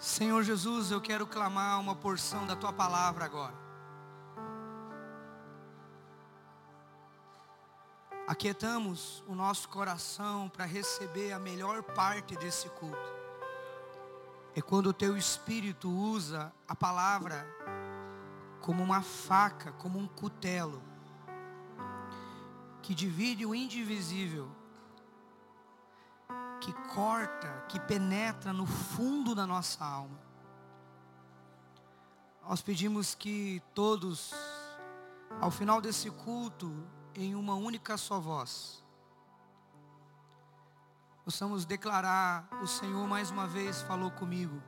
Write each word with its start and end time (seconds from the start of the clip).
Senhor 0.00 0.42
Jesus, 0.42 0.90
eu 0.90 0.98
quero 0.98 1.26
clamar 1.26 1.78
uma 1.78 1.94
porção 1.94 2.46
da 2.46 2.56
tua 2.56 2.72
palavra 2.72 3.26
agora. 3.26 3.54
Aquietamos 8.26 9.22
o 9.28 9.34
nosso 9.34 9.68
coração 9.68 10.48
para 10.48 10.64
receber 10.64 11.32
a 11.32 11.38
melhor 11.38 11.82
parte 11.82 12.34
desse 12.36 12.66
culto. 12.70 13.12
É 14.54 14.62
quando 14.62 14.86
o 14.86 14.94
teu 14.94 15.18
espírito 15.18 15.90
usa 15.90 16.50
a 16.66 16.74
palavra 16.74 17.46
como 18.62 18.82
uma 18.82 19.02
faca, 19.02 19.72
como 19.72 19.98
um 19.98 20.08
cutelo, 20.08 20.82
que 22.80 22.94
divide 22.94 23.44
o 23.44 23.54
indivisível, 23.54 24.50
que 26.60 26.72
corta, 26.94 27.64
que 27.68 27.80
penetra 27.80 28.52
no 28.52 28.66
fundo 28.66 29.34
da 29.34 29.46
nossa 29.46 29.84
alma. 29.84 30.20
Nós 32.42 32.60
pedimos 32.60 33.14
que 33.14 33.62
todos, 33.74 34.32
ao 35.40 35.50
final 35.50 35.80
desse 35.80 36.10
culto, 36.10 36.70
em 37.14 37.34
uma 37.34 37.54
única 37.54 37.96
só 37.96 38.20
voz, 38.20 38.84
possamos 41.24 41.64
declarar: 41.64 42.48
o 42.62 42.66
Senhor 42.66 43.06
mais 43.06 43.30
uma 43.30 43.46
vez 43.46 43.82
falou 43.82 44.10
comigo. 44.10 44.62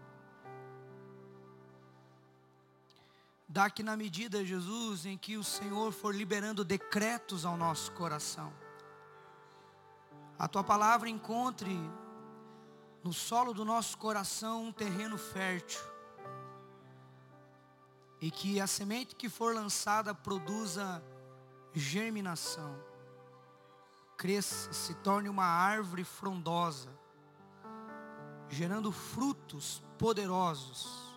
Dá 3.49 3.69
que 3.69 3.83
na 3.83 3.99
medida, 3.99 4.45
Jesus, 4.47 5.05
em 5.05 5.19
que 5.19 5.37
o 5.37 5.45
Senhor 5.45 5.93
for 5.93 6.15
liberando 6.15 6.65
decretos 6.65 7.45
ao 7.45 7.55
nosso 7.55 7.93
coração, 7.93 8.51
a 10.43 10.49
tua 10.49 10.65
palavra 10.65 11.09
encontre 11.09 11.79
no 13.05 13.13
solo 13.13 13.55
do 13.55 13.65
nosso 13.65 13.97
coração 13.97 14.65
um 14.65 14.73
terreno 14.73 15.17
fértil. 15.17 15.81
E 18.21 18.31
que 18.31 18.61
a 18.61 18.67
semente 18.67 19.15
que 19.15 19.29
for 19.29 19.55
lançada 19.55 20.15
produza 20.15 21.03
germinação. 21.73 22.77
Cresça, 24.17 24.73
se 24.73 24.95
torne 24.97 25.29
uma 25.29 25.45
árvore 25.47 26.05
frondosa, 26.05 26.91
gerando 28.49 28.93
frutos 28.93 29.83
poderosos 29.99 31.13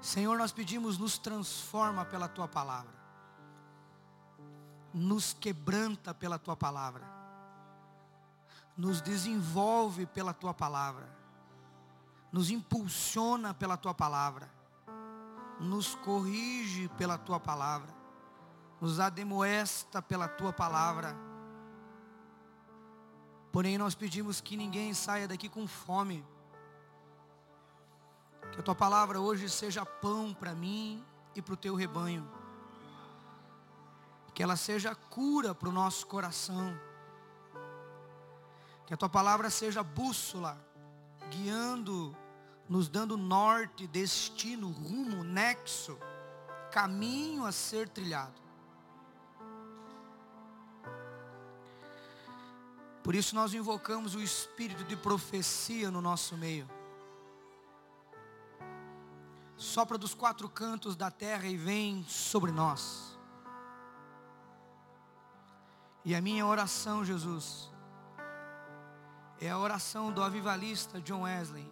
Senhor, 0.00 0.38
nós 0.38 0.50
pedimos, 0.50 0.96
nos 0.96 1.18
transforma 1.18 2.04
pela 2.06 2.26
tua 2.26 2.48
palavra, 2.48 2.94
nos 4.94 5.34
quebranta 5.34 6.14
pela 6.14 6.38
tua 6.38 6.56
palavra, 6.56 7.19
nos 8.76 9.00
desenvolve 9.00 10.06
pela 10.06 10.32
tua 10.32 10.54
palavra, 10.54 11.08
nos 12.32 12.50
impulsiona 12.50 13.52
pela 13.52 13.76
tua 13.76 13.92
palavra, 13.92 14.50
nos 15.58 15.94
corrige 15.96 16.88
pela 16.96 17.18
tua 17.18 17.38
palavra, 17.38 17.94
nos 18.80 18.98
ademoesta 18.98 20.00
pela 20.00 20.28
tua 20.28 20.52
palavra. 20.52 21.16
Porém, 23.52 23.76
nós 23.76 23.94
pedimos 23.94 24.40
que 24.40 24.56
ninguém 24.56 24.94
saia 24.94 25.26
daqui 25.26 25.48
com 25.48 25.66
fome 25.66 26.24
que 28.50 28.58
a 28.58 28.62
tua 28.62 28.74
palavra 28.74 29.20
hoje 29.20 29.48
seja 29.48 29.86
pão 29.86 30.34
para 30.34 30.54
mim 30.54 31.04
e 31.34 31.42
para 31.42 31.54
o 31.54 31.56
teu 31.56 31.74
rebanho. 31.74 32.28
Que 34.34 34.42
ela 34.42 34.56
seja 34.56 34.94
cura 34.94 35.54
para 35.54 35.68
o 35.68 35.72
nosso 35.72 36.06
coração. 36.06 36.78
Que 38.90 38.94
a 38.94 38.96
tua 38.96 39.08
palavra 39.08 39.48
seja 39.50 39.84
bússola, 39.84 40.60
guiando, 41.30 42.12
nos 42.68 42.88
dando 42.88 43.16
norte, 43.16 43.86
destino, 43.86 44.68
rumo, 44.68 45.22
nexo, 45.22 45.96
caminho 46.72 47.46
a 47.46 47.52
ser 47.52 47.88
trilhado. 47.88 48.42
Por 53.04 53.14
isso 53.14 53.32
nós 53.36 53.54
invocamos 53.54 54.16
o 54.16 54.20
espírito 54.20 54.82
de 54.82 54.96
profecia 54.96 55.88
no 55.88 56.00
nosso 56.02 56.36
meio 56.36 56.68
sopra 59.60 59.98
dos 59.98 60.14
quatro 60.14 60.48
cantos 60.48 60.96
da 60.96 61.10
terra 61.10 61.46
e 61.46 61.56
vem 61.56 62.02
sobre 62.08 62.50
nós. 62.50 63.18
E 66.02 66.14
a 66.14 66.20
minha 66.20 66.46
oração, 66.46 67.04
Jesus, 67.04 67.69
é 69.40 69.48
a 69.48 69.58
oração 69.58 70.12
do 70.12 70.22
avivalista 70.22 71.00
John 71.00 71.22
Wesley. 71.22 71.66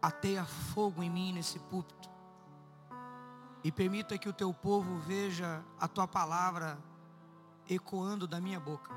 Ateia 0.00 0.44
fogo 0.44 1.00
em 1.02 1.08
mim 1.08 1.32
nesse 1.32 1.58
púlpito. 1.60 2.10
E 3.62 3.70
permita 3.70 4.18
que 4.18 4.28
o 4.28 4.32
teu 4.32 4.52
povo 4.52 4.98
veja 4.98 5.64
a 5.78 5.86
tua 5.86 6.08
palavra 6.08 6.76
ecoando 7.70 8.26
da 8.26 8.40
minha 8.40 8.58
boca. 8.58 8.90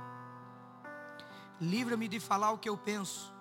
Livra-me 1.61 2.07
de 2.07 2.19
falar 2.19 2.51
o 2.51 2.57
que 2.57 2.67
eu 2.67 2.75
penso. 2.75 3.31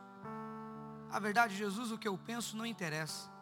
A 1.10 1.18
verdade, 1.18 1.56
Jesus, 1.56 1.90
o 1.90 1.96
que 1.96 2.06
eu 2.06 2.18
penso 2.18 2.58
não 2.58 2.66
interessa. 2.66 3.32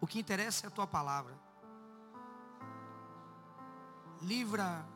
O 0.00 0.06
que 0.06 0.20
interessa 0.20 0.66
é 0.66 0.68
a 0.68 0.70
tua 0.70 0.86
palavra. 0.86 1.34
Livra 4.22 4.86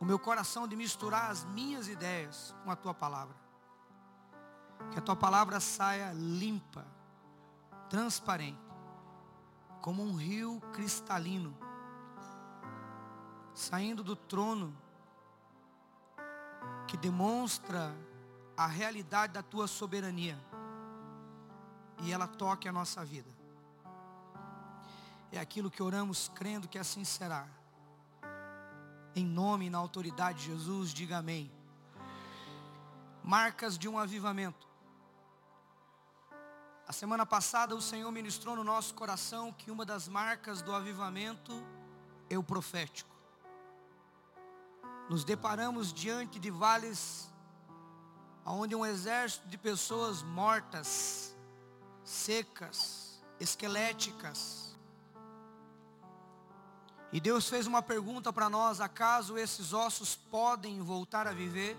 o 0.00 0.04
meu 0.04 0.18
coração 0.18 0.68
de 0.68 0.76
misturar 0.76 1.30
as 1.30 1.44
minhas 1.44 1.88
ideias 1.88 2.54
com 2.64 2.70
a 2.70 2.76
tua 2.76 2.94
palavra. 2.94 3.34
Que 4.92 4.98
a 4.98 5.02
tua 5.02 5.16
palavra 5.16 5.58
saia 5.58 6.12
limpa, 6.14 6.86
transparente, 7.90 8.58
como 9.80 10.02
um 10.02 10.14
rio 10.14 10.60
cristalino, 10.72 11.56
saindo 13.54 14.04
do 14.04 14.14
trono, 14.14 14.76
que 16.86 16.96
demonstra 16.96 17.94
a 18.56 18.66
realidade 18.66 19.32
da 19.32 19.42
tua 19.42 19.66
soberania, 19.66 20.38
e 22.02 22.12
ela 22.12 22.28
toque 22.28 22.68
a 22.68 22.72
nossa 22.72 23.04
vida. 23.04 23.30
É 25.32 25.38
aquilo 25.38 25.70
que 25.70 25.82
oramos 25.82 26.30
crendo 26.34 26.68
que 26.68 26.78
assim 26.78 27.04
será. 27.04 27.46
Em 29.18 29.26
nome 29.26 29.66
e 29.66 29.70
na 29.70 29.78
autoridade 29.78 30.38
de 30.38 30.44
Jesus, 30.44 30.94
diga 30.94 31.18
amém. 31.18 31.50
Marcas 33.24 33.76
de 33.76 33.88
um 33.88 33.98
avivamento. 33.98 34.68
A 36.86 36.92
semana 36.92 37.26
passada 37.26 37.74
o 37.74 37.82
Senhor 37.82 38.12
ministrou 38.12 38.54
no 38.54 38.62
nosso 38.62 38.94
coração 38.94 39.52
que 39.52 39.72
uma 39.72 39.84
das 39.84 40.06
marcas 40.06 40.62
do 40.62 40.72
avivamento 40.72 41.52
é 42.30 42.38
o 42.38 42.44
profético. 42.44 43.12
Nos 45.10 45.24
deparamos 45.24 45.92
diante 45.92 46.38
de 46.38 46.48
vales 46.52 47.28
onde 48.46 48.76
um 48.76 48.86
exército 48.86 49.48
de 49.48 49.58
pessoas 49.58 50.22
mortas, 50.22 51.36
secas, 52.04 53.20
esqueléticas, 53.40 54.67
e 57.12 57.20
Deus 57.20 57.48
fez 57.48 57.66
uma 57.66 57.82
pergunta 57.82 58.32
para 58.32 58.50
nós: 58.50 58.80
acaso 58.80 59.38
esses 59.38 59.72
ossos 59.72 60.14
podem 60.14 60.82
voltar 60.82 61.26
a 61.26 61.32
viver? 61.32 61.76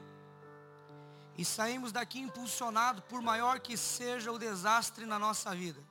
E 1.38 1.46
saímos 1.46 1.92
daqui 1.92 2.20
impulsionados, 2.20 3.04
por 3.08 3.22
maior 3.22 3.60
que 3.60 3.78
seja 3.78 4.32
o 4.32 4.40
desastre 4.40 5.06
na 5.06 5.18
nossa 5.18 5.56
vida. 5.56 5.82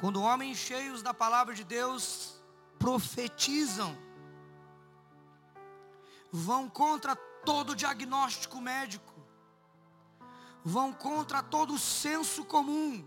Quando 0.00 0.22
homens 0.22 0.58
cheios 0.58 1.02
da 1.02 1.14
palavra 1.14 1.54
de 1.54 1.62
Deus 1.62 2.42
profetizam, 2.78 3.96
vão 6.32 6.68
contra 6.68 7.14
todo 7.14 7.76
diagnóstico 7.76 8.60
médico, 8.60 9.14
vão 10.64 10.92
contra 10.92 11.42
todo 11.42 11.78
senso 11.78 12.44
comum. 12.44 13.06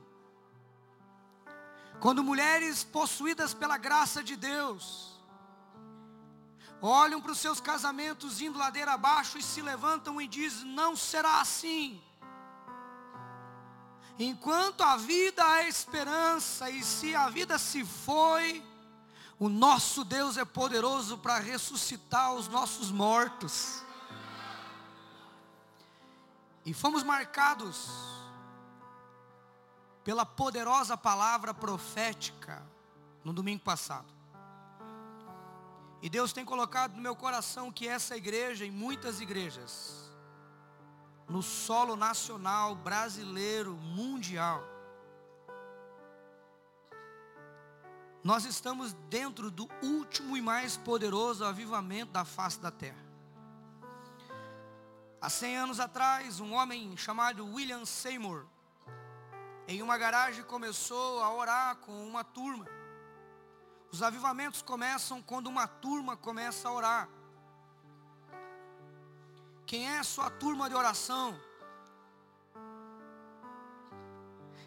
Quando 1.99 2.23
mulheres 2.23 2.83
possuídas 2.83 3.53
pela 3.53 3.77
graça 3.77 4.23
de 4.23 4.35
Deus, 4.35 5.19
olham 6.81 7.19
para 7.21 7.31
os 7.31 7.39
seus 7.39 7.59
casamentos 7.59 8.39
indo 8.39 8.59
ladeira 8.59 8.94
abaixo 8.94 9.38
e 9.38 9.44
se 9.44 9.61
levantam 9.61 10.21
e 10.21 10.27
dizem: 10.27 10.67
Não 10.67 10.95
será 10.95 11.41
assim. 11.41 12.01
Enquanto 14.19 14.81
a 14.81 14.97
vida 14.97 15.44
há 15.44 15.67
esperança, 15.67 16.69
e 16.69 16.83
se 16.83 17.15
a 17.15 17.29
vida 17.29 17.57
se 17.59 17.85
foi, 17.85 18.63
o 19.39 19.49
nosso 19.49 20.03
Deus 20.03 20.38
é 20.38 20.45
poderoso 20.45 21.17
para 21.17 21.38
ressuscitar 21.38 22.33
os 22.33 22.47
nossos 22.47 22.91
mortos. 22.91 23.83
E 26.65 26.73
fomos 26.73 27.03
marcados 27.03 27.89
pela 30.07 30.25
poderosa 30.25 30.95
palavra 30.95 31.54
profética 31.54 32.65
no 33.25 33.33
domingo 33.33 33.62
passado. 33.62 34.07
E 36.01 36.09
Deus 36.09 36.31
tem 36.31 36.45
colocado 36.45 36.95
no 36.95 37.01
meu 37.01 37.13
coração 37.13 37.74
que 37.74 37.89
essa 37.89 38.15
igreja 38.15 38.63
e 38.63 38.71
muitas 38.71 39.19
igrejas 39.19 40.09
no 41.27 41.44
solo 41.44 41.98
nacional, 41.98 42.74
brasileiro, 42.74 43.74
mundial. 43.74 44.63
Nós 48.24 48.45
estamos 48.45 48.94
dentro 49.09 49.51
do 49.51 49.68
último 49.83 50.38
e 50.38 50.42
mais 50.42 50.77
poderoso 50.77 51.44
avivamento 51.44 52.13
da 52.13 52.24
face 52.24 52.62
da 52.62 52.71
terra. 52.71 53.06
Há 55.19 55.30
100 55.30 55.57
anos 55.57 55.80
atrás, 55.81 56.39
um 56.39 56.54
homem 56.54 56.95
chamado 56.95 57.45
William 57.45 57.83
Seymour, 57.86 58.45
em 59.67 59.81
uma 59.81 59.97
garagem 59.97 60.43
começou 60.43 61.21
a 61.23 61.33
orar 61.33 61.75
com 61.77 62.07
uma 62.07 62.23
turma. 62.23 62.65
Os 63.91 64.01
avivamentos 64.01 64.61
começam 64.61 65.21
quando 65.21 65.47
uma 65.47 65.67
turma 65.67 66.15
começa 66.15 66.67
a 66.67 66.71
orar. 66.71 67.09
Quem 69.65 69.89
é 69.89 69.99
a 69.99 70.03
sua 70.03 70.29
turma 70.29 70.69
de 70.69 70.75
oração? 70.75 71.39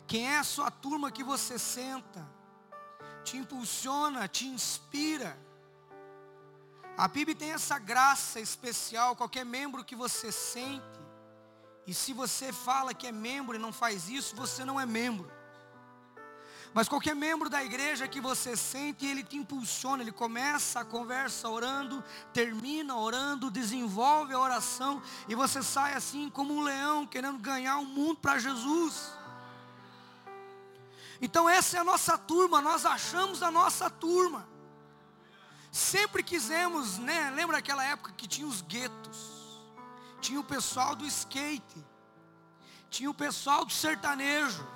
Quem 0.07 0.29
é 0.29 0.39
a 0.39 0.45
sua 0.45 0.71
turma 0.71 1.11
que 1.11 1.23
você 1.23 1.59
senta? 1.59 2.41
te 3.25 3.37
impulsiona, 3.37 4.29
te 4.29 4.47
inspira. 4.47 5.39
A 6.97 7.09
PIB 7.09 7.35
tem 7.35 7.53
essa 7.53 7.79
graça 7.79 8.41
especial, 8.41 9.17
qualquer 9.17 9.45
membro 9.45 9.85
que 9.85 9.95
você 9.95 10.31
sente, 10.33 11.00
e 11.91 11.95
se 11.95 12.13
você 12.13 12.53
fala 12.53 12.95
que 12.95 13.09
é 13.09 13.11
membro 13.11 13.57
e 13.57 13.59
não 13.59 13.73
faz 13.73 14.09
isso, 14.09 14.37
você 14.37 14.65
não 14.65 14.79
é 14.79 14.87
membro. 14.87 15.29
Mas 16.73 16.89
qualquer 16.89 17.17
membro 17.17 17.51
da 17.51 17.65
igreja 17.65 18.07
que 18.07 18.21
você 18.21 18.57
sente, 18.57 19.05
ele 19.05 19.25
te 19.25 19.37
impulsiona, 19.37 20.01
ele 20.01 20.13
começa 20.13 20.79
a 20.79 20.85
conversa 20.85 21.49
orando, 21.49 22.01
termina 22.33 22.95
orando, 22.95 23.51
desenvolve 23.51 24.33
a 24.33 24.39
oração, 24.39 25.03
e 25.29 25.35
você 25.35 25.65
sai 25.65 25.95
assim 25.95 26.31
como 26.31 26.55
um 26.55 26.63
leão 26.63 27.05
querendo 27.09 27.41
ganhar 27.41 27.79
o 27.79 27.85
mundo 27.85 28.21
para 28.21 28.39
Jesus. 28.39 29.13
Então 31.21 31.49
essa 31.49 31.77
é 31.77 31.81
a 31.81 31.85
nossa 31.93 32.17
turma, 32.17 32.61
nós 32.61 32.87
achamos 32.87 33.43
a 33.43 33.51
nossa 33.51 33.91
turma. 33.91 34.49
Sempre 35.73 36.23
quisemos, 36.23 36.99
né? 36.99 37.31
Lembra 37.31 37.59
aquela 37.59 37.83
época 37.83 38.13
que 38.17 38.29
tinha 38.29 38.47
os 38.47 38.61
guetos? 38.61 39.30
Tinha 40.21 40.41
o 40.41 40.45
pessoal 40.45 40.95
do 40.95 41.07
skate. 41.07 41.85
Tinha 42.91 43.11
o 43.11 43.15
pessoal 43.15 43.65
do 43.65 43.73
sertanejo. 43.73 44.67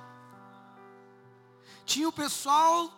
Tinha 1.84 2.08
o 2.08 2.12
pessoal 2.12 2.90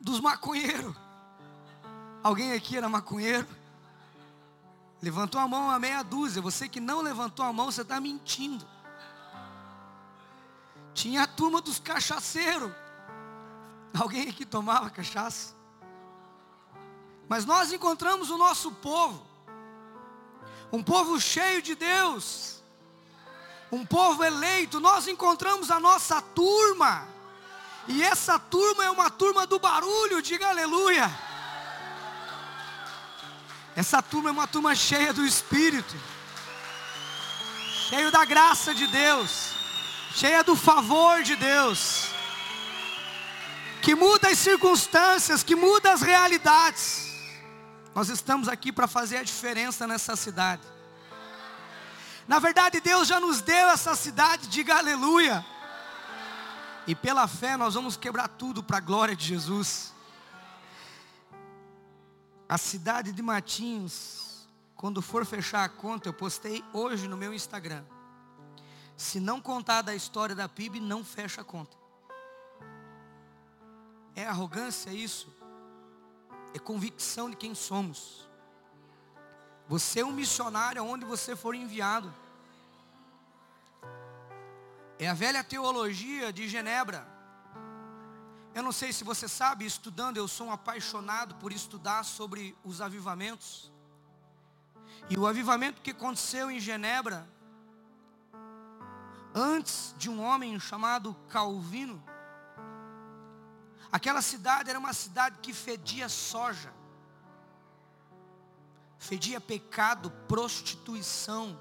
dos 0.00 0.20
maconheiros. 0.20 0.94
Alguém 2.22 2.52
aqui 2.52 2.76
era 2.76 2.88
maconheiro? 2.88 3.46
Levantou 5.00 5.40
a 5.40 5.46
mão 5.46 5.70
a 5.70 5.78
meia 5.78 6.02
dúzia. 6.02 6.42
Você 6.42 6.68
que 6.68 6.80
não 6.80 7.00
levantou 7.00 7.44
a 7.44 7.52
mão, 7.52 7.70
você 7.70 7.82
está 7.82 8.00
mentindo. 8.00 8.66
Tinha 10.94 11.22
a 11.22 11.26
turma 11.26 11.60
dos 11.60 11.78
cachaceiros. 11.78 12.72
Alguém 13.98 14.28
aqui 14.28 14.44
tomava 14.44 14.90
cachaça? 14.90 15.54
Mas 17.28 17.44
nós 17.44 17.72
encontramos 17.72 18.30
o 18.30 18.38
nosso 18.38 18.72
povo. 18.72 19.27
Um 20.72 20.82
povo 20.82 21.20
cheio 21.20 21.62
de 21.62 21.74
Deus. 21.74 22.62
Um 23.70 23.84
povo 23.84 24.24
eleito. 24.24 24.80
Nós 24.80 25.08
encontramos 25.08 25.70
a 25.70 25.78
nossa 25.80 26.20
turma. 26.20 27.06
E 27.86 28.02
essa 28.02 28.38
turma 28.38 28.84
é 28.84 28.90
uma 28.90 29.10
turma 29.10 29.46
do 29.46 29.58
barulho, 29.58 30.20
diga 30.20 30.48
aleluia. 30.48 31.10
Essa 33.74 34.02
turma 34.02 34.28
é 34.28 34.32
uma 34.32 34.46
turma 34.46 34.74
cheia 34.74 35.12
do 35.12 35.24
Espírito, 35.24 35.94
cheio 37.88 38.10
da 38.10 38.24
graça 38.24 38.74
de 38.74 38.86
Deus 38.88 39.58
cheia 40.14 40.42
do 40.42 40.56
favor 40.56 41.22
de 41.22 41.36
Deus, 41.36 42.08
que 43.82 43.94
muda 43.94 44.28
as 44.28 44.38
circunstâncias, 44.38 45.42
que 45.42 45.54
muda 45.54 45.92
as 45.92 46.02
realidades. 46.02 47.07
Nós 47.98 48.10
estamos 48.10 48.46
aqui 48.46 48.70
para 48.70 48.86
fazer 48.86 49.16
a 49.16 49.24
diferença 49.24 49.84
nessa 49.84 50.14
cidade. 50.14 50.62
Na 52.28 52.38
verdade, 52.38 52.80
Deus 52.80 53.08
já 53.08 53.18
nos 53.18 53.40
deu 53.40 53.70
essa 53.70 53.96
cidade, 53.96 54.46
diga 54.46 54.76
aleluia. 54.76 55.44
E 56.86 56.94
pela 56.94 57.26
fé 57.26 57.56
nós 57.56 57.74
vamos 57.74 57.96
quebrar 57.96 58.28
tudo 58.28 58.62
para 58.62 58.76
a 58.76 58.80
glória 58.80 59.16
de 59.16 59.24
Jesus. 59.24 59.92
A 62.48 62.56
cidade 62.56 63.10
de 63.10 63.20
Matinhos, 63.20 64.46
quando 64.76 65.02
for 65.02 65.26
fechar 65.26 65.64
a 65.64 65.68
conta, 65.68 66.08
eu 66.08 66.12
postei 66.12 66.64
hoje 66.72 67.08
no 67.08 67.16
meu 67.16 67.34
Instagram. 67.34 67.82
Se 68.96 69.18
não 69.18 69.40
contar 69.40 69.82
da 69.82 69.92
história 69.92 70.36
da 70.36 70.48
PIB, 70.48 70.78
não 70.78 71.04
fecha 71.04 71.40
a 71.40 71.44
conta. 71.44 71.76
É 74.14 74.24
arrogância 74.24 74.90
isso? 74.90 75.36
É 76.54 76.58
convicção 76.58 77.30
de 77.30 77.36
quem 77.36 77.54
somos. 77.54 78.28
Você 79.68 80.00
é 80.00 80.04
um 80.04 80.12
missionário 80.12 80.80
aonde 80.80 81.04
você 81.04 81.36
for 81.36 81.54
enviado. 81.54 82.12
É 84.98 85.08
a 85.08 85.14
velha 85.14 85.44
teologia 85.44 86.32
de 86.32 86.48
Genebra. 86.48 87.06
Eu 88.54 88.62
não 88.62 88.72
sei 88.72 88.92
se 88.92 89.04
você 89.04 89.28
sabe, 89.28 89.64
estudando, 89.64 90.16
eu 90.16 90.26
sou 90.26 90.48
um 90.48 90.52
apaixonado 90.52 91.34
por 91.36 91.52
estudar 91.52 92.04
sobre 92.04 92.56
os 92.64 92.80
avivamentos. 92.80 93.70
E 95.08 95.18
o 95.18 95.26
avivamento 95.26 95.80
que 95.80 95.90
aconteceu 95.90 96.50
em 96.50 96.58
Genebra 96.58 97.28
antes 99.34 99.94
de 99.96 100.10
um 100.10 100.20
homem 100.20 100.58
chamado 100.58 101.14
Calvino. 101.28 102.02
Aquela 103.90 104.20
cidade 104.20 104.68
era 104.68 104.78
uma 104.78 104.92
cidade 104.92 105.38
que 105.40 105.52
fedia 105.52 106.08
soja, 106.08 106.72
fedia 108.98 109.40
pecado, 109.40 110.10
prostituição. 110.28 111.58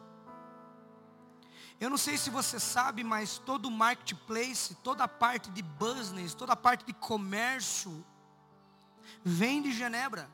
Eu 1.80 1.90
não 1.90 1.98
sei 1.98 2.18
se 2.18 2.30
você 2.30 2.60
sabe, 2.60 3.04
mas 3.04 3.38
todo 3.38 3.72
marketplace, 3.72 4.76
toda 4.76 5.06
a 5.06 5.08
parte 5.08 5.50
de 5.52 5.62
business, 5.62 6.34
toda 6.34 6.54
a 6.54 6.56
parte 6.56 6.84
de 6.84 6.94
comércio, 6.94 8.06
vem 9.24 9.62
de 9.62 9.72
Genebra. 9.72 10.30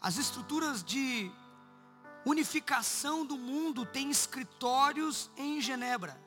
As 0.00 0.16
estruturas 0.16 0.82
de 0.82 1.30
unificação 2.24 3.26
do 3.26 3.36
mundo 3.36 3.84
tem 3.84 4.10
escritórios 4.10 5.30
em 5.36 5.60
Genebra. 5.60 6.18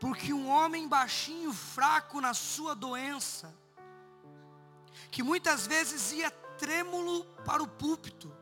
Porque 0.00 0.32
um 0.32 0.48
homem 0.48 0.86
baixinho, 0.86 1.52
fraco 1.52 2.20
na 2.20 2.34
sua 2.34 2.74
doença, 2.74 3.54
que 5.10 5.22
muitas 5.22 5.66
vezes 5.66 6.12
ia 6.12 6.30
trêmulo 6.30 7.24
para 7.44 7.62
o 7.62 7.68
púlpito. 7.68 8.32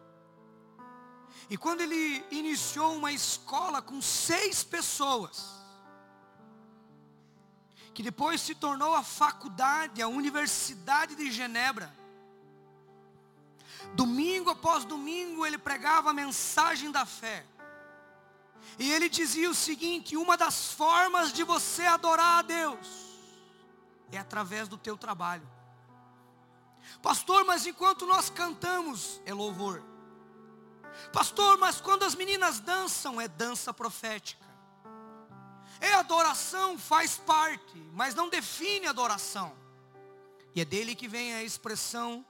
E 1.49 1.57
quando 1.57 1.81
ele 1.81 2.25
iniciou 2.31 2.95
uma 2.97 3.12
escola 3.12 3.81
com 3.81 4.03
seis 4.03 4.65
pessoas, 4.65 5.55
que 7.95 8.03
depois 8.03 8.41
se 8.41 8.55
tornou 8.55 8.95
a 8.95 9.03
faculdade, 9.03 10.03
a 10.03 10.09
Universidade 10.09 11.15
de 11.15 11.31
Genebra, 11.31 11.95
Domingo 13.95 14.50
após 14.50 14.85
domingo 14.85 15.47
ele 15.47 15.59
pregava 15.59 16.11
a 16.11 16.12
mensagem 16.12 16.91
da 16.91 17.07
fé. 17.07 17.45
E 18.78 18.92
ele 18.92 19.09
dizia 19.09 19.50
o 19.50 19.54
seguinte: 19.54 20.16
uma 20.16 20.37
das 20.37 20.73
formas 20.73 21.33
de 21.33 21.42
você 21.42 21.85
adorar 21.87 22.38
a 22.38 22.42
Deus 22.42 23.06
é 24.12 24.18
através 24.18 24.68
do 24.68 24.76
teu 24.76 24.97
trabalho. 24.97 25.49
Pastor, 27.02 27.45
mas 27.45 27.66
enquanto 27.66 28.06
nós 28.06 28.30
cantamos 28.30 29.21
é 29.25 29.35
louvor. 29.35 29.83
Pastor, 31.12 31.59
mas 31.59 31.80
quando 31.80 32.04
as 32.04 32.14
meninas 32.14 32.61
dançam 32.61 33.21
é 33.21 33.28
dança 33.28 33.73
profética. 33.73 34.47
É 35.80 35.92
adoração, 35.95 36.78
faz 36.78 37.18
parte, 37.18 37.76
mas 37.92 38.14
não 38.14 38.28
define 38.30 38.87
adoração. 38.87 39.54
E 40.54 40.61
é 40.61 40.64
dele 40.64 40.95
que 40.95 41.06
vem 41.06 41.35
a 41.35 41.42
expressão 41.42 42.25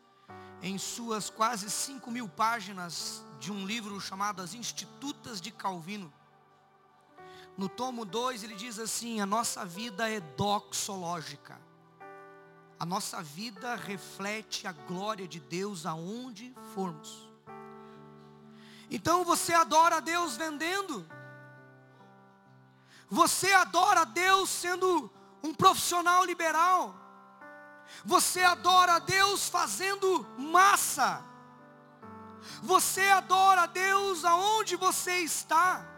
em 0.61 0.79
suas 0.79 1.31
quase 1.31 1.71
5 1.71 2.11
mil 2.11 2.29
páginas 2.29 3.23
de 3.39 3.53
um 3.53 3.65
livro 3.65 4.01
chamado 4.01 4.43
As 4.43 4.53
Institutas 4.53 5.41
de 5.41 5.53
Calvino. 5.53 6.13
No 7.57 7.69
tomo 7.69 8.05
2 8.05 8.45
ele 8.45 8.55
diz 8.55 8.79
assim: 8.79 9.21
a 9.21 9.27
nossa 9.27 9.65
vida 9.65 10.11
é 10.11 10.21
doxológica. 10.21 11.61
A 12.79 12.85
nossa 12.85 13.23
vida 13.23 13.75
reflete 13.75 14.67
a 14.67 14.73
glória 14.73 15.27
de 15.27 15.41
Deus 15.41 15.87
aonde 15.87 16.55
formos. 16.75 17.27
Então 18.91 19.25
você 19.25 19.55
adora 19.55 19.97
a 19.97 20.01
Deus 20.01 20.37
vendendo. 20.37 21.07
Você 23.09 23.53
adora 23.53 24.01
a 24.01 24.05
Deus 24.05 24.51
sendo 24.51 25.11
um 25.43 25.55
profissional 25.55 26.25
liberal. 26.25 26.95
Você 28.05 28.43
adora 28.43 28.95
a 28.95 28.99
Deus 28.99 29.49
fazendo 29.49 30.27
massa. 30.37 31.25
Você 32.63 33.09
adora 33.09 33.63
a 33.63 33.67
Deus 33.67 34.25
aonde 34.25 34.77
você 34.77 35.21
está. 35.21 35.96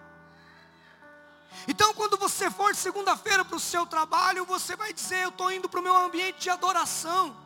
Então, 1.67 1.93
quando 1.95 2.17
você 2.17 2.51
for 2.51 2.75
segunda-feira 2.75 3.45
para 3.45 3.57
o 3.57 3.61
seu 3.61 3.85
trabalho, 3.87 4.45
você 4.45 4.77
vai 4.77 4.93
dizer: 4.93 5.25
Eu 5.25 5.29
estou 5.31 5.51
indo 5.51 5.69
para 5.69 5.81
o 5.81 5.83
meu 5.83 5.97
ambiente 5.97 6.41
de 6.41 6.51
adoração. 6.51 7.37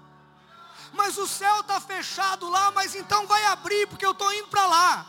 Mas 0.92 1.16
o 1.16 1.26
céu 1.26 1.60
está 1.60 1.80
fechado 1.80 2.48
lá, 2.50 2.70
mas 2.70 2.94
então 2.94 3.26
vai 3.26 3.44
abrir, 3.46 3.86
porque 3.88 4.04
eu 4.04 4.12
estou 4.12 4.32
indo 4.32 4.48
para 4.48 4.66
lá. 4.66 5.06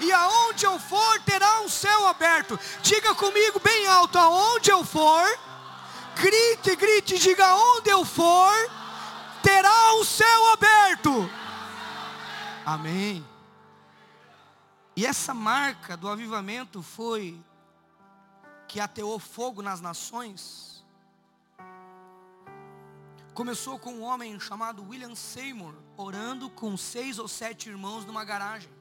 E 0.00 0.12
aonde 0.12 0.64
eu 0.64 0.78
for, 0.78 1.20
terá 1.20 1.60
um 1.60 1.68
céu 1.68 2.06
aberto. 2.06 2.58
Diga 2.82 3.14
comigo 3.14 3.60
bem 3.60 3.86
alto: 3.86 4.18
aonde 4.18 4.70
eu 4.70 4.84
for, 4.84 5.38
grite, 6.16 6.76
grite, 6.76 7.18
diga 7.18 7.46
aonde 7.46 7.90
eu 7.90 8.04
for, 8.04 8.70
terá 9.42 9.94
um 9.94 10.04
céu 10.04 10.52
aberto. 10.52 11.30
Amém. 12.64 13.24
E 14.96 15.04
essa 15.04 15.34
marca 15.34 15.96
do 15.96 16.08
avivamento 16.08 16.82
foi 16.82 17.38
que 18.68 18.80
ateou 18.80 19.18
fogo 19.18 19.62
nas 19.62 19.80
nações, 19.80 20.84
começou 23.34 23.78
com 23.78 23.92
um 23.92 24.02
homem 24.02 24.38
chamado 24.40 24.86
William 24.88 25.14
Seymour, 25.14 25.74
orando 25.96 26.50
com 26.50 26.76
seis 26.76 27.18
ou 27.18 27.28
sete 27.28 27.68
irmãos 27.68 28.04
numa 28.04 28.24
garagem, 28.24 28.72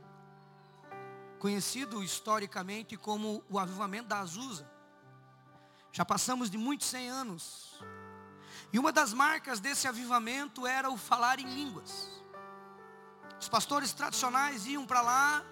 conhecido 1.39 2.03
historicamente 2.03 2.97
como 2.97 3.43
o 3.49 3.59
avivamento 3.59 4.07
da 4.07 4.19
Azusa. 4.19 4.69
Já 5.91 6.03
passamos 6.03 6.49
de 6.49 6.57
muitos 6.57 6.87
cem 6.87 7.09
anos. 7.09 7.79
E 8.73 8.79
uma 8.79 8.91
das 8.91 9.13
marcas 9.13 9.59
desse 9.59 9.87
avivamento 9.87 10.65
era 10.65 10.89
o 10.89 10.97
falar 10.97 11.39
em 11.39 11.45
línguas. 11.45 12.09
Os 13.39 13.47
pastores 13.47 13.93
tradicionais 13.93 14.65
iam 14.65 14.85
para 14.85 15.01
lá 15.01 15.45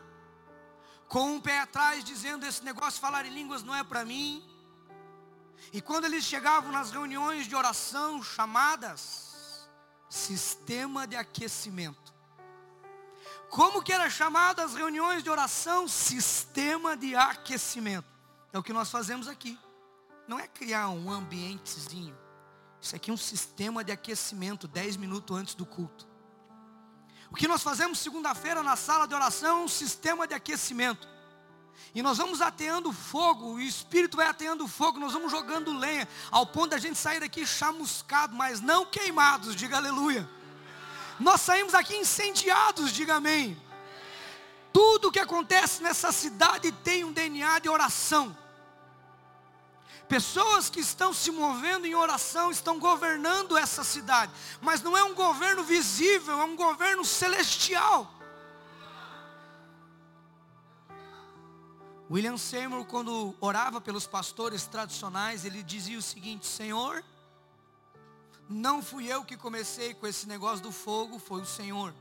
com 1.07 1.33
um 1.33 1.41
pé 1.41 1.59
atrás, 1.59 2.03
dizendo: 2.03 2.45
Esse 2.45 2.63
negócio 2.63 2.93
de 2.93 2.99
falar 2.99 3.25
em 3.25 3.33
línguas 3.33 3.63
não 3.63 3.75
é 3.75 3.83
para 3.83 4.03
mim. 4.03 4.43
E 5.71 5.81
quando 5.81 6.05
eles 6.05 6.23
chegavam 6.23 6.71
nas 6.71 6.91
reuniões 6.91 7.47
de 7.47 7.55
oração, 7.55 8.21
chamadas 8.21 9.23
sistema 10.13 11.07
de 11.07 11.15
aquecimento. 11.15 12.13
Como 13.49 13.81
que 13.81 13.91
era 13.91 14.09
chamada 14.09 14.63
as 14.63 14.75
reuniões 14.75 15.23
de 15.23 15.29
oração? 15.29 15.87
Sistema 15.87 16.95
de 16.95 17.15
aquecimento. 17.15 18.07
É 18.51 18.59
o 18.59 18.63
que 18.63 18.71
nós 18.71 18.91
fazemos 18.91 19.27
aqui. 19.27 19.59
Não 20.27 20.39
é 20.39 20.47
criar 20.47 20.89
um 20.89 21.11
ambientezinho. 21.11 22.15
Isso 22.79 22.95
aqui 22.95 23.09
é 23.09 23.13
um 23.13 23.17
sistema 23.17 23.83
de 23.83 23.91
aquecimento, 23.91 24.67
10 24.67 24.97
minutos 24.97 25.35
antes 25.35 25.55
do 25.55 25.65
culto. 25.65 26.07
O 27.33 27.35
que 27.35 27.47
nós 27.47 27.63
fazemos 27.63 27.97
segunda-feira 27.97 28.61
na 28.61 28.75
sala 28.75 29.07
de 29.07 29.15
oração 29.15 29.61
é 29.61 29.63
um 29.63 29.67
sistema 29.67 30.27
de 30.27 30.35
aquecimento. 30.35 31.07
E 31.95 32.03
nós 32.03 32.19
vamos 32.19 32.41
ateando 32.41 32.93
fogo, 32.93 33.53
o 33.53 33.59
Espírito 33.59 34.15
vai 34.15 34.27
ateando 34.27 34.67
fogo, 34.67 34.99
nós 34.99 35.13
vamos 35.13 35.31
jogando 35.31 35.75
lenha, 35.75 36.07
ao 36.29 36.45
ponto 36.45 36.69
da 36.69 36.77
gente 36.77 36.95
sair 36.95 37.19
daqui 37.19 37.43
chamuscado, 37.43 38.35
mas 38.35 38.61
não 38.61 38.85
queimados, 38.85 39.55
diga 39.55 39.77
aleluia. 39.77 40.29
Nós 41.19 41.41
saímos 41.41 41.73
aqui 41.73 41.95
incendiados, 41.95 42.91
diga 42.91 43.15
amém. 43.15 43.59
Tudo 44.71 45.11
que 45.11 45.19
acontece 45.19 45.81
nessa 45.81 46.11
cidade 46.11 46.71
tem 46.71 47.03
um 47.03 47.11
DNA 47.11 47.57
de 47.57 47.67
oração. 47.67 48.37
Pessoas 50.13 50.69
que 50.69 50.79
estão 50.79 51.11
se 51.11 51.31
movendo 51.31 51.87
em 51.87 51.95
oração 51.95 52.51
estão 52.51 52.77
governando 52.77 53.57
essa 53.57 53.83
cidade, 53.83 54.31
mas 54.61 54.79
não 54.79 54.95
é 54.95 55.03
um 55.03 55.15
governo 55.15 55.63
visível, 55.63 56.39
é 56.39 56.45
um 56.45 56.55
governo 56.55 57.03
celestial. 57.03 58.13
William 62.11 62.37
Seymour, 62.37 62.85
quando 62.85 63.33
orava 63.41 63.81
pelos 63.81 64.05
pastores 64.05 64.67
tradicionais, 64.67 65.45
ele 65.45 65.63
dizia 65.63 65.97
o 65.97 66.01
seguinte: 66.03 66.45
Senhor, 66.45 67.03
não 68.47 68.83
fui 68.83 69.11
eu 69.11 69.25
que 69.25 69.35
comecei 69.35 69.95
com 69.95 70.05
esse 70.05 70.27
negócio 70.27 70.61
do 70.61 70.71
fogo, 70.71 71.17
foi 71.17 71.41
o 71.41 71.47
Senhor. 71.47 71.91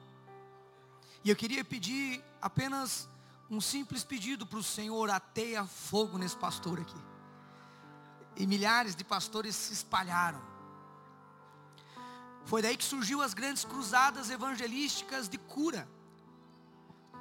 E 1.24 1.30
eu 1.30 1.36
queria 1.36 1.64
pedir 1.64 2.22
apenas 2.42 3.08
um 3.50 3.58
simples 3.58 4.04
pedido 4.04 4.44
para 4.46 4.58
o 4.58 4.62
Senhor: 4.62 5.08
ateia 5.08 5.64
fogo 5.64 6.18
nesse 6.18 6.36
pastor 6.36 6.78
aqui. 6.78 7.11
E 8.36 8.46
milhares 8.46 8.94
de 8.94 9.04
pastores 9.04 9.54
se 9.54 9.72
espalharam. 9.72 10.40
Foi 12.44 12.60
daí 12.60 12.76
que 12.76 12.84
surgiu 12.84 13.22
as 13.22 13.34
grandes 13.34 13.64
cruzadas 13.64 14.30
evangelísticas 14.30 15.28
de 15.28 15.38
cura. 15.38 15.88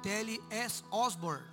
T.L.S. 0.02 0.82
Osborne, 0.90 1.46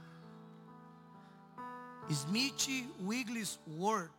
Smith 2.09 2.89
Wigglesworth, 2.99 4.09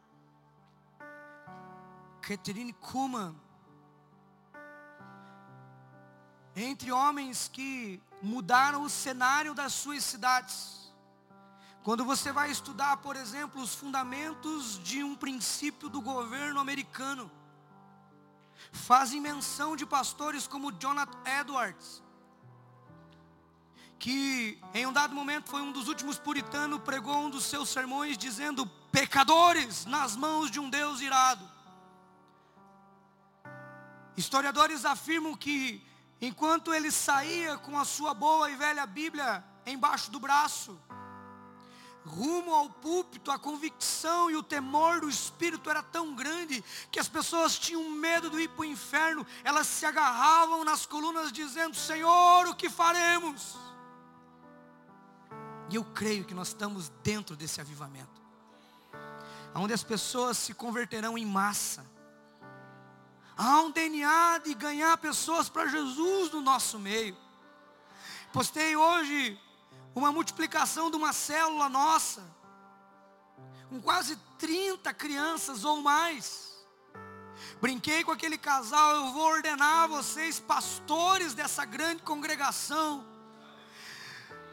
Catherine 2.23 2.73
Kuhlman, 2.75 3.35
entre 6.54 6.92
homens 6.92 7.49
que 7.49 8.00
mudaram 8.23 8.85
o 8.85 8.88
cenário 8.88 9.52
das 9.52 9.73
suas 9.73 10.04
cidades. 10.04 10.79
Quando 11.82 12.04
você 12.04 12.30
vai 12.30 12.50
estudar, 12.50 12.99
por 12.99 13.16
exemplo, 13.16 13.62
os 13.62 13.75
fundamentos 13.75 14.78
de 14.84 15.02
um 15.02 15.16
princípio 15.16 15.88
do 15.88 16.00
governo 16.02 16.60
americano, 16.60 17.30
fazem 18.70 19.20
menção 19.20 19.75
de 19.75 19.87
pastores 19.87 20.46
como 20.46 20.72
Jonathan 20.72 21.18
Edwards, 21.40 22.02
que 23.99 24.60
em 24.75 24.87
um 24.87 24.92
dado 24.92 25.14
momento 25.14 25.49
foi 25.49 25.62
um 25.62 25.72
dos 25.72 25.88
últimos 25.88 26.18
puritanos, 26.18 26.82
pregou 26.82 27.16
um 27.16 27.30
dos 27.30 27.44
seus 27.44 27.70
sermões 27.70 28.18
dizendo: 28.18 28.66
pecadores 28.92 29.87
nas 29.87 30.14
mãos 30.14 30.50
de 30.50 30.60
um 30.60 30.68
Deus 30.68 31.00
irado. 31.00 31.49
Historiadores 34.18 34.84
afirmam 34.84 35.34
que 35.34 35.82
enquanto 36.20 36.75
ele 36.75 36.90
saía 36.90 37.56
com 37.56 37.78
a 37.78 37.87
sua 37.87 38.12
boa 38.12 38.50
e 38.50 38.56
velha 38.56 38.84
Bíblia 38.84 39.42
embaixo 39.64 40.10
do 40.10 40.20
braço, 40.20 40.78
rumo 42.04 42.54
ao 42.54 42.69
púlpito, 42.71 43.30
a 43.30 43.38
convicção 43.38 44.30
e 44.30 44.37
o 44.37 44.42
temor 44.42 45.00
do 45.00 45.09
Espírito 45.09 45.69
era 45.69 45.83
tão 45.83 46.14
grande 46.14 46.64
que 46.90 46.99
as 46.99 47.09
pessoas 47.09 47.59
tinham 47.59 47.90
medo 47.90 48.30
de 48.30 48.42
ir 48.42 48.49
para 48.49 48.62
o 48.62 48.64
inferno, 48.64 49.26
elas 49.45 49.66
se 49.66 49.85
agarravam 49.85 50.64
nas 50.64 50.87
colunas 50.87 51.30
dizendo: 51.30 51.76
Senhor, 51.76 52.47
o 52.49 52.54
que 52.54 52.71
faremos? 52.71 53.57
E 55.69 55.76
eu 55.76 55.85
creio 55.85 56.25
que 56.25 56.35
nós 56.35 56.49
estamos 56.49 56.88
dentro 57.02 57.37
desse 57.37 57.61
avivamento, 57.61 58.21
onde 59.54 59.73
as 59.73 59.85
pessoas 59.85 60.37
se 60.37 60.54
converterão 60.54 61.16
em 61.16 61.26
massa. 61.26 61.87
Há 63.37 63.61
um 63.62 63.71
DNA 63.71 64.38
de 64.45 64.52
ganhar 64.54 64.97
pessoas 64.99 65.49
para 65.49 65.66
Jesus 65.66 66.33
no 66.33 66.40
nosso 66.40 66.78
meio. 66.78 67.16
Postei 68.33 68.76
hoje 68.76 69.38
uma 70.00 70.11
multiplicação 70.11 70.90
de 70.90 70.97
uma 70.97 71.12
célula 71.12 71.69
nossa, 71.69 72.23
com 73.69 73.80
quase 73.80 74.16
30 74.38 74.92
crianças 74.95 75.62
ou 75.64 75.83
mais. 75.83 76.50
Brinquei 77.61 78.02
com 78.02 78.11
aquele 78.11 78.38
casal, 78.38 78.97
eu 78.97 79.12
vou 79.12 79.25
ordenar 79.25 79.88
vocês 79.88 80.40
pastores 80.40 81.35
dessa 81.35 81.64
grande 81.64 82.02
congregação. 82.02 83.07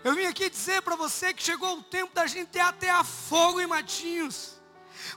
Eu 0.04 0.14
vim 0.16 0.26
aqui 0.26 0.50
dizer 0.50 0.82
para 0.82 0.96
você 0.96 1.34
que 1.34 1.42
chegou 1.42 1.80
o 1.80 1.84
tempo 1.84 2.14
da 2.14 2.28
gente 2.28 2.50
ter 2.50 2.60
até 2.60 2.90
a 2.90 3.04
fogo 3.04 3.60
em 3.62 3.68
Matinhos 3.68 4.57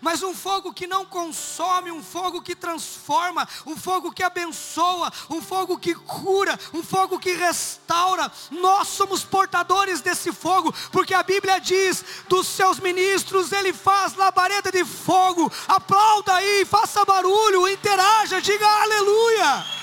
mas 0.01 0.23
um 0.23 0.35
fogo 0.35 0.73
que 0.73 0.87
não 0.87 1.05
consome, 1.05 1.91
um 1.91 2.03
fogo 2.03 2.43
que 2.43 2.55
transforma, 2.55 3.49
um 3.67 3.77
fogo 3.77 4.13
que 4.13 4.23
abençoa, 4.23 5.13
um 5.29 5.41
fogo 5.43 5.79
que 5.79 5.95
cura, 5.95 6.59
um 6.73 6.83
fogo 6.83 7.19
que 7.19 7.33
restaura. 7.33 8.31
Nós 8.51 8.89
somos 8.89 9.25
portadores 9.25 10.01
desse 10.01 10.33
fogo, 10.33 10.75
porque 10.93 11.15
a 11.15 11.23
Bíblia 11.23 11.59
diz: 11.61 12.05
dos 12.29 12.47
seus 12.47 12.79
ministros 12.79 13.53
ele 13.53 13.73
faz 13.73 14.15
labareda 14.15 14.71
de 14.71 14.85
fogo. 14.85 15.51
Aplauda 15.69 16.35
aí, 16.35 16.65
faça 16.65 17.05
barulho, 17.05 17.69
interaja, 17.69 18.41
diga 18.41 18.67
aleluia. 18.67 19.81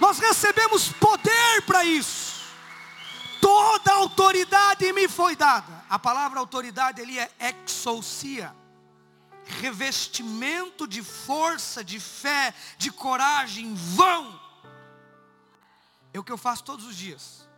Nós 0.00 0.18
recebemos 0.18 0.88
poder 0.88 1.62
para 1.66 1.84
isso. 1.84 2.27
Toda 3.40 3.92
autoridade 3.92 4.92
me 4.92 5.08
foi 5.08 5.36
dada. 5.36 5.84
A 5.88 5.98
palavra 5.98 6.40
autoridade 6.40 7.00
ali 7.00 7.18
é 7.18 7.30
exousia. 7.66 8.54
Revestimento 9.44 10.86
de 10.86 11.02
força, 11.02 11.82
de 11.82 11.98
fé, 11.98 12.54
de 12.76 12.90
coragem, 12.90 13.74
vão. 13.74 14.38
É 16.12 16.18
o 16.18 16.24
que 16.24 16.32
eu 16.32 16.38
faço 16.38 16.64
todos 16.64 16.84
os 16.84 16.96
dias. 16.96 17.48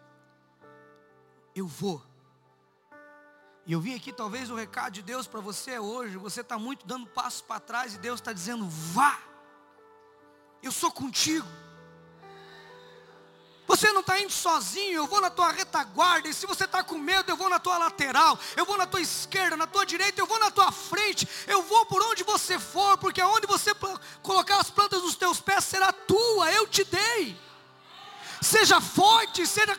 Eu 1.55 1.67
vou. 1.67 2.05
E 3.67 3.73
eu 3.73 3.81
vim 3.81 3.95
aqui, 3.95 4.13
talvez 4.13 4.51
o 4.51 4.55
recado 4.55 4.95
de 4.95 5.03
Deus 5.03 5.27
para 5.27 5.41
você 5.41 5.79
hoje. 5.79 6.17
Você 6.17 6.41
está 6.41 6.59
muito 6.59 6.87
dando 6.87 7.07
passos 7.07 7.41
para 7.41 7.61
trás 7.61 7.95
e 7.95 7.99
Deus 7.99 8.21
está 8.21 8.33
dizendo: 8.33 8.69
vá. 8.69 9.19
Eu 10.63 10.73
sou 10.73 10.91
contigo. 10.91 11.47
Você 13.71 13.93
não 13.93 14.01
está 14.01 14.19
indo 14.19 14.33
sozinho, 14.33 14.97
eu 14.97 15.07
vou 15.07 15.21
na 15.21 15.31
tua 15.31 15.53
retaguarda. 15.53 16.29
E 16.29 16.35
se 16.35 16.45
você 16.45 16.65
está 16.65 16.83
com 16.83 16.99
medo, 16.99 17.31
eu 17.31 17.37
vou 17.37 17.49
na 17.49 17.61
tua 17.61 17.79
lateral. 17.79 18.37
Eu 18.57 18.67
vou 18.67 18.77
na 18.77 18.85
tua 18.85 19.01
esquerda, 19.01 19.57
na 19.57 19.65
tua 19.65 19.87
direita, 19.87 20.21
eu 20.21 20.27
vou 20.27 20.41
na 20.41 20.51
tua 20.51 20.73
frente. 20.73 21.29
Eu 21.47 21.63
vou 21.63 21.87
por 21.87 22.03
onde 22.03 22.25
você 22.25 22.59
for, 22.59 22.99
porque 22.99 23.21
aonde 23.21 23.47
você 23.47 23.71
colocar 24.25 24.57
as 24.59 24.69
plantas 24.71 25.03
dos 25.03 25.15
teus 25.15 25.39
pés 25.39 25.63
será 25.63 25.93
tua. 25.93 26.51
Eu 26.51 26.67
te 26.67 26.83
dei. 26.83 27.39
Seja 28.41 28.81
forte, 28.81 29.47
seja 29.47 29.77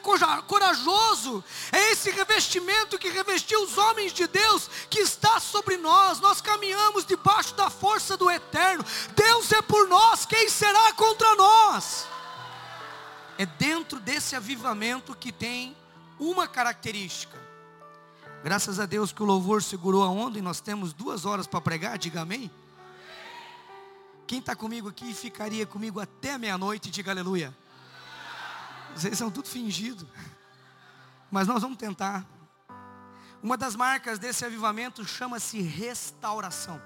corajoso. 0.47 1.43
É 1.69 1.91
esse 1.91 2.11
revestimento 2.11 2.97
que 2.97 3.09
revestiu 3.09 3.61
os 3.61 3.77
homens 3.77 4.13
de 4.13 4.25
Deus 4.25 4.69
que 4.89 5.01
está 5.01 5.37
sobre 5.41 5.75
nós. 5.75 6.21
Nós 6.21 6.39
caminhamos 6.39 7.05
debaixo 7.05 7.53
da 7.55 7.69
força 7.69 8.15
do 8.15 8.31
eterno. 8.31 8.85
Deus 9.13 9.51
é 9.51 9.61
por 9.61 9.85
nós, 9.89 10.25
quem 10.25 10.47
será 10.47 10.93
contra 10.93 11.35
nós? 11.35 12.05
É 13.41 13.45
dentro 13.47 13.99
desse 13.99 14.35
avivamento 14.35 15.15
que 15.15 15.31
tem 15.31 15.75
uma 16.19 16.47
característica. 16.47 17.35
Graças 18.43 18.79
a 18.79 18.85
Deus 18.85 19.11
que 19.11 19.23
o 19.23 19.25
louvor 19.25 19.63
segurou 19.63 20.03
a 20.03 20.09
onda 20.09 20.37
e 20.37 20.43
nós 20.43 20.61
temos 20.61 20.93
duas 20.93 21.25
horas 21.25 21.47
para 21.47 21.59
pregar, 21.59 21.97
diga 21.97 22.21
amém. 22.21 22.51
Quem 24.27 24.37
está 24.37 24.55
comigo 24.55 24.87
aqui 24.87 25.11
ficaria 25.11 25.65
comigo 25.65 25.99
até 25.99 26.37
meia-noite, 26.37 26.91
diga 26.91 27.09
aleluia. 27.09 27.51
Vocês 28.95 29.17
são 29.17 29.31
tudo 29.31 29.47
fingido. 29.47 30.07
Mas 31.31 31.47
nós 31.47 31.63
vamos 31.63 31.79
tentar. 31.79 32.23
Uma 33.41 33.57
das 33.57 33.75
marcas 33.75 34.19
desse 34.19 34.45
avivamento 34.45 35.03
chama-se 35.03 35.59
restauração. 35.63 36.79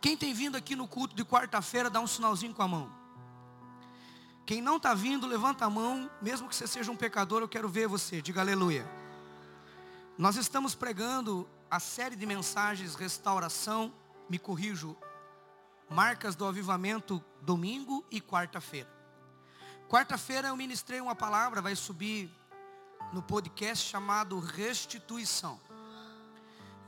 Quem 0.00 0.16
tem 0.16 0.32
vindo 0.32 0.56
aqui 0.56 0.76
no 0.76 0.86
culto 0.86 1.16
de 1.16 1.24
quarta-feira, 1.24 1.90
dá 1.90 1.98
um 1.98 2.06
sinalzinho 2.06 2.54
com 2.54 2.62
a 2.62 2.68
mão. 2.68 3.01
Quem 4.44 4.60
não 4.60 4.76
está 4.76 4.92
vindo, 4.92 5.26
levanta 5.26 5.64
a 5.64 5.70
mão, 5.70 6.10
mesmo 6.20 6.48
que 6.48 6.56
você 6.56 6.66
seja 6.66 6.90
um 6.90 6.96
pecador, 6.96 7.42
eu 7.42 7.48
quero 7.48 7.68
ver 7.68 7.86
você, 7.86 8.20
diga 8.20 8.40
aleluia. 8.40 8.84
Nós 10.18 10.36
estamos 10.36 10.74
pregando 10.74 11.48
a 11.70 11.78
série 11.78 12.16
de 12.16 12.26
mensagens 12.26 12.94
Restauração, 12.94 13.92
me 14.28 14.38
corrijo, 14.38 14.96
marcas 15.88 16.34
do 16.34 16.44
avivamento, 16.44 17.22
domingo 17.40 18.04
e 18.10 18.20
quarta-feira. 18.20 18.90
Quarta-feira 19.88 20.48
eu 20.48 20.56
ministrei 20.56 21.00
uma 21.00 21.14
palavra, 21.14 21.62
vai 21.62 21.76
subir 21.76 22.30
no 23.12 23.22
podcast 23.22 23.88
chamado 23.88 24.38
Restituição. 24.40 25.60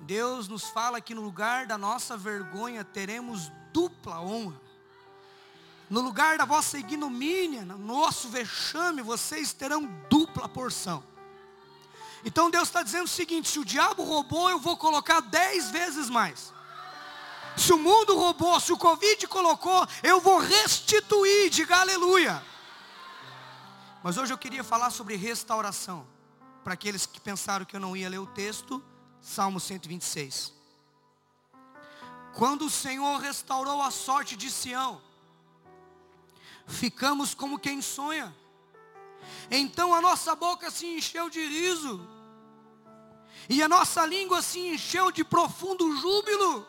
Deus 0.00 0.48
nos 0.48 0.64
fala 0.64 1.00
que 1.00 1.14
no 1.14 1.22
lugar 1.22 1.66
da 1.66 1.78
nossa 1.78 2.16
vergonha 2.16 2.84
teremos 2.84 3.50
dupla 3.72 4.20
honra. 4.20 4.60
No 5.90 6.00
lugar 6.00 6.38
da 6.38 6.44
vossa 6.44 6.78
ignomínia, 6.78 7.64
no 7.64 7.78
nosso 7.78 8.28
vexame, 8.28 9.02
vocês 9.02 9.52
terão 9.52 9.84
dupla 10.08 10.48
porção. 10.48 11.04
Então 12.24 12.50
Deus 12.50 12.68
está 12.68 12.82
dizendo 12.82 13.04
o 13.04 13.08
seguinte: 13.08 13.48
se 13.48 13.58
o 13.58 13.64
diabo 13.64 14.02
roubou, 14.02 14.48
eu 14.48 14.58
vou 14.58 14.76
colocar 14.76 15.20
dez 15.20 15.70
vezes 15.70 16.08
mais. 16.08 16.52
Se 17.56 17.72
o 17.72 17.78
mundo 17.78 18.16
roubou, 18.16 18.58
se 18.58 18.72
o 18.72 18.78
Covid 18.78 19.26
colocou, 19.28 19.86
eu 20.02 20.20
vou 20.20 20.38
restituir, 20.38 21.50
diga 21.50 21.76
aleluia. 21.76 22.42
Mas 24.02 24.16
hoje 24.16 24.32
eu 24.32 24.38
queria 24.38 24.64
falar 24.64 24.90
sobre 24.90 25.16
restauração. 25.16 26.06
Para 26.64 26.74
aqueles 26.74 27.06
que 27.06 27.20
pensaram 27.20 27.64
que 27.64 27.76
eu 27.76 27.80
não 27.80 27.96
ia 27.96 28.08
ler 28.08 28.18
o 28.18 28.26
texto, 28.26 28.82
Salmo 29.20 29.60
126. 29.60 30.52
Quando 32.34 32.64
o 32.64 32.70
Senhor 32.70 33.20
restaurou 33.20 33.80
a 33.80 33.90
sorte 33.90 34.34
de 34.34 34.50
Sião, 34.50 35.00
ficamos 36.66 37.34
como 37.34 37.58
quem 37.58 37.80
sonha. 37.80 38.34
Então 39.50 39.94
a 39.94 40.00
nossa 40.00 40.34
boca 40.34 40.70
se 40.70 40.86
encheu 40.86 41.28
de 41.28 41.40
riso, 41.46 42.06
e 43.48 43.62
a 43.62 43.68
nossa 43.68 44.04
língua 44.06 44.40
se 44.42 44.58
encheu 44.58 45.10
de 45.10 45.24
profundo 45.24 45.94
júbilo. 45.96 46.66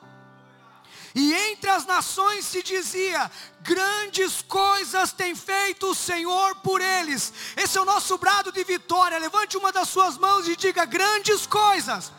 E 1.13 1.33
entre 1.33 1.69
as 1.69 1.85
nações 1.85 2.45
se 2.45 2.61
dizia: 2.61 3.31
grandes 3.61 4.41
coisas 4.41 5.13
tem 5.13 5.33
feito 5.33 5.91
o 5.91 5.95
Senhor 5.95 6.55
por 6.55 6.81
eles. 6.81 7.31
Esse 7.55 7.77
é 7.77 7.81
o 7.81 7.85
nosso 7.85 8.17
brado 8.17 8.51
de 8.51 8.61
vitória. 8.65 9.17
Levante 9.17 9.55
uma 9.55 9.71
das 9.71 9.87
suas 9.87 10.17
mãos 10.17 10.45
e 10.45 10.57
diga: 10.57 10.83
grandes 10.83 11.47
coisas 11.47 12.11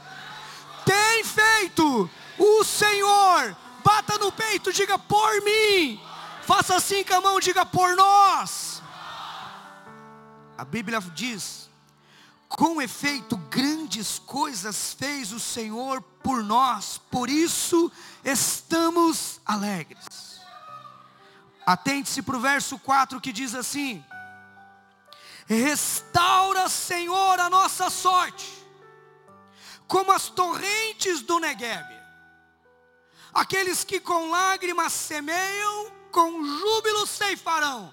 tem 0.87 1.25
feito 1.25 2.09
o 2.39 2.65
Senhor. 2.65 3.55
Bata 3.85 4.17
no 4.17 4.33
peito, 4.33 4.73
diga 4.73 4.99
por 4.99 5.43
mim. 5.43 6.01
Faça 6.47 6.77
assim 6.77 7.03
com 7.03 7.15
a 7.15 7.21
mão, 7.21 7.41
diga 7.41 7.67
por 7.67 7.97
nós. 7.97 8.81
A 10.57 10.65
Bíblia 10.65 11.01
diz: 11.01 11.69
com 12.49 12.81
efeito, 12.81 13.37
grandes 13.37 14.19
coisas 14.21 14.95
fez 14.95 15.33
o 15.33 15.41
Senhor 15.41 16.01
por 16.23 16.43
nós, 16.43 16.99
por 17.11 17.29
isso 17.29 17.91
estamos 18.25 19.41
alegres. 19.45 20.41
Atente-se 21.67 22.23
para 22.23 22.37
o 22.37 22.41
verso 22.41 22.79
4 22.79 23.21
que 23.21 23.33
diz 23.33 23.55
assim: 23.55 24.05
Restaura, 25.47 26.69
Senhor, 26.69 27.41
a 27.41 27.51
nossa 27.51 27.91
sorte, 27.91 28.47
como 29.89 30.13
as 30.13 30.29
torrentes 30.29 31.23
do 31.23 31.41
Negueb. 31.41 31.97
Aqueles 33.35 33.85
que 33.85 34.01
com 34.01 34.31
lágrimas 34.31 34.93
semeiam, 34.93 35.93
com 36.17 36.43
júbilo 36.43 37.07
ceifarão. 37.07 37.93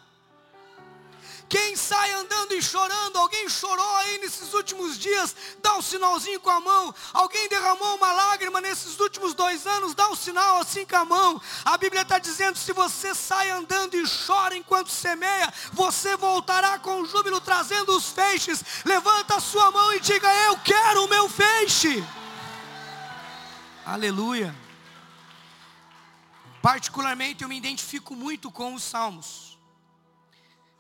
Quem 1.50 1.76
sai 1.76 2.10
andando 2.14 2.54
e 2.54 2.62
chorando, 2.62 3.18
alguém 3.18 3.50
chorou 3.50 3.96
aí 3.98 4.18
nesses 4.20 4.54
últimos 4.54 4.98
dias, 4.98 5.36
dá 5.62 5.76
um 5.76 5.82
sinalzinho 5.82 6.40
com 6.40 6.50
a 6.50 6.62
mão. 6.62 6.96
Alguém 7.12 7.50
derramou 7.50 7.98
uma 7.98 8.14
lágrima 8.14 8.62
nesses 8.62 8.98
últimos 8.98 9.34
dois 9.34 9.68
anos, 9.68 9.94
dá 9.94 10.10
um 10.10 10.16
sinal 10.16 10.62
assim 10.62 10.86
com 10.86 10.96
a 10.96 11.04
mão. 11.04 11.42
A 11.66 11.78
Bíblia 11.78 12.04
está 12.04 12.18
dizendo: 12.18 12.58
se 12.58 12.72
você 12.72 13.14
sai 13.14 13.50
andando 13.50 13.96
e 13.96 14.04
chora 14.26 14.56
enquanto 14.56 14.90
semeia, 14.90 15.54
você 15.74 16.16
voltará 16.16 16.80
com 16.80 17.06
júbilo 17.06 17.42
trazendo 17.42 17.94
os 17.94 18.08
feixes. 18.08 18.64
Levanta 18.86 19.36
a 19.36 19.42
sua 19.42 19.70
mão 19.70 19.94
e 19.94 20.00
diga: 20.00 20.34
Eu 20.46 20.58
quero 20.60 21.04
o 21.04 21.10
meu 21.10 21.28
feixe. 21.28 22.02
Aleluia. 23.86 24.63
Particularmente 26.64 27.44
eu 27.44 27.50
me 27.50 27.58
identifico 27.58 28.16
muito 28.16 28.50
com 28.50 28.74
os 28.74 28.84
salmos. 28.84 29.60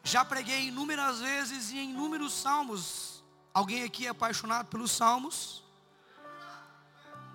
Já 0.02 0.24
preguei 0.24 0.68
inúmeras 0.68 1.20
vezes 1.20 1.72
e 1.72 1.78
em 1.78 1.90
inúmeros 1.90 2.32
salmos. 2.32 3.22
Alguém 3.54 3.84
aqui 3.84 4.08
é 4.08 4.10
apaixonado 4.12 4.68
pelos 4.68 4.92
salmos? 4.92 5.62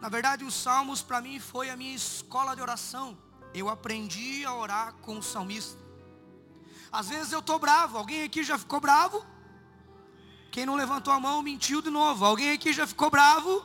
Na 0.00 0.08
verdade, 0.08 0.44
os 0.44 0.54
salmos 0.54 1.02
para 1.02 1.20
mim 1.20 1.38
foi 1.38 1.68
a 1.68 1.76
minha 1.76 1.94
escola 1.94 2.56
de 2.56 2.62
oração. 2.62 3.18
Eu 3.52 3.68
aprendi 3.68 4.46
a 4.46 4.54
orar 4.54 4.94
com 5.02 5.18
o 5.18 5.22
salmista. 5.22 5.78
Às 6.90 7.10
vezes 7.10 7.32
eu 7.32 7.40
estou 7.40 7.58
bravo. 7.58 7.98
Alguém 7.98 8.22
aqui 8.22 8.42
já 8.42 8.56
ficou 8.56 8.80
bravo? 8.80 9.26
Quem 10.50 10.64
não 10.64 10.74
levantou 10.74 11.12
a 11.12 11.20
mão 11.20 11.42
mentiu 11.42 11.82
de 11.82 11.90
novo. 11.90 12.24
Alguém 12.24 12.52
aqui 12.52 12.72
já 12.72 12.86
ficou 12.86 13.10
bravo? 13.10 13.62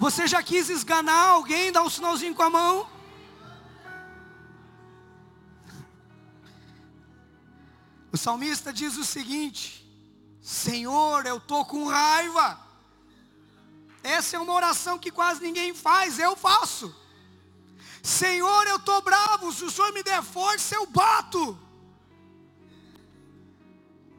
Você 0.00 0.26
já 0.26 0.42
quis 0.42 0.68
esganar 0.68 1.28
alguém? 1.28 1.70
Dá 1.70 1.80
um 1.80 1.88
sinalzinho 1.88 2.34
com 2.34 2.42
a 2.42 2.50
mão. 2.50 2.99
O 8.12 8.16
salmista 8.16 8.72
diz 8.72 8.96
o 8.96 9.04
seguinte: 9.04 9.86
Senhor, 10.40 11.26
eu 11.26 11.36
estou 11.36 11.64
com 11.64 11.86
raiva. 11.86 12.58
Essa 14.02 14.36
é 14.36 14.40
uma 14.40 14.54
oração 14.54 14.98
que 14.98 15.10
quase 15.10 15.42
ninguém 15.42 15.74
faz, 15.74 16.18
eu 16.18 16.34
faço. 16.34 16.94
Senhor, 18.02 18.66
eu 18.66 18.76
estou 18.76 19.02
bravo, 19.02 19.52
se 19.52 19.64
o 19.64 19.70
Senhor 19.70 19.92
me 19.92 20.02
der 20.02 20.22
força, 20.22 20.74
eu 20.74 20.86
bato. 20.86 21.58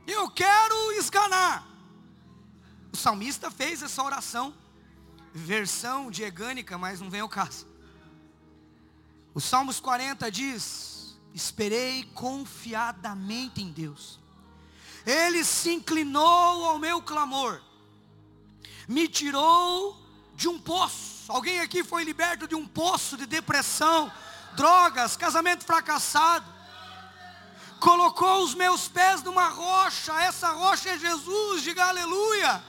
Eu 0.06 0.30
quero 0.30 0.91
esganar. 0.93 1.67
O 2.93 2.97
salmista 2.97 3.49
fez 3.49 3.82
essa 3.82 4.04
oração, 4.04 4.54
versão 5.34 6.12
diegânica, 6.12 6.77
mas 6.77 6.99
não 6.99 7.10
vem 7.10 7.21
ao 7.21 7.30
caso. 7.30 7.65
O 9.34 9.39
Salmos 9.39 9.80
40 9.80 10.30
diz: 10.30 11.00
Esperei 11.33 12.03
confiadamente 12.13 13.61
em 13.61 13.71
Deus. 13.71 14.19
Ele 15.05 15.43
se 15.43 15.71
inclinou 15.71 16.65
ao 16.65 16.77
meu 16.77 17.01
clamor, 17.01 17.61
me 18.87 19.07
tirou 19.07 19.99
de 20.35 20.47
um 20.47 20.59
poço. 20.59 21.31
Alguém 21.31 21.59
aqui 21.59 21.83
foi 21.83 22.03
liberto 22.03 22.47
de 22.47 22.55
um 22.55 22.67
poço 22.67 23.17
de 23.17 23.25
depressão, 23.25 24.11
drogas, 24.55 25.15
casamento 25.15 25.63
fracassado. 25.63 26.45
Colocou 27.79 28.43
os 28.43 28.53
meus 28.53 28.87
pés 28.87 29.23
numa 29.23 29.47
rocha, 29.47 30.13
essa 30.21 30.49
rocha 30.51 30.89
é 30.89 30.99
Jesus, 30.99 31.63
diga 31.63 31.85
aleluia. 31.85 32.63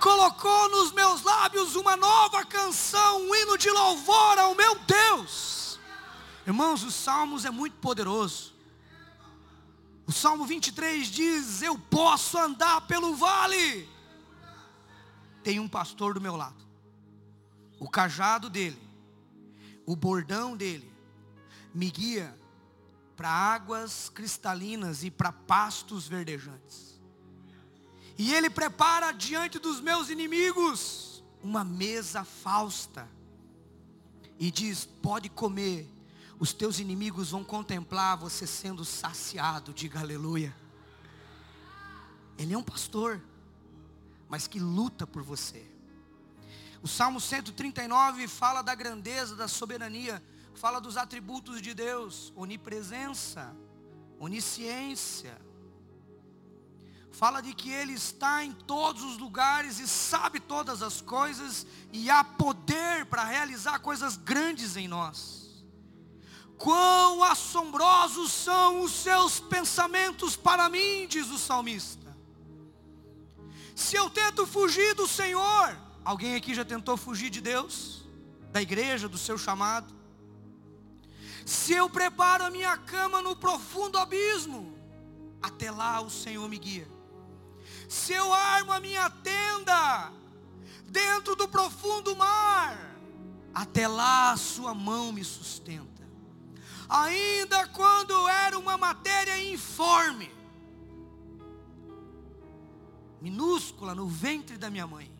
Colocou 0.00 0.68
nos 0.70 0.92
meus 0.92 1.22
lábios 1.22 1.76
uma 1.76 1.96
nova 1.96 2.44
canção, 2.44 3.22
um 3.22 3.34
hino 3.34 3.56
de 3.56 3.70
louvor 3.70 4.38
ao 4.38 4.54
meu 4.54 4.74
Deus. 4.80 5.55
Irmãos, 6.46 6.84
os 6.84 6.94
Salmos 6.94 7.44
é 7.44 7.50
muito 7.50 7.76
poderoso. 7.78 8.54
O 10.06 10.12
Salmo 10.12 10.46
23 10.46 11.08
diz: 11.08 11.60
Eu 11.60 11.76
posso 11.76 12.38
andar 12.38 12.86
pelo 12.86 13.16
vale. 13.16 13.88
Tem 15.42 15.58
um 15.58 15.68
pastor 15.68 16.14
do 16.14 16.20
meu 16.20 16.36
lado. 16.36 16.64
O 17.80 17.88
cajado 17.88 18.48
dele, 18.48 18.80
o 19.84 19.96
bordão 19.96 20.56
dele, 20.56 20.88
me 21.74 21.90
guia 21.90 22.32
para 23.16 23.28
águas 23.28 24.08
cristalinas 24.08 25.02
e 25.02 25.10
para 25.10 25.32
pastos 25.32 26.06
verdejantes. 26.06 27.00
E 28.16 28.32
ele 28.32 28.48
prepara 28.48 29.10
diante 29.10 29.58
dos 29.58 29.80
meus 29.80 30.10
inimigos 30.10 31.24
uma 31.42 31.64
mesa 31.64 32.22
fausta. 32.22 33.08
E 34.38 34.48
diz: 34.48 34.84
Pode 34.84 35.28
comer 35.28 35.95
os 36.38 36.52
teus 36.52 36.78
inimigos 36.78 37.30
vão 37.30 37.42
contemplar 37.42 38.16
você 38.16 38.46
sendo 38.46 38.84
saciado, 38.84 39.72
diga 39.72 40.00
aleluia. 40.00 40.54
Ele 42.38 42.52
é 42.52 42.58
um 42.58 42.62
pastor, 42.62 43.22
mas 44.28 44.46
que 44.46 44.58
luta 44.58 45.06
por 45.06 45.22
você. 45.22 45.66
O 46.82 46.88
Salmo 46.88 47.20
139 47.20 48.28
fala 48.28 48.62
da 48.62 48.74
grandeza, 48.74 49.34
da 49.34 49.48
soberania, 49.48 50.22
fala 50.54 50.80
dos 50.80 50.96
atributos 50.96 51.62
de 51.62 51.72
Deus, 51.72 52.32
onipresença, 52.36 53.56
onisciência. 54.18 55.40
Fala 57.10 57.40
de 57.40 57.54
que 57.54 57.70
Ele 57.70 57.94
está 57.94 58.44
em 58.44 58.52
todos 58.52 59.02
os 59.02 59.16
lugares 59.16 59.78
e 59.78 59.88
sabe 59.88 60.38
todas 60.38 60.82
as 60.82 61.00
coisas 61.00 61.66
e 61.90 62.10
há 62.10 62.22
poder 62.22 63.06
para 63.06 63.24
realizar 63.24 63.78
coisas 63.78 64.18
grandes 64.18 64.76
em 64.76 64.86
nós. 64.86 65.45
Quão 66.58 67.22
assombrosos 67.22 68.32
são 68.32 68.80
os 68.80 68.92
seus 68.92 69.38
pensamentos 69.38 70.36
para 70.36 70.68
mim, 70.68 71.06
diz 71.06 71.28
o 71.30 71.38
salmista. 71.38 72.16
Se 73.74 73.96
eu 73.96 74.08
tento 74.08 74.46
fugir 74.46 74.94
do 74.94 75.06
Senhor, 75.06 75.78
alguém 76.02 76.34
aqui 76.34 76.54
já 76.54 76.64
tentou 76.64 76.96
fugir 76.96 77.28
de 77.28 77.42
Deus, 77.42 78.04
da 78.50 78.62
igreja, 78.62 79.06
do 79.06 79.18
seu 79.18 79.36
chamado? 79.36 79.94
Se 81.44 81.74
eu 81.74 81.90
preparo 81.90 82.44
a 82.44 82.50
minha 82.50 82.76
cama 82.78 83.20
no 83.20 83.36
profundo 83.36 83.98
abismo, 83.98 84.76
até 85.42 85.70
lá 85.70 86.00
o 86.00 86.08
Senhor 86.08 86.48
me 86.48 86.58
guia. 86.58 86.88
Se 87.88 88.14
eu 88.14 88.32
armo 88.32 88.72
a 88.72 88.80
minha 88.80 89.08
tenda 89.10 90.10
dentro 90.86 91.36
do 91.36 91.46
profundo 91.46 92.16
mar, 92.16 92.96
até 93.54 93.86
lá 93.86 94.32
a 94.32 94.36
sua 94.36 94.74
mão 94.74 95.12
me 95.12 95.22
sustenta 95.22 95.95
ainda 96.88 97.66
quando 97.68 98.28
era 98.28 98.58
uma 98.58 98.76
matéria 98.76 99.38
informe, 99.52 100.30
minúscula 103.20 103.94
no 103.94 104.08
ventre 104.08 104.56
da 104.56 104.70
minha 104.70 104.86
mãe. 104.86 105.10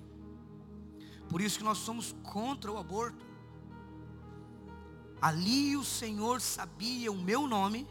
Por 1.28 1.40
isso 1.40 1.58
que 1.58 1.64
nós 1.64 1.78
somos 1.78 2.14
contra 2.22 2.70
o 2.70 2.78
aborto. 2.78 3.24
Ali 5.20 5.76
o 5.76 5.84
Senhor 5.84 6.40
sabia 6.40 7.10
o 7.10 7.16
meu 7.16 7.46
nome. 7.46 7.86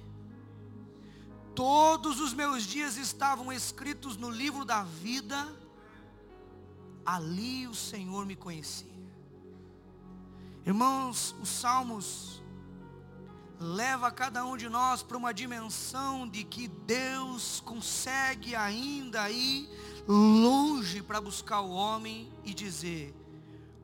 Todos 1.53 2.19
os 2.19 2.33
meus 2.33 2.63
dias 2.63 2.97
estavam 2.97 3.51
escritos 3.51 4.15
no 4.15 4.29
livro 4.29 4.63
da 4.63 4.83
vida. 4.83 5.53
Ali 7.05 7.67
o 7.67 7.75
Senhor 7.75 8.25
me 8.25 8.35
conhecia. 8.35 8.95
Irmãos, 10.65 11.35
os 11.41 11.49
salmos 11.49 12.41
leva 13.59 14.11
cada 14.11 14.45
um 14.45 14.57
de 14.57 14.67
nós 14.67 15.01
para 15.01 15.17
uma 15.17 15.33
dimensão 15.33 16.27
de 16.27 16.43
que 16.43 16.67
Deus 16.67 17.61
consegue 17.61 18.55
ainda 18.55 19.29
ir 19.29 19.69
longe 20.07 21.01
para 21.01 21.21
buscar 21.21 21.61
o 21.61 21.71
homem 21.71 22.31
e 22.43 22.53
dizer: 22.53 23.13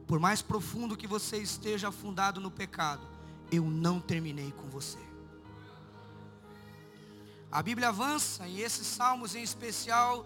por 0.05 0.19
mais 0.19 0.41
profundo 0.41 0.97
que 0.97 1.07
você 1.07 1.38
esteja 1.38 1.89
afundado 1.89 2.41
no 2.41 2.51
pecado, 2.51 3.07
eu 3.51 3.63
não 3.63 3.99
terminei 3.99 4.51
com 4.51 4.69
você. 4.69 4.99
A 7.51 7.62
Bíblia 7.62 7.89
avança 7.89 8.47
e 8.47 8.62
esses 8.62 8.88
salmos 8.88 9.36
em 9.36 9.43
especial, 9.43 10.25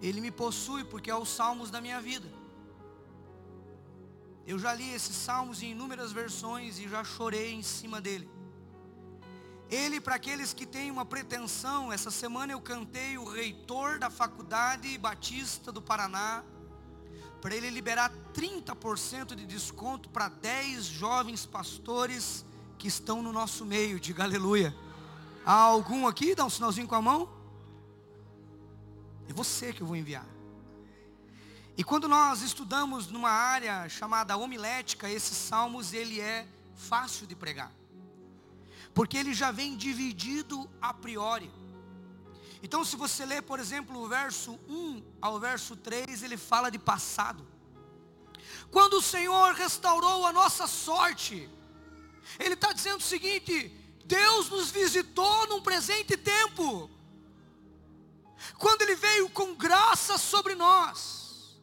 ele 0.00 0.20
me 0.20 0.30
possui 0.30 0.84
porque 0.84 1.10
é 1.10 1.14
os 1.14 1.28
salmos 1.28 1.70
da 1.70 1.80
minha 1.80 2.00
vida. 2.00 2.28
Eu 4.46 4.58
já 4.58 4.72
li 4.74 4.92
esses 4.92 5.14
salmos 5.14 5.62
em 5.62 5.72
inúmeras 5.72 6.12
versões 6.12 6.78
e 6.78 6.88
já 6.88 7.04
chorei 7.04 7.52
em 7.52 7.62
cima 7.62 8.00
dele. 8.00 8.28
Ele, 9.70 10.00
para 10.00 10.16
aqueles 10.16 10.52
que 10.52 10.66
têm 10.66 10.90
uma 10.90 11.04
pretensão, 11.04 11.92
essa 11.92 12.10
semana 12.10 12.52
eu 12.52 12.60
cantei 12.60 13.16
o 13.16 13.24
reitor 13.24 14.00
da 14.00 14.10
Faculdade 14.10 14.98
Batista 14.98 15.70
do 15.70 15.80
Paraná, 15.80 16.42
para 17.40 17.54
ele 17.54 17.70
liberar 17.70 18.12
30% 18.34 19.36
de 19.36 19.46
desconto 19.46 20.08
para 20.10 20.28
10 20.28 20.84
jovens 20.84 21.46
pastores 21.46 22.44
que 22.76 22.88
estão 22.88 23.22
no 23.22 23.32
nosso 23.32 23.64
meio, 23.64 24.00
diga 24.00 24.24
aleluia. 24.24 24.74
Há 25.46 25.52
algum 25.52 26.08
aqui? 26.08 26.34
Dá 26.34 26.44
um 26.44 26.50
sinalzinho 26.50 26.88
com 26.88 26.96
a 26.96 27.00
mão. 27.02 27.30
É 29.28 29.32
você 29.32 29.72
que 29.72 29.82
eu 29.82 29.86
vou 29.86 29.94
enviar. 29.94 30.26
E 31.78 31.84
quando 31.84 32.08
nós 32.08 32.42
estudamos 32.42 33.06
numa 33.06 33.30
área 33.30 33.88
chamada 33.88 34.36
homilética, 34.36 35.08
esses 35.08 35.36
salmos, 35.36 35.92
ele 35.92 36.20
é 36.20 36.44
fácil 36.74 37.24
de 37.24 37.36
pregar 37.36 37.79
porque 38.94 39.16
ele 39.16 39.32
já 39.32 39.50
vem 39.50 39.76
dividido 39.76 40.68
a 40.80 40.92
priori. 40.92 41.50
Então, 42.62 42.84
se 42.84 42.96
você 42.96 43.24
ler, 43.24 43.42
por 43.42 43.58
exemplo, 43.58 43.98
o 43.98 44.08
verso 44.08 44.58
1 44.68 45.02
ao 45.20 45.40
verso 45.40 45.76
3, 45.76 46.22
ele 46.22 46.36
fala 46.36 46.70
de 46.70 46.78
passado. 46.78 47.46
Quando 48.70 48.94
o 48.94 49.02
Senhor 49.02 49.54
restaurou 49.54 50.26
a 50.26 50.32
nossa 50.32 50.66
sorte, 50.66 51.48
Ele 52.38 52.54
está 52.54 52.72
dizendo 52.72 53.00
o 53.00 53.04
seguinte: 53.04 53.68
Deus 54.04 54.48
nos 54.48 54.70
visitou 54.70 55.46
num 55.48 55.62
presente 55.62 56.16
tempo, 56.16 56.90
quando 58.58 58.82
Ele 58.82 58.94
veio 58.94 59.28
com 59.30 59.54
graça 59.54 60.18
sobre 60.18 60.54
nós, 60.54 61.58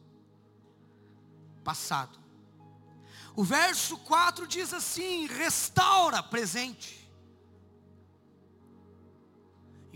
passado. 1.64 2.18
O 3.34 3.44
verso 3.44 3.96
4 3.98 4.46
diz 4.46 4.74
assim: 4.74 5.26
restaura, 5.26 6.22
presente. 6.22 6.97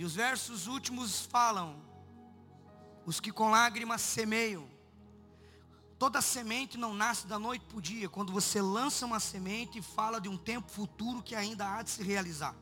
E 0.02 0.04
os 0.04 0.16
versos 0.16 0.66
últimos 0.66 1.20
falam: 1.26 1.80
os 3.06 3.20
que 3.20 3.30
com 3.30 3.52
lágrimas 3.52 4.00
semeiam. 4.00 4.68
Toda 5.96 6.20
semente 6.20 6.76
não 6.76 6.92
nasce 6.92 7.24
da 7.28 7.38
noite 7.38 7.64
para 7.66 7.78
o 7.78 7.80
dia. 7.80 8.08
Quando 8.08 8.32
você 8.32 8.60
lança 8.60 9.06
uma 9.06 9.20
semente, 9.20 9.80
fala 9.80 10.20
de 10.20 10.28
um 10.28 10.36
tempo 10.36 10.68
futuro 10.68 11.22
que 11.22 11.36
ainda 11.36 11.72
há 11.72 11.82
de 11.82 11.90
se 11.90 12.02
realizar. 12.02 12.52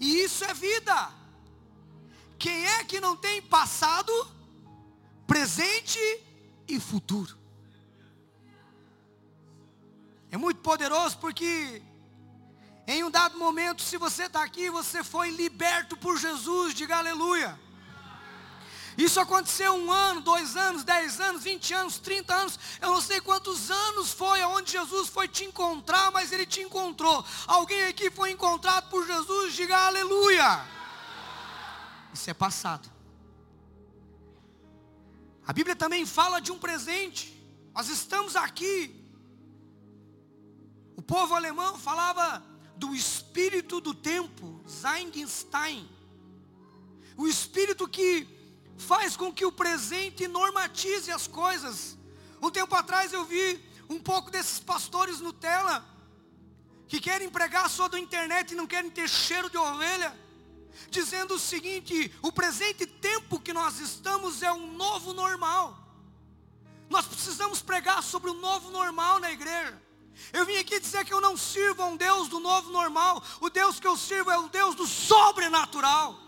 E 0.00 0.22
isso 0.22 0.42
é 0.42 0.54
vida. 0.54 1.12
Quem 2.38 2.64
é 2.64 2.82
que 2.82 2.98
não 2.98 3.14
tem 3.14 3.42
passado, 3.42 4.10
presente 5.26 6.00
e 6.66 6.80
futuro? 6.80 7.38
É 10.30 10.38
muito 10.38 10.62
poderoso 10.62 11.18
porque 11.18 11.82
em 12.90 13.04
um 13.04 13.10
dado 13.10 13.38
momento, 13.38 13.82
se 13.82 13.96
você 13.96 14.24
está 14.24 14.42
aqui, 14.42 14.68
você 14.68 15.04
foi 15.04 15.30
liberto 15.30 15.96
por 15.96 16.18
Jesus, 16.18 16.74
diga 16.74 16.96
aleluia. 16.96 17.58
Isso 18.98 19.20
aconteceu 19.20 19.72
um 19.74 19.92
ano, 19.92 20.20
dois 20.20 20.56
anos, 20.56 20.82
dez 20.82 21.20
anos, 21.20 21.44
vinte 21.44 21.72
anos, 21.72 21.98
trinta 21.98 22.34
anos. 22.34 22.58
Eu 22.80 22.90
não 22.90 23.00
sei 23.00 23.20
quantos 23.20 23.70
anos 23.70 24.10
foi 24.10 24.42
aonde 24.42 24.72
Jesus 24.72 25.08
foi 25.08 25.28
te 25.28 25.44
encontrar, 25.44 26.10
mas 26.10 26.32
Ele 26.32 26.44
te 26.44 26.60
encontrou. 26.60 27.24
Alguém 27.46 27.84
aqui 27.84 28.10
foi 28.10 28.32
encontrado 28.32 28.90
por 28.90 29.06
Jesus, 29.06 29.54
diga 29.54 29.86
aleluia. 29.86 30.60
Isso 32.12 32.28
é 32.28 32.34
passado. 32.34 32.90
A 35.46 35.52
Bíblia 35.52 35.76
também 35.76 36.04
fala 36.04 36.40
de 36.40 36.50
um 36.50 36.58
presente. 36.58 37.40
Nós 37.72 37.88
estamos 37.88 38.34
aqui. 38.34 38.96
O 40.96 41.02
povo 41.02 41.36
alemão 41.36 41.78
falava 41.78 42.49
do 42.80 42.94
espírito 42.94 43.78
do 43.80 43.92
tempo, 43.92 44.60
Zeinstein. 44.68 45.88
O 47.16 47.28
espírito 47.28 47.86
que 47.86 48.26
faz 48.78 49.16
com 49.16 49.30
que 49.30 49.44
o 49.44 49.52
presente 49.52 50.26
normatize 50.26 51.12
as 51.12 51.26
coisas. 51.26 51.98
Um 52.40 52.50
tempo 52.50 52.74
atrás 52.74 53.12
eu 53.12 53.24
vi 53.26 53.62
um 53.88 54.00
pouco 54.00 54.30
desses 54.30 54.58
pastores 54.58 55.20
Nutella 55.20 55.86
que 56.88 56.98
querem 56.98 57.28
pregar 57.28 57.68
só 57.68 57.86
da 57.86 57.98
internet 57.98 58.52
e 58.52 58.56
não 58.56 58.66
querem 58.66 58.90
ter 58.90 59.08
cheiro 59.08 59.50
de 59.50 59.58
ovelha, 59.58 60.18
dizendo 60.88 61.34
o 61.34 61.38
seguinte: 61.38 62.10
o 62.22 62.32
presente 62.32 62.86
tempo 62.86 63.38
que 63.38 63.52
nós 63.52 63.78
estamos 63.78 64.42
é 64.42 64.50
um 64.50 64.72
novo 64.72 65.12
normal. 65.12 65.76
Nós 66.88 67.06
precisamos 67.06 67.60
pregar 67.60 68.02
sobre 68.02 68.30
o 68.30 68.34
novo 68.34 68.70
normal 68.70 69.20
na 69.20 69.30
igreja. 69.30 69.89
Eu 70.32 70.44
vim 70.44 70.56
aqui 70.56 70.78
dizer 70.78 71.04
que 71.04 71.12
eu 71.12 71.20
não 71.20 71.36
sirvo 71.36 71.82
a 71.82 71.86
um 71.86 71.96
Deus 71.96 72.28
do 72.28 72.40
novo 72.40 72.70
normal. 72.70 73.22
O 73.40 73.50
Deus 73.50 73.80
que 73.80 73.86
eu 73.86 73.96
sirvo 73.96 74.30
é 74.30 74.38
o 74.38 74.48
Deus 74.48 74.74
do 74.74 74.86
sobrenatural. 74.86 76.18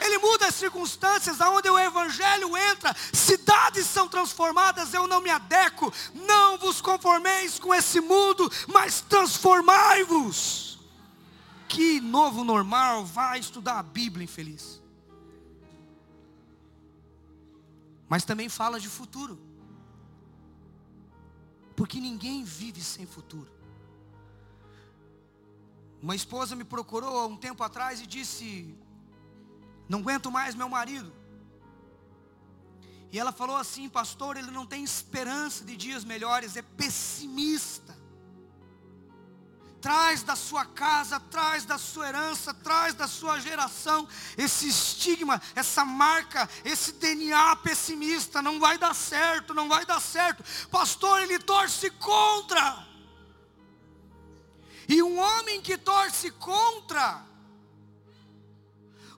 Ele 0.00 0.18
muda 0.18 0.46
as 0.46 0.54
circunstâncias 0.54 1.40
aonde 1.40 1.70
o 1.70 1.78
evangelho 1.78 2.56
entra, 2.56 2.94
cidades 3.12 3.86
são 3.86 4.08
transformadas, 4.08 4.92
eu 4.92 5.06
não 5.06 5.20
me 5.20 5.30
adequo. 5.30 5.92
Não 6.12 6.58
vos 6.58 6.80
conformeis 6.80 7.58
com 7.58 7.72
esse 7.72 8.00
mundo, 8.00 8.50
mas 8.66 9.00
transformai-vos. 9.00 10.80
Que 11.68 12.00
novo 12.00 12.44
normal 12.44 13.04
vai 13.04 13.38
estudar 13.38 13.78
a 13.78 13.82
Bíblia, 13.82 14.24
infeliz. 14.24 14.82
Mas 18.08 18.24
também 18.24 18.48
fala 18.48 18.78
de 18.78 18.88
futuro. 18.88 19.51
Porque 21.92 22.00
ninguém 22.00 22.42
vive 22.42 22.80
sem 22.82 23.04
futuro. 23.04 23.52
Uma 26.00 26.16
esposa 26.16 26.56
me 26.56 26.64
procurou 26.64 27.18
há 27.18 27.26
um 27.26 27.36
tempo 27.36 27.62
atrás 27.62 28.00
e 28.00 28.06
disse: 28.06 28.74
Não 29.90 29.98
aguento 29.98 30.30
mais 30.30 30.54
meu 30.54 30.70
marido. 30.70 31.12
E 33.10 33.18
ela 33.18 33.30
falou 33.30 33.56
assim, 33.58 33.90
pastor, 33.90 34.38
ele 34.38 34.50
não 34.50 34.64
tem 34.64 34.82
esperança 34.82 35.66
de 35.66 35.76
dias 35.76 36.02
melhores, 36.02 36.56
é 36.56 36.62
pessimista 36.62 37.94
traz 39.82 40.22
da 40.22 40.36
sua 40.36 40.64
casa, 40.64 41.18
traz 41.18 41.64
da 41.64 41.76
sua 41.76 42.08
herança, 42.08 42.54
traz 42.54 42.94
da 42.94 43.08
sua 43.08 43.40
geração 43.40 44.08
esse 44.38 44.68
estigma, 44.68 45.42
essa 45.56 45.84
marca, 45.84 46.48
esse 46.64 46.92
DNA 46.92 47.56
pessimista, 47.56 48.40
não 48.40 48.60
vai 48.60 48.78
dar 48.78 48.94
certo, 48.94 49.52
não 49.52 49.68
vai 49.68 49.84
dar 49.84 50.00
certo. 50.00 50.44
Pastor, 50.68 51.20
ele 51.20 51.40
torce 51.40 51.90
contra. 51.90 52.86
E 54.88 55.02
um 55.02 55.18
homem 55.18 55.60
que 55.60 55.76
torce 55.76 56.30
contra, 56.30 57.24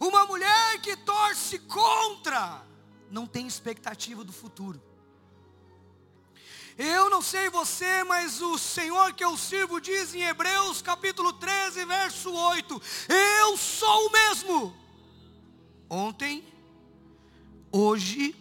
uma 0.00 0.24
mulher 0.24 0.80
que 0.80 0.96
torce 0.96 1.58
contra, 1.58 2.64
não 3.10 3.26
tem 3.26 3.46
expectativa 3.46 4.24
do 4.24 4.32
futuro. 4.32 4.82
Eu 6.76 7.08
não 7.08 7.22
sei 7.22 7.48
você, 7.48 8.02
mas 8.02 8.42
o 8.42 8.58
Senhor 8.58 9.12
que 9.12 9.24
eu 9.24 9.36
sirvo 9.36 9.80
diz 9.80 10.12
em 10.12 10.22
Hebreus 10.22 10.82
capítulo 10.82 11.32
13, 11.32 11.84
verso 11.84 12.32
8: 12.32 12.82
Eu 13.08 13.56
sou 13.56 14.08
o 14.08 14.12
mesmo, 14.12 14.76
ontem, 15.88 16.44
hoje 17.70 18.34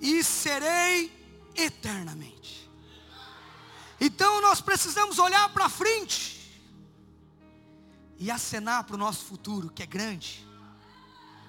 e 0.00 0.24
serei 0.24 1.12
eternamente. 1.54 2.68
Então 4.00 4.40
nós 4.40 4.60
precisamos 4.60 5.20
olhar 5.20 5.48
para 5.50 5.68
frente 5.68 6.40
e 8.18 8.32
acenar 8.32 8.82
para 8.82 8.96
o 8.96 8.98
nosso 8.98 9.24
futuro, 9.26 9.70
que 9.70 9.82
é 9.82 9.86
grande. 9.86 10.44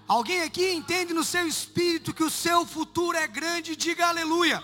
Alguém 0.07 0.41
aqui 0.43 0.71
entende 0.71 1.13
no 1.13 1.23
seu 1.23 1.47
espírito 1.47 2.13
que 2.13 2.23
o 2.23 2.29
seu 2.29 2.63
futuro 2.65 3.17
é 3.17 3.25
grande? 3.25 3.75
Diga 3.75 4.07
aleluia. 4.07 4.61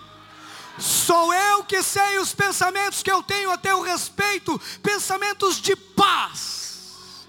Sou 0.79 1.33
eu 1.33 1.63
que 1.63 1.81
sei 1.81 2.19
os 2.19 2.33
pensamentos 2.33 3.01
que 3.01 3.11
eu 3.11 3.23
tenho 3.23 3.49
a 3.49 3.57
teu 3.57 3.81
respeito, 3.81 4.59
pensamentos 4.83 5.59
de 5.59 5.75
paz, 5.75 7.27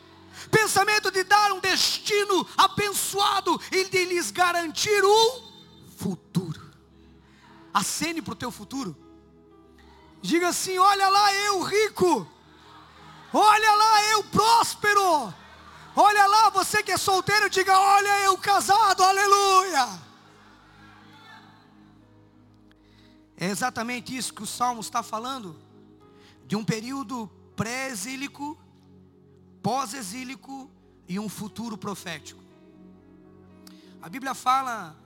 pensamento 0.51 1.11
de 1.11 1.25
dar 1.25 1.53
um 1.53 1.61
destino 1.61 2.47
abençoado 2.57 3.59
e 3.73 3.85
de 3.85 4.05
lhes 4.05 4.31
garantir 4.31 5.03
um 5.03 5.43
futuro. 5.97 6.61
Acene 7.73 8.21
para 8.21 8.33
o 8.33 8.37
teu 8.37 8.51
futuro. 8.51 8.95
Diga 10.21 10.49
assim: 10.49 10.77
olha 10.79 11.09
lá 11.09 11.33
eu 11.35 11.63
rico, 11.63 12.29
olha 13.33 13.75
lá 13.75 14.05
eu 14.11 14.25
próspero, 14.25 15.33
olha 15.97 16.27
lá 16.27 16.51
você 16.51 16.83
que 16.83 16.93
é 16.93 16.99
solteiro, 16.99 17.49
diga: 17.49 17.79
olha 17.79 18.25
eu 18.25 18.37
casado, 18.37 19.03
aleluia. 19.03 20.08
É 23.41 23.47
exatamente 23.47 24.17
isso 24.17 24.35
que 24.35 24.43
o 24.43 24.47
Salmo 24.47 24.81
está 24.81 25.01
falando, 25.01 25.57
de 26.45 26.57
um 26.57 26.65
período 26.65 27.31
pré-exílico, 27.55 28.59
pós-exílico 29.63 30.69
e 31.07 31.21
um 31.21 31.29
futuro 31.29 31.79
profético. 31.79 32.43
A 34.03 34.09
Bíblia 34.09 34.35
fala 34.35 34.97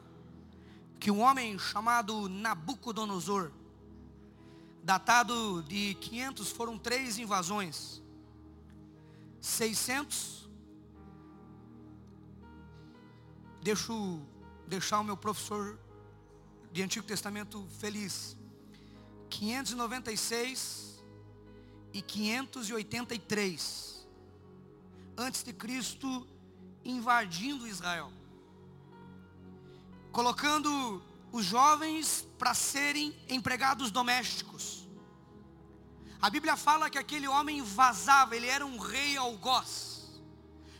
que 0.99 1.11
um 1.11 1.21
homem 1.21 1.59
chamado 1.59 2.27
Nabucodonosor, 2.27 3.51
datado 4.83 5.62
de 5.64 5.95
500, 6.01 6.51
foram 6.51 6.79
três 6.79 7.18
invasões, 7.18 8.03
600, 9.42 10.49
deixo 13.62 14.23
deixar 14.66 15.01
o 15.01 15.05
meu 15.05 15.18
professor 15.18 15.79
de 16.72 16.82
Antigo 16.82 17.06
Testamento 17.06 17.66
feliz. 17.78 18.37
596 19.28 21.02
e 21.92 22.02
583 22.02 24.06
antes 25.16 25.42
de 25.42 25.52
Cristo 25.52 26.26
invadindo 26.85 27.66
Israel. 27.66 28.12
Colocando 30.11 31.02
os 31.30 31.44
jovens 31.44 32.26
para 32.38 32.54
serem 32.54 33.14
empregados 33.28 33.90
domésticos. 33.90 34.88
A 36.20 36.30
Bíblia 36.30 36.56
fala 36.56 36.90
que 36.90 36.98
aquele 36.98 37.26
homem 37.26 37.62
vazava, 37.62 38.37
ele 38.37 38.46
era 38.46 38.64
um 38.64 38.78
rei 38.78 39.16
algoz. 39.16 40.20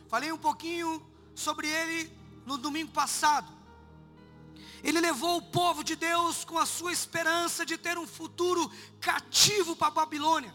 Falei 0.07 0.31
um 0.31 0.37
pouquinho 0.37 1.05
sobre 1.35 1.67
ele 1.67 2.11
no 2.45 2.57
domingo 2.57 2.91
passado. 2.91 3.51
Ele 4.83 4.99
levou 4.99 5.37
o 5.37 5.41
povo 5.41 5.81
de 5.81 5.95
Deus 5.95 6.43
com 6.43 6.57
a 6.59 6.65
sua 6.65 6.91
esperança 6.91 7.65
de 7.65 7.77
ter 7.77 7.97
um 7.97 8.05
futuro 8.05 8.69
cativo 8.99 9.75
para 9.77 9.87
a 9.87 9.91
Babilônia. 9.91 10.53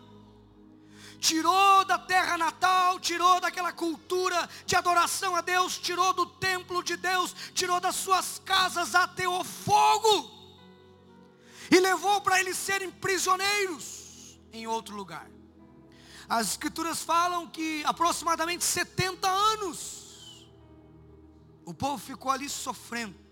Tirou 1.19 1.85
da 1.85 1.99
terra 1.99 2.37
natal, 2.37 3.01
tirou 3.01 3.41
daquela 3.41 3.73
cultura 3.73 4.49
de 4.67 4.77
adoração 4.77 5.35
a 5.35 5.41
Deus, 5.41 5.79
tirou 5.79 6.13
do 6.13 6.27
templo 6.27 6.83
de 6.83 6.97
Deus, 6.97 7.35
tirou 7.55 7.81
das 7.81 7.97
suas 7.97 8.39
casas 8.45 8.95
até 8.95 9.27
o 9.27 9.43
fogo, 9.43 10.31
e 11.71 11.81
levou 11.81 12.21
para 12.21 12.39
eles 12.39 12.57
serem 12.57 12.91
prisioneiros 12.91 14.39
em 14.53 14.67
outro 14.67 14.95
lugar. 14.95 15.29
As 16.29 16.51
escrituras 16.51 17.03
falam 17.03 17.47
que 17.49 17.83
aproximadamente 17.85 18.63
70 18.63 19.27
anos 19.27 20.47
o 21.65 21.73
povo 21.73 21.99
ficou 21.99 22.31
ali 22.31 22.49
sofrendo. 22.49 23.28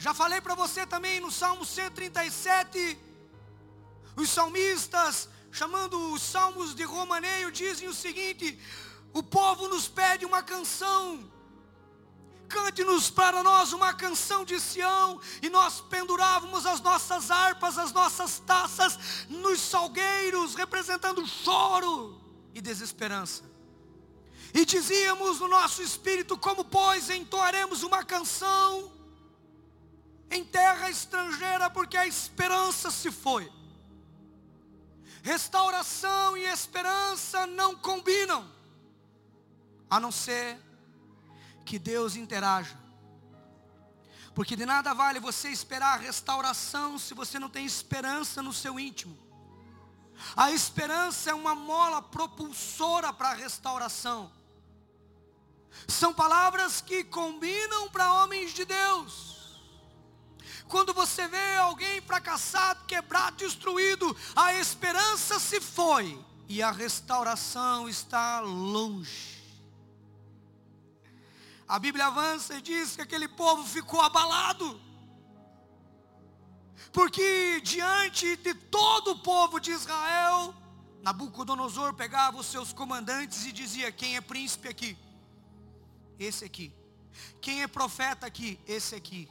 Já 0.00 0.14
falei 0.14 0.40
para 0.40 0.54
você 0.54 0.86
também 0.86 1.20
no 1.20 1.30
Salmo 1.30 1.62
137, 1.62 2.98
os 4.16 4.30
salmistas, 4.30 5.28
chamando 5.52 6.14
os 6.14 6.22
salmos 6.22 6.74
de 6.74 6.84
Romaneio, 6.84 7.52
dizem 7.52 7.86
o 7.86 7.92
seguinte: 7.92 8.58
o 9.12 9.22
povo 9.22 9.68
nos 9.68 9.88
pede 9.88 10.24
uma 10.24 10.42
canção, 10.42 11.30
cante-nos 12.48 13.10
para 13.10 13.42
nós 13.42 13.74
uma 13.74 13.92
canção 13.92 14.42
de 14.42 14.58
Sião, 14.58 15.20
e 15.42 15.50
nós 15.50 15.82
pendurávamos 15.82 16.64
as 16.64 16.80
nossas 16.80 17.30
harpas, 17.30 17.76
as 17.76 17.92
nossas 17.92 18.38
taças 18.38 18.98
nos 19.28 19.60
salgueiros, 19.60 20.54
representando 20.54 21.26
choro 21.26 22.18
e 22.54 22.62
desesperança. 22.62 23.44
E 24.54 24.64
dizíamos 24.64 25.40
no 25.40 25.48
nosso 25.48 25.82
espírito: 25.82 26.38
como 26.38 26.64
pois 26.64 27.10
entoaremos 27.10 27.82
uma 27.82 28.02
canção? 28.02 28.98
Em 30.30 30.44
terra 30.44 30.88
estrangeira, 30.88 31.68
porque 31.68 31.96
a 31.96 32.06
esperança 32.06 32.90
se 32.90 33.10
foi. 33.10 33.50
Restauração 35.22 36.36
e 36.36 36.44
esperança 36.44 37.46
não 37.46 37.74
combinam, 37.74 38.48
a 39.90 39.98
não 39.98 40.12
ser 40.12 40.58
que 41.66 41.78
Deus 41.78 42.14
interaja. 42.14 42.78
Porque 44.34 44.54
de 44.54 44.64
nada 44.64 44.94
vale 44.94 45.18
você 45.18 45.48
esperar 45.48 45.94
a 45.94 46.00
restauração 46.00 46.98
se 46.98 47.12
você 47.12 47.38
não 47.38 47.50
tem 47.50 47.66
esperança 47.66 48.40
no 48.40 48.52
seu 48.52 48.78
íntimo. 48.78 49.18
A 50.36 50.52
esperança 50.52 51.30
é 51.30 51.34
uma 51.34 51.54
mola 51.54 52.00
propulsora 52.00 53.12
para 53.12 53.30
a 53.30 53.34
restauração. 53.34 54.30
São 55.88 56.14
palavras 56.14 56.80
que 56.80 57.02
combinam 57.04 57.90
para 57.90 58.12
homens 58.12 58.52
de 58.52 58.64
Deus 58.64 59.29
quando 60.70 60.94
você 60.94 61.26
vê 61.26 61.56
alguém 61.56 62.00
fracassado, 62.00 62.84
quebrado, 62.86 63.36
destruído, 63.36 64.16
a 64.36 64.54
esperança 64.54 65.40
se 65.40 65.60
foi 65.60 66.18
e 66.48 66.62
a 66.62 66.70
restauração 66.70 67.88
está 67.88 68.38
longe. 68.38 69.40
A 71.66 71.78
Bíblia 71.78 72.06
avança 72.06 72.56
e 72.56 72.62
diz 72.62 72.94
que 72.94 73.02
aquele 73.02 73.28
povo 73.28 73.66
ficou 73.66 74.00
abalado, 74.00 74.80
porque 76.92 77.60
diante 77.62 78.36
de 78.36 78.54
todo 78.54 79.12
o 79.12 79.18
povo 79.18 79.60
de 79.60 79.72
Israel, 79.72 80.54
Nabucodonosor 81.02 81.94
pegava 81.94 82.38
os 82.38 82.46
seus 82.46 82.72
comandantes 82.72 83.44
e 83.44 83.52
dizia: 83.52 83.92
Quem 83.92 84.16
é 84.16 84.20
príncipe 84.20 84.68
aqui? 84.68 84.96
Esse 86.18 86.44
aqui. 86.44 86.72
Quem 87.40 87.62
é 87.62 87.66
profeta 87.66 88.26
aqui? 88.26 88.58
Esse 88.66 88.94
aqui. 88.94 89.28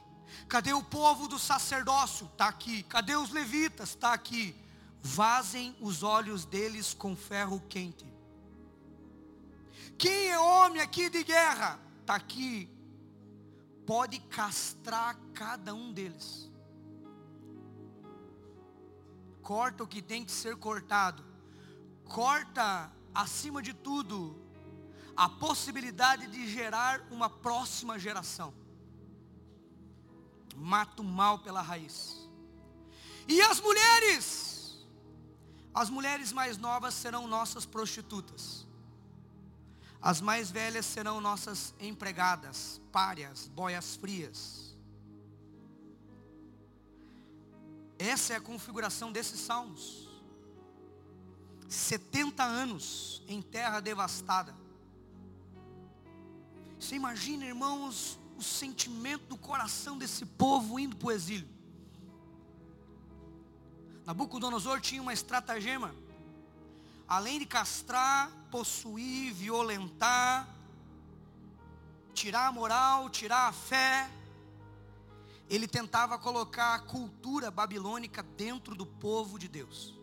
Cadê 0.48 0.72
o 0.72 0.82
povo 0.82 1.28
do 1.28 1.38
sacerdócio? 1.38 2.26
Está 2.26 2.48
aqui. 2.48 2.82
Cadê 2.84 3.16
os 3.16 3.30
levitas? 3.30 3.90
Está 3.90 4.12
aqui. 4.12 4.54
Vazem 5.02 5.76
os 5.80 6.02
olhos 6.02 6.44
deles 6.44 6.92
com 6.92 7.16
ferro 7.16 7.60
quente. 7.68 8.10
Quem 9.96 10.28
é 10.28 10.38
homem 10.38 10.80
aqui 10.80 11.08
de 11.08 11.22
guerra? 11.22 11.78
Está 12.00 12.14
aqui. 12.14 12.68
Pode 13.86 14.18
castrar 14.20 15.16
cada 15.34 15.74
um 15.74 15.92
deles. 15.92 16.50
Corta 19.42 19.82
o 19.82 19.86
que 19.86 20.00
tem 20.00 20.24
que 20.24 20.32
ser 20.32 20.56
cortado. 20.56 21.24
Corta, 22.04 22.90
acima 23.14 23.62
de 23.62 23.72
tudo, 23.72 24.36
a 25.16 25.28
possibilidade 25.28 26.26
de 26.28 26.48
gerar 26.48 27.00
uma 27.10 27.28
próxima 27.28 27.98
geração. 27.98 28.54
Mata 30.60 31.00
o 31.00 31.04
mal 31.04 31.38
pela 31.38 31.62
raiz. 31.62 32.28
E 33.26 33.40
as 33.40 33.60
mulheres? 33.60 34.78
As 35.72 35.88
mulheres 35.88 36.32
mais 36.32 36.58
novas 36.58 36.94
serão 36.94 37.26
nossas 37.26 37.64
prostitutas. 37.64 38.66
As 40.02 40.20
mais 40.20 40.50
velhas 40.50 40.84
serão 40.84 41.20
nossas 41.20 41.74
empregadas, 41.80 42.80
párias, 42.92 43.48
boias 43.48 43.96
frias. 43.96 44.76
Essa 47.98 48.34
é 48.34 48.36
a 48.36 48.40
configuração 48.40 49.10
desses 49.10 49.40
salmos. 49.40 50.08
70 51.68 52.42
anos 52.42 53.22
em 53.28 53.40
terra 53.40 53.80
devastada. 53.80 54.54
Você 56.78 56.96
imagina, 56.96 57.44
irmãos, 57.44 58.18
o 58.40 58.42
sentimento 58.42 59.26
do 59.26 59.36
coração 59.36 59.96
desse 59.96 60.24
povo 60.26 60.78
indo 60.78 60.96
para 60.96 61.08
o 61.08 61.12
exílio. 61.12 61.48
Nabucodonosor 64.04 64.80
tinha 64.80 65.00
uma 65.00 65.12
estratagema. 65.12 65.94
Além 67.06 67.38
de 67.38 67.46
castrar, 67.46 68.30
possuir, 68.50 69.32
violentar, 69.34 70.48
tirar 72.14 72.48
a 72.48 72.52
moral, 72.52 73.10
tirar 73.10 73.48
a 73.48 73.52
fé, 73.52 74.10
ele 75.48 75.68
tentava 75.68 76.18
colocar 76.18 76.74
a 76.74 76.78
cultura 76.78 77.50
babilônica 77.50 78.22
dentro 78.22 78.74
do 78.74 78.86
povo 78.86 79.38
de 79.38 79.48
Deus. 79.48 79.94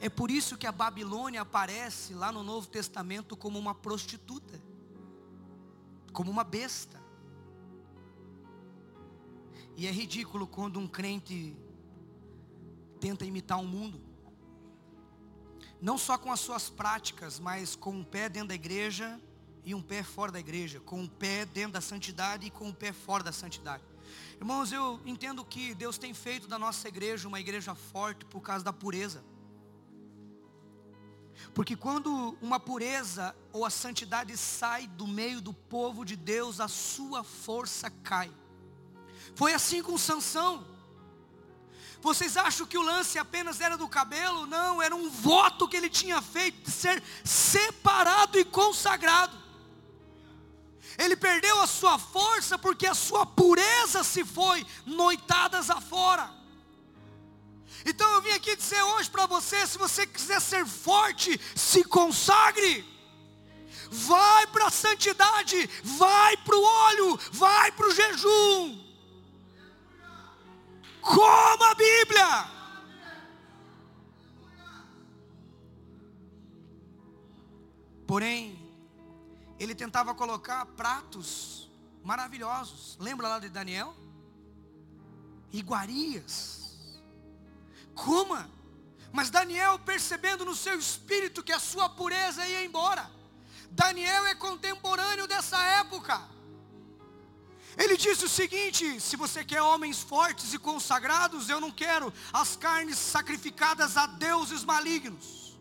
É 0.00 0.08
por 0.08 0.30
isso 0.30 0.56
que 0.56 0.66
a 0.66 0.72
Babilônia 0.72 1.42
aparece 1.42 2.14
lá 2.14 2.30
no 2.32 2.42
Novo 2.42 2.68
Testamento 2.68 3.36
como 3.36 3.58
uma 3.58 3.74
prostituta 3.74 4.68
como 6.18 6.32
uma 6.32 6.42
besta. 6.42 6.97
E 9.78 9.86
é 9.86 9.92
ridículo 9.92 10.44
quando 10.44 10.80
um 10.80 10.88
crente 10.88 11.56
tenta 12.98 13.24
imitar 13.24 13.58
o 13.58 13.62
um 13.62 13.66
mundo. 13.66 14.00
Não 15.80 15.96
só 15.96 16.18
com 16.18 16.32
as 16.32 16.40
suas 16.40 16.68
práticas, 16.68 17.38
mas 17.38 17.76
com 17.76 17.92
um 17.92 18.02
pé 18.02 18.28
dentro 18.28 18.48
da 18.48 18.56
igreja 18.56 19.20
e 19.64 19.76
um 19.76 19.80
pé 19.80 20.02
fora 20.02 20.32
da 20.32 20.40
igreja, 20.40 20.80
com 20.80 21.02
um 21.02 21.06
pé 21.06 21.46
dentro 21.46 21.74
da 21.74 21.80
santidade 21.80 22.44
e 22.44 22.50
com 22.50 22.66
um 22.66 22.72
pé 22.72 22.92
fora 22.92 23.22
da 23.22 23.30
santidade. 23.30 23.84
Irmãos, 24.36 24.72
eu 24.72 25.00
entendo 25.06 25.44
que 25.44 25.72
Deus 25.76 25.96
tem 25.96 26.12
feito 26.12 26.48
da 26.48 26.58
nossa 26.58 26.88
igreja 26.88 27.28
uma 27.28 27.38
igreja 27.38 27.72
forte 27.72 28.24
por 28.24 28.40
causa 28.40 28.64
da 28.64 28.72
pureza. 28.72 29.22
Porque 31.54 31.76
quando 31.76 32.36
uma 32.42 32.58
pureza 32.58 33.32
ou 33.52 33.64
a 33.64 33.70
santidade 33.70 34.36
sai 34.36 34.88
do 34.88 35.06
meio 35.06 35.40
do 35.40 35.54
povo 35.54 36.04
de 36.04 36.16
Deus, 36.16 36.58
a 36.58 36.66
sua 36.66 37.22
força 37.22 37.88
cai. 37.88 38.28
Foi 39.34 39.54
assim 39.54 39.82
com 39.82 39.96
Sansão. 39.98 40.66
Vocês 42.00 42.36
acham 42.36 42.66
que 42.66 42.78
o 42.78 42.82
lance 42.82 43.18
apenas 43.18 43.60
era 43.60 43.76
do 43.76 43.88
cabelo? 43.88 44.46
Não, 44.46 44.80
era 44.80 44.94
um 44.94 45.10
voto 45.10 45.68
que 45.68 45.76
ele 45.76 45.90
tinha 45.90 46.22
feito 46.22 46.62
de 46.62 46.70
ser 46.70 47.02
separado 47.24 48.38
e 48.38 48.44
consagrado. 48.44 49.36
Ele 50.96 51.16
perdeu 51.16 51.60
a 51.60 51.66
sua 51.66 51.98
força 51.98 52.58
porque 52.58 52.86
a 52.86 52.94
sua 52.94 53.26
pureza 53.26 54.02
se 54.04 54.24
foi 54.24 54.66
noitadas 54.86 55.70
afora. 55.70 56.30
Então 57.84 58.10
eu 58.14 58.22
vim 58.22 58.30
aqui 58.30 58.56
dizer 58.56 58.82
hoje 58.82 59.10
para 59.10 59.26
você, 59.26 59.66
se 59.66 59.78
você 59.78 60.06
quiser 60.06 60.40
ser 60.40 60.66
forte, 60.66 61.40
se 61.54 61.84
consagre. 61.84 62.84
Vai 63.90 64.46
para 64.48 64.66
a 64.66 64.70
santidade, 64.70 65.68
vai 65.82 66.36
para 66.38 66.56
o 66.56 66.62
óleo, 66.62 67.18
vai 67.32 67.72
para 67.72 67.86
o 67.86 67.94
jejum. 67.94 68.87
Coma 71.14 71.70
a 71.70 71.74
Bíblia. 71.74 72.58
Porém, 78.06 78.58
ele 79.58 79.74
tentava 79.74 80.14
colocar 80.14 80.64
pratos 80.66 81.70
maravilhosos. 82.02 82.96
Lembra 83.00 83.28
lá 83.28 83.38
de 83.38 83.48
Daniel? 83.48 83.94
Iguarias 85.52 86.58
coma. 87.98 88.48
Mas 89.10 89.30
Daniel, 89.30 89.78
percebendo 89.80 90.44
no 90.44 90.54
seu 90.54 90.78
espírito 90.78 91.42
que 91.42 91.52
a 91.52 91.58
sua 91.58 91.88
pureza 91.88 92.46
ia 92.46 92.64
embora, 92.64 93.10
Daniel 93.70 94.26
é 94.26 94.34
contemporâneo 94.34 95.26
dessa 95.26 95.58
época. 95.82 96.20
Ele 97.78 97.96
disse 97.96 98.24
o 98.24 98.28
seguinte: 98.28 99.00
se 99.00 99.16
você 99.16 99.44
quer 99.44 99.62
homens 99.62 100.02
fortes 100.02 100.52
e 100.52 100.58
consagrados, 100.58 101.48
eu 101.48 101.60
não 101.60 101.70
quero 101.70 102.12
as 102.32 102.56
carnes 102.56 102.98
sacrificadas 102.98 103.96
a 103.96 104.06
deuses 104.06 104.64
malignos. 104.64 105.56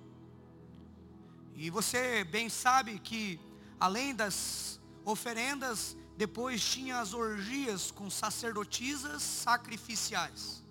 E 1.56 1.70
você 1.70 2.24
bem 2.24 2.50
sabe 2.50 2.98
que, 3.00 3.40
além 3.80 4.16
das 4.16 4.80
oferendas, 5.06 5.96
depois 6.18 6.64
tinha 6.64 7.00
as 7.00 7.14
orgias 7.14 7.92
com 7.92 8.10
sacerdotisas 8.10 9.22
sacrificiais. 9.22 10.64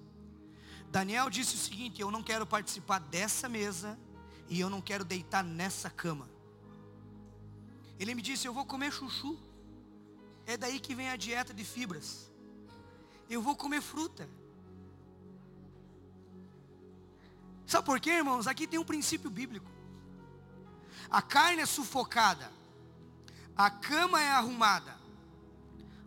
Daniel 0.90 1.30
disse 1.30 1.54
o 1.54 1.58
seguinte: 1.58 2.00
Eu 2.00 2.10
não 2.10 2.24
quero 2.24 2.44
participar 2.44 2.98
dessa 2.98 3.48
mesa 3.48 3.96
e 4.48 4.58
eu 4.58 4.68
não 4.68 4.80
quero 4.80 5.04
deitar 5.04 5.44
nessa 5.44 5.88
cama. 5.88 6.28
Ele 8.00 8.16
me 8.16 8.22
disse: 8.22 8.48
Eu 8.48 8.52
vou 8.52 8.66
comer 8.66 8.92
chuchu. 8.92 9.45
É 10.46 10.56
daí 10.56 10.78
que 10.78 10.94
vem 10.94 11.10
a 11.10 11.16
dieta 11.16 11.52
de 11.52 11.64
fibras. 11.64 12.30
Eu 13.28 13.42
vou 13.42 13.56
comer 13.56 13.82
fruta. 13.82 14.28
Sabe 17.66 17.84
por 17.84 17.98
quê, 17.98 18.10
irmãos? 18.10 18.46
Aqui 18.46 18.66
tem 18.66 18.78
um 18.78 18.84
princípio 18.84 19.28
bíblico. 19.28 19.70
A 21.10 21.20
carne 21.20 21.62
é 21.62 21.66
sufocada. 21.66 22.50
A 23.56 23.70
cama 23.70 24.22
é 24.22 24.30
arrumada. 24.30 24.96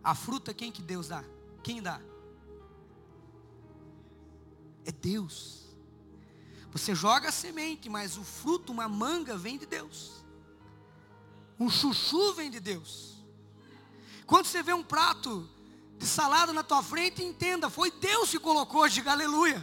A 0.02 0.14
fruta 0.14 0.54
quem 0.54 0.72
que 0.72 0.80
Deus 0.80 1.08
dá? 1.08 1.22
Quem 1.62 1.82
dá? 1.82 2.00
é 4.84 4.92
Deus. 4.92 5.60
Você 6.72 6.94
joga 6.94 7.28
a 7.28 7.32
semente, 7.32 7.88
mas 7.88 8.16
o 8.16 8.24
fruto, 8.24 8.72
uma 8.72 8.88
manga, 8.88 9.36
vem 9.36 9.58
de 9.58 9.66
Deus. 9.66 10.24
Um 11.58 11.68
chuchu 11.68 12.34
vem 12.34 12.50
de 12.50 12.60
Deus. 12.60 13.19
Quando 14.30 14.46
você 14.46 14.62
vê 14.62 14.72
um 14.72 14.84
prato 14.84 15.50
de 15.98 16.06
salada 16.06 16.52
na 16.52 16.62
tua 16.62 16.84
frente, 16.84 17.20
entenda, 17.20 17.68
foi 17.68 17.90
Deus 17.90 18.30
que 18.30 18.38
colocou, 18.38 18.88
diga 18.88 19.10
aleluia. 19.10 19.60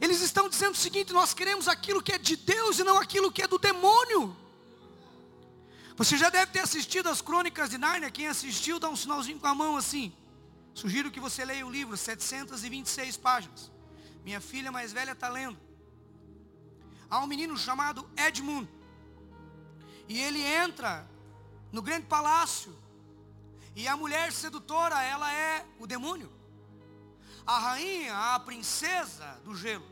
Eles 0.00 0.20
estão 0.20 0.48
dizendo 0.48 0.74
o 0.74 0.76
seguinte: 0.76 1.12
nós 1.12 1.32
queremos 1.32 1.68
aquilo 1.68 2.02
que 2.02 2.10
é 2.10 2.18
de 2.18 2.34
Deus 2.34 2.80
e 2.80 2.82
não 2.82 2.98
aquilo 2.98 3.30
que 3.30 3.42
é 3.42 3.46
do 3.46 3.56
demônio. 3.56 4.36
Você 5.96 6.16
já 6.16 6.28
deve 6.28 6.50
ter 6.50 6.58
assistido 6.58 7.08
as 7.08 7.22
crônicas 7.22 7.70
de 7.70 7.78
Nárnia. 7.78 8.10
Quem 8.10 8.26
assistiu, 8.26 8.80
dá 8.80 8.88
um 8.88 8.96
sinalzinho 8.96 9.38
com 9.38 9.46
a 9.46 9.54
mão 9.54 9.76
assim. 9.76 10.12
Sugiro 10.74 11.12
que 11.12 11.20
você 11.20 11.44
leia 11.44 11.64
o 11.64 11.70
livro, 11.70 11.96
726 11.96 13.16
páginas. 13.16 13.70
Minha 14.24 14.40
filha 14.40 14.72
mais 14.72 14.92
velha 14.92 15.12
está 15.12 15.28
lendo. 15.28 15.58
Há 17.08 17.20
um 17.20 17.28
menino 17.28 17.56
chamado 17.56 18.10
Edmund. 18.16 18.68
E 20.08 20.18
ele 20.18 20.42
entra 20.42 21.08
no 21.72 21.82
grande 21.82 22.06
palácio. 22.06 22.76
E 23.74 23.86
a 23.86 23.96
mulher 23.96 24.32
sedutora, 24.32 25.02
ela 25.02 25.32
é 25.32 25.66
o 25.78 25.86
demônio. 25.86 26.30
A 27.46 27.58
rainha, 27.58 28.34
a 28.34 28.40
princesa 28.40 29.40
do 29.44 29.54
gelo. 29.54 29.86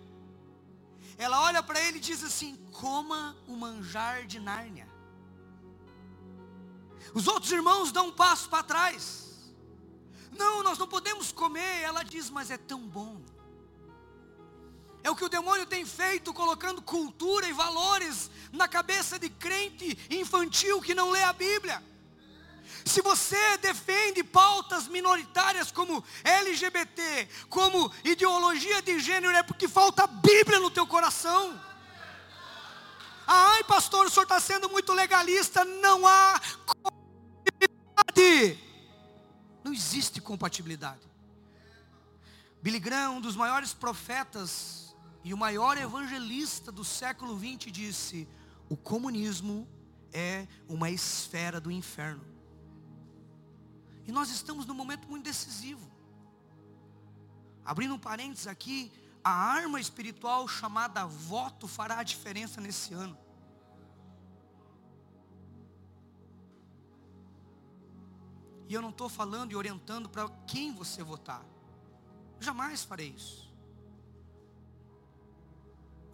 Ela 1.16 1.40
olha 1.42 1.62
para 1.62 1.80
ele 1.80 1.98
e 1.98 2.00
diz 2.00 2.22
assim: 2.22 2.56
coma 2.72 3.36
o 3.46 3.56
manjar 3.56 4.26
de 4.26 4.38
Nárnia. 4.38 4.88
Os 7.14 7.26
outros 7.26 7.50
irmãos 7.50 7.90
dão 7.90 8.08
um 8.08 8.12
passo 8.12 8.48
para 8.48 8.62
trás. 8.62 9.28
Não, 10.36 10.62
nós 10.62 10.78
não 10.78 10.86
podemos 10.86 11.32
comer. 11.32 11.82
Ela 11.82 12.02
diz, 12.02 12.30
mas 12.30 12.50
é 12.50 12.58
tão 12.58 12.86
bom. 12.86 13.20
É 15.02 15.10
o 15.10 15.16
que 15.16 15.24
o 15.24 15.28
demônio 15.28 15.66
tem 15.66 15.84
feito, 15.84 16.34
colocando 16.34 16.82
cultura 16.82 17.46
e 17.48 17.52
valores 17.52 18.30
na 18.52 18.66
cabeça 18.66 19.18
de 19.18 19.28
crente 19.28 19.98
infantil 20.10 20.80
que 20.80 20.94
não 20.94 21.10
lê 21.10 21.22
a 21.22 21.32
Bíblia. 21.32 21.82
Se 22.84 23.00
você 23.02 23.56
defende 23.58 24.22
pautas 24.22 24.88
minoritárias 24.88 25.70
como 25.70 26.02
LGBT, 26.24 27.28
como 27.48 27.92
ideologia 28.04 28.80
de 28.82 28.98
gênero, 28.98 29.36
é 29.36 29.42
porque 29.42 29.68
falta 29.68 30.06
Bíblia 30.06 30.58
no 30.58 30.70
teu 30.70 30.86
coração. 30.86 31.60
Ai, 33.26 33.62
pastor, 33.64 34.06
o 34.06 34.10
senhor 34.10 34.22
está 34.22 34.40
sendo 34.40 34.70
muito 34.70 34.92
legalista. 34.94 35.64
Não 35.64 36.06
há 36.06 36.40
compatibilidade. 36.66 38.58
Não 39.62 39.72
existe 39.72 40.20
compatibilidade. 40.20 41.06
Billy 42.62 42.80
Graham, 42.80 43.16
um 43.16 43.20
dos 43.20 43.36
maiores 43.36 43.74
profetas 43.74 44.87
e 45.24 45.34
o 45.34 45.36
maior 45.36 45.76
evangelista 45.76 46.70
do 46.70 46.84
século 46.84 47.38
XX, 47.38 47.72
disse: 47.72 48.28
o 48.68 48.76
comunismo 48.76 49.66
é 50.12 50.46
uma 50.68 50.90
esfera 50.90 51.60
do 51.60 51.70
inferno. 51.70 52.24
E 54.06 54.12
nós 54.12 54.30
estamos 54.30 54.64
num 54.66 54.74
momento 54.74 55.08
muito 55.08 55.24
decisivo. 55.24 55.90
Abrindo 57.64 57.94
um 57.94 57.98
parênteses 57.98 58.46
aqui, 58.46 58.90
a 59.22 59.30
arma 59.30 59.80
espiritual 59.80 60.48
chamada 60.48 61.04
voto 61.06 61.68
fará 61.68 61.98
a 61.98 62.02
diferença 62.02 62.60
nesse 62.60 62.94
ano. 62.94 63.18
E 68.68 68.74
eu 68.74 68.82
não 68.82 68.90
estou 68.90 69.08
falando 69.08 69.52
e 69.52 69.56
orientando 69.56 70.08
para 70.08 70.28
quem 70.46 70.74
você 70.74 71.02
votar. 71.02 71.44
Jamais 72.38 72.84
farei 72.84 73.08
isso. 73.08 73.47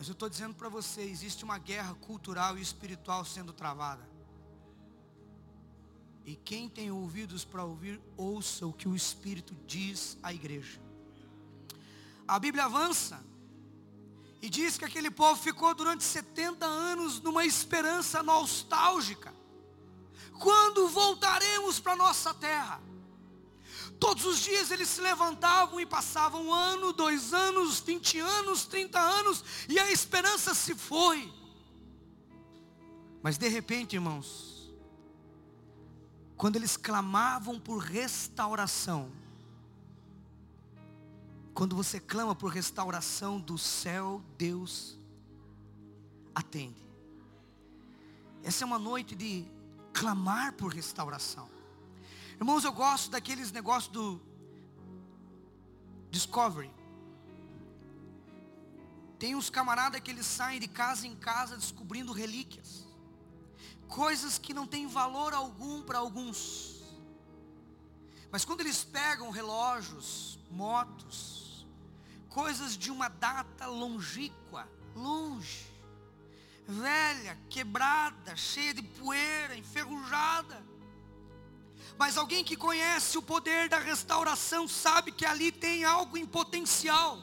Mas 0.04 0.10
eu 0.10 0.12
estou 0.12 0.28
dizendo 0.28 0.54
para 0.54 0.68
você, 0.68 1.00
existe 1.00 1.44
uma 1.44 1.56
guerra 1.56 1.94
cultural 1.94 2.58
e 2.58 2.60
espiritual 2.60 3.24
sendo 3.24 3.54
travada. 3.54 4.06
E 6.26 6.36
quem 6.36 6.68
tem 6.68 6.90
ouvidos 6.90 7.42
para 7.42 7.64
ouvir, 7.64 7.98
ouça 8.14 8.66
o 8.66 8.72
que 8.74 8.86
o 8.86 8.94
Espírito 8.94 9.56
diz 9.66 10.18
à 10.22 10.30
igreja. 10.30 10.78
A 12.28 12.38
Bíblia 12.38 12.66
avança 12.66 13.24
e 14.42 14.50
diz 14.50 14.76
que 14.76 14.84
aquele 14.84 15.10
povo 15.10 15.40
ficou 15.40 15.74
durante 15.74 16.04
70 16.04 16.66
anos 16.66 17.18
numa 17.22 17.46
esperança 17.46 18.22
nostálgica. 18.22 19.34
Quando 20.38 20.86
voltaremos 20.86 21.80
para 21.80 21.96
nossa 21.96 22.34
terra? 22.34 22.78
Todos 24.04 24.26
os 24.26 24.40
dias 24.40 24.70
eles 24.70 24.90
se 24.90 25.00
levantavam 25.00 25.80
e 25.80 25.86
passavam 25.86 26.48
um 26.48 26.52
ano, 26.52 26.92
dois 26.92 27.32
anos, 27.32 27.80
vinte 27.80 28.18
anos, 28.18 28.66
trinta 28.66 29.00
anos, 29.00 29.42
e 29.66 29.78
a 29.78 29.90
esperança 29.90 30.52
se 30.52 30.74
foi. 30.74 31.32
Mas 33.22 33.38
de 33.38 33.48
repente, 33.48 33.94
irmãos, 33.94 34.70
quando 36.36 36.56
eles 36.56 36.76
clamavam 36.76 37.58
por 37.58 37.78
restauração, 37.78 39.10
quando 41.54 41.74
você 41.74 41.98
clama 41.98 42.34
por 42.34 42.48
restauração 42.52 43.40
do 43.40 43.56
céu, 43.56 44.22
Deus 44.36 44.98
atende. 46.34 46.86
Essa 48.42 48.64
é 48.64 48.66
uma 48.66 48.78
noite 48.78 49.14
de 49.14 49.46
clamar 49.94 50.52
por 50.52 50.70
restauração. 50.70 51.53
Irmãos, 52.40 52.64
eu 52.64 52.72
gosto 52.72 53.10
daqueles 53.10 53.52
negócios 53.52 53.92
do 53.92 54.20
Discovery. 56.10 56.70
Tem 59.18 59.34
uns 59.34 59.48
camaradas 59.48 60.00
que 60.00 60.10
eles 60.10 60.26
saem 60.26 60.60
de 60.60 60.68
casa 60.68 61.06
em 61.06 61.14
casa 61.14 61.56
descobrindo 61.56 62.12
relíquias. 62.12 62.84
Coisas 63.88 64.38
que 64.38 64.52
não 64.52 64.66
têm 64.66 64.86
valor 64.86 65.32
algum 65.32 65.82
para 65.82 65.98
alguns. 65.98 66.82
Mas 68.30 68.44
quando 68.44 68.60
eles 68.60 68.82
pegam 68.82 69.30
relógios, 69.30 70.38
motos, 70.50 71.66
coisas 72.28 72.76
de 72.76 72.90
uma 72.90 73.08
data 73.08 73.66
longínqua, 73.66 74.68
longe, 74.94 75.72
velha, 76.66 77.38
quebrada, 77.48 78.34
cheia 78.34 78.74
de 78.74 78.82
poeira, 78.82 79.56
enferrujada. 79.56 80.73
Mas 81.96 82.16
alguém 82.16 82.42
que 82.42 82.56
conhece 82.56 83.16
o 83.16 83.22
poder 83.22 83.68
da 83.68 83.78
restauração 83.78 84.66
sabe 84.66 85.12
que 85.12 85.24
ali 85.24 85.52
tem 85.52 85.84
algo 85.84 86.16
em 86.16 86.26
potencial. 86.26 87.18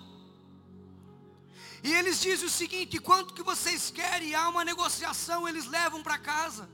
E 1.83 1.93
eles 1.93 2.21
dizem 2.21 2.47
o 2.47 2.49
seguinte: 2.49 2.99
quanto 2.99 3.33
que 3.33 3.43
vocês 3.43 3.91
querem? 3.91 4.33
Há 4.33 4.47
uma 4.49 4.63
negociação, 4.63 5.47
eles 5.47 5.65
levam 5.65 6.01
para 6.01 6.17
casa. 6.17 6.69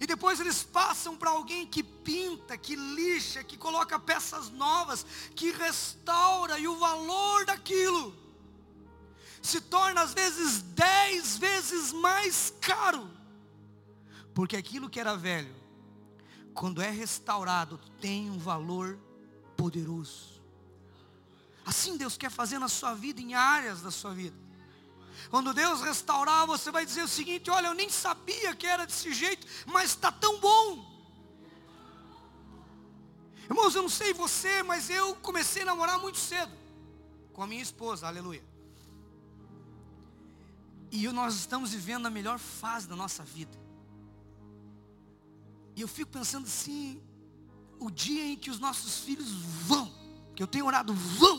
E 0.00 0.06
depois 0.06 0.40
eles 0.40 0.62
passam 0.62 1.16
para 1.16 1.30
alguém 1.30 1.66
que 1.66 1.82
pinta, 1.82 2.56
que 2.56 2.76
lixa, 2.76 3.42
que 3.42 3.56
coloca 3.56 3.98
peças 3.98 4.50
novas, 4.50 5.06
que 5.34 5.50
restaura, 5.52 6.58
e 6.58 6.68
o 6.68 6.78
valor 6.78 7.46
daquilo 7.46 8.26
se 9.46 9.60
torna 9.60 10.02
às 10.02 10.12
vezes 10.12 10.60
dez 10.62 11.38
vezes 11.38 11.92
mais 11.92 12.52
caro. 12.60 13.08
Porque 14.34 14.56
aquilo 14.56 14.90
que 14.90 15.00
era 15.00 15.16
velho, 15.16 15.54
quando 16.56 16.80
é 16.80 16.90
restaurado, 16.90 17.78
tem 18.00 18.30
um 18.30 18.38
valor 18.38 18.98
poderoso. 19.56 20.42
Assim 21.64 21.96
Deus 21.96 22.16
quer 22.16 22.30
fazer 22.30 22.58
na 22.58 22.68
sua 22.68 22.94
vida, 22.94 23.20
em 23.20 23.34
áreas 23.34 23.82
da 23.82 23.90
sua 23.90 24.14
vida. 24.14 24.36
Quando 25.28 25.52
Deus 25.52 25.82
restaurar, 25.82 26.46
você 26.46 26.70
vai 26.70 26.86
dizer 26.86 27.02
o 27.02 27.08
seguinte: 27.08 27.50
olha, 27.50 27.66
eu 27.66 27.74
nem 27.74 27.90
sabia 27.90 28.56
que 28.56 28.66
era 28.66 28.86
desse 28.86 29.12
jeito, 29.12 29.46
mas 29.66 29.90
está 29.90 30.10
tão 30.10 30.40
bom. 30.40 30.96
Irmãos, 33.44 33.74
eu 33.74 33.82
não 33.82 33.88
sei 33.88 34.12
você, 34.14 34.62
mas 34.62 34.88
eu 34.88 35.14
comecei 35.16 35.62
a 35.62 35.66
namorar 35.66 35.98
muito 35.98 36.18
cedo 36.18 36.52
com 37.32 37.42
a 37.42 37.46
minha 37.46 37.62
esposa, 37.62 38.06
aleluia. 38.06 38.44
E 40.90 41.06
nós 41.08 41.34
estamos 41.34 41.72
vivendo 41.72 42.06
a 42.06 42.10
melhor 42.10 42.38
fase 42.38 42.88
da 42.88 42.96
nossa 42.96 43.22
vida. 43.22 43.65
E 45.76 45.82
eu 45.82 45.86
fico 45.86 46.10
pensando 46.10 46.46
assim, 46.46 47.02
o 47.78 47.90
dia 47.90 48.24
em 48.24 48.34
que 48.34 48.50
os 48.50 48.58
nossos 48.58 49.00
filhos 49.00 49.30
vão, 49.30 49.92
que 50.34 50.42
eu 50.42 50.46
tenho 50.46 50.64
orado, 50.64 50.94
vão. 50.94 51.38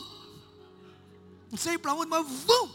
Não 1.50 1.58
sei 1.58 1.76
para 1.76 1.92
onde, 1.92 2.08
mas 2.08 2.24
vão. 2.44 2.72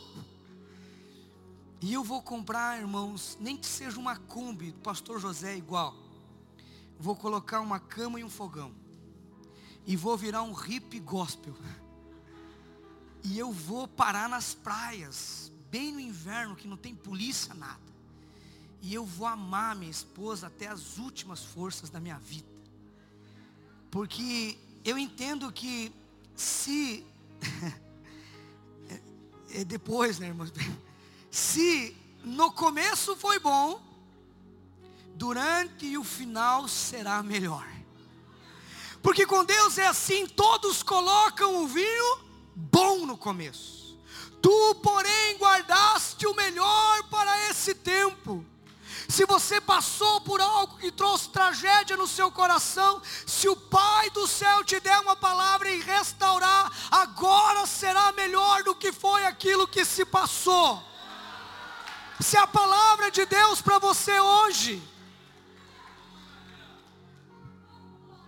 E 1.80 1.94
eu 1.94 2.04
vou 2.04 2.22
comprar, 2.22 2.80
irmãos, 2.80 3.38
nem 3.40 3.56
que 3.56 3.66
seja 3.66 3.98
uma 3.98 4.18
Kombi 4.18 4.72
do 4.72 4.80
pastor 4.82 5.20
José 5.22 5.56
igual. 5.56 5.96
Vou 7.00 7.16
colocar 7.16 7.62
uma 7.62 7.80
cama 7.80 8.20
e 8.20 8.26
um 8.26 8.30
fogão. 8.30 8.74
E 9.86 9.96
vou 9.96 10.18
virar 10.18 10.44
um 10.44 10.54
hip 10.66 11.00
gospel. 11.00 11.56
E 13.24 13.40
eu 13.40 13.54
vou 13.54 13.88
parar 13.88 14.28
nas 14.28 14.54
praias, 14.54 15.50
bem 15.70 15.94
no 15.94 16.00
inverno, 16.02 16.58
que 16.58 16.68
não 16.68 16.76
tem 16.76 16.94
polícia, 16.94 17.54
nada. 17.54 17.93
E 18.86 18.94
eu 18.94 19.06
vou 19.06 19.26
amar 19.26 19.78
minha 19.78 19.90
esposa 19.90 20.48
até 20.48 20.68
as 20.68 20.98
últimas 20.98 21.42
forças 21.42 21.90
da 21.90 22.02
minha 22.02 22.20
vida. 22.20 22.46
Porque 23.90 24.58
eu 24.84 24.98
entendo 24.98 25.50
que 25.54 25.90
se. 26.36 27.06
é, 29.52 29.64
depois, 29.64 30.20
né, 30.20 30.28
irmãos? 30.28 30.52
Se 31.32 31.96
no 32.26 32.52
começo 32.52 33.16
foi 33.16 33.40
bom, 33.40 33.82
durante 35.16 35.98
o 35.98 36.04
final 36.04 36.68
será 36.68 37.24
melhor. 37.24 37.66
Porque 39.02 39.26
com 39.26 39.46
Deus 39.46 39.78
é 39.78 39.88
assim, 39.88 40.28
todos 40.28 40.84
colocam 40.84 41.64
o 41.64 41.68
vinho 41.68 42.20
bom 42.54 43.06
no 43.06 43.18
começo. 43.18 43.98
Tu, 44.42 44.76
porém, 44.84 45.38
guardaste 45.38 46.28
o 46.28 46.36
melhor 46.36 47.04
para 47.10 47.50
esse 47.50 47.74
tempo. 47.74 48.46
Se 49.08 49.26
você 49.26 49.60
passou 49.60 50.22
por 50.22 50.40
algo 50.40 50.78
que 50.78 50.92
trouxe 50.92 51.30
tragédia 51.30 51.98
no 51.98 52.08
seu 52.08 52.32
coração, 52.32 53.02
se 53.26 53.48
o 53.50 53.56
Pai 53.56 54.10
do 54.12 54.28
céu 54.28 54.64
te 54.64 54.80
der 54.80 55.00
uma 55.00 55.16
palavra 55.16 55.70
em 55.70 55.82
restaurar, 55.82 56.72
agora 56.90 57.66
será 57.66 58.12
melhor 58.14 58.64
do 58.64 58.76
que 58.76 58.92
foi 58.92 59.26
aquilo 59.26 59.68
que 59.68 59.84
se 59.84 60.06
passou 60.06 60.94
se 62.24 62.38
a 62.38 62.48
palavra 62.48 63.12
de 63.12 63.26
Deus 63.26 63.62
para 63.62 63.78
você 63.78 64.18
hoje. 64.20 64.82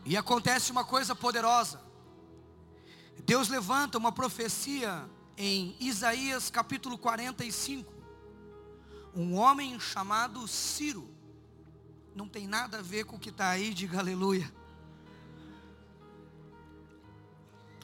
E 0.04 0.18
acontece 0.18 0.72
uma 0.72 0.84
coisa 0.84 1.16
poderosa. 1.16 1.82
Deus 3.24 3.48
levanta 3.48 3.98
uma 3.98 4.12
profecia 4.12 5.10
em 5.38 5.76
Isaías 5.80 6.50
capítulo 6.50 6.98
45. 6.98 7.95
Um 9.16 9.36
homem 9.36 9.80
chamado 9.80 10.46
Ciro. 10.48 11.10
Não 12.14 12.28
tem 12.28 12.48
nada 12.48 12.80
a 12.80 12.82
ver 12.82 13.06
com 13.06 13.16
o 13.16 13.20
que 13.20 13.30
está 13.30 13.50
aí, 13.50 13.74
diga 13.74 14.00
aleluia. 14.00 14.52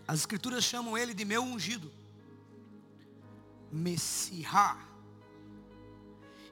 As 0.07 0.19
escrituras 0.19 0.63
chamam 0.63 0.97
ele 0.97 1.13
de 1.13 1.23
meu 1.23 1.41
ungido. 1.41 1.91
Messiá. 3.71 4.77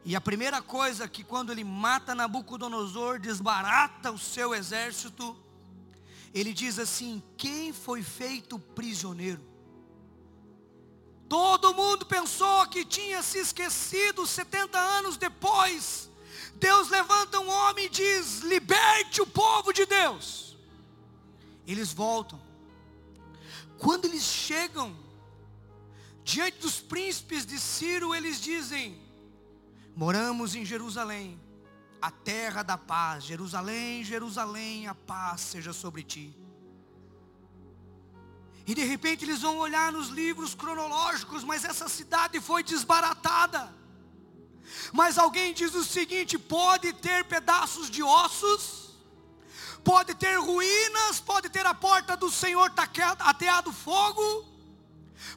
E 0.06 0.16
a 0.16 0.22
primeira 0.22 0.62
coisa 0.62 1.10
que 1.10 1.24
quando 1.24 1.52
ele 1.52 1.64
mata 1.64 2.16
Nabucodonosor, 2.16 3.20
desbarata 3.20 4.12
o 4.12 4.18
seu 4.18 4.56
exército, 4.56 5.36
ele 6.34 6.54
diz 6.54 6.80
assim: 6.80 7.22
quem 7.36 7.74
foi 7.74 8.02
feito 8.02 8.58
prisioneiro? 8.58 9.49
Todo 11.30 11.76
mundo 11.76 12.08
pensou 12.08 12.66
que 12.66 12.84
tinha 12.84 13.22
se 13.22 13.38
esquecido 13.38 14.26
70 14.26 14.80
anos 14.80 15.16
depois. 15.16 16.10
Deus 16.56 16.90
levanta 16.90 17.40
um 17.40 17.48
homem 17.48 17.86
e 17.86 17.90
diz: 17.90 18.40
liberte 18.40 19.22
o 19.22 19.28
povo 19.28 19.72
de 19.72 19.86
Deus. 19.86 20.58
Eles 21.68 21.94
voltam. 21.94 22.42
Quando 23.78 24.06
eles 24.06 24.24
chegam 24.24 24.98
diante 26.24 26.58
dos 26.58 26.80
príncipes 26.80 27.46
de 27.46 27.60
Ciro, 27.60 28.16
eles 28.16 28.42
dizem: 28.42 29.00
Moramos 29.96 30.56
em 30.56 30.66
Jerusalém, 30.66 31.40
a 32.02 32.10
terra 32.10 32.64
da 32.64 32.78
paz. 32.78 33.24
Jerusalém, 33.24 34.04
Jerusalém, 34.04 34.88
a 34.88 34.96
paz 34.96 35.42
seja 35.42 35.74
sobre 35.74 36.02
ti. 36.02 36.39
E 38.70 38.76
de 38.76 38.84
repente 38.84 39.26
eles 39.26 39.42
vão 39.42 39.58
olhar 39.58 39.92
nos 39.92 40.10
livros 40.10 40.54
cronológicos, 40.54 41.44
mas 41.44 41.66
essa 41.66 41.90
cidade 41.90 42.40
foi 42.40 42.62
desbaratada. 42.62 43.74
Mas 44.94 45.18
alguém 45.18 45.56
diz 45.56 45.74
o 45.74 45.84
seguinte: 45.84 46.38
pode 46.38 46.94
ter 46.94 47.26
pedaços 47.26 47.90
de 47.90 48.04
ossos, 48.04 48.92
pode 49.84 50.14
ter 50.14 50.38
ruínas, 50.38 51.20
pode 51.20 51.50
ter 51.50 51.66
a 51.66 51.74
porta 51.74 52.16
do 52.16 52.30
Senhor 52.30 52.72
ateado 53.18 53.74
fogo, 53.74 54.46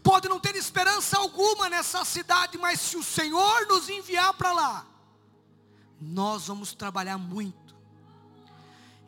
pode 0.03 0.29
não 0.29 0.39
ter 0.39 0.55
esperança 0.55 1.17
alguma 1.17 1.71
nessa 1.71 2.05
cidade, 2.05 2.59
mas 2.59 2.81
se 2.81 2.99
o 2.99 3.03
Senhor 3.03 3.67
nos 3.67 3.89
enviar 3.89 4.35
para 4.35 4.53
lá, 4.53 4.87
nós 5.99 6.49
vamos 6.49 6.75
trabalhar 6.75 7.17
muito. 7.17 7.62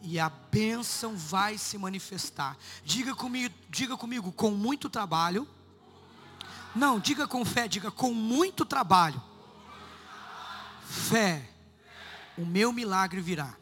E 0.07 0.21
a 0.21 0.29
bênção 0.29 1.17
vai 1.17 1.57
se 1.57 1.79
manifestar. 1.79 2.57
Diga 2.85 3.15
comigo, 3.15 3.55
diga 3.71 3.97
comigo, 3.97 4.31
com 4.31 4.51
muito 4.51 4.91
trabalho. 4.91 5.49
Não, 6.75 7.01
diga 7.01 7.27
com 7.27 7.43
fé, 7.45 7.67
diga 7.67 7.91
com 7.91 8.13
muito 8.13 8.67
trabalho. 8.67 9.21
Fé, 10.87 11.49
o 12.37 12.45
meu 12.45 12.71
milagre 12.71 13.21
virá. 13.21 13.55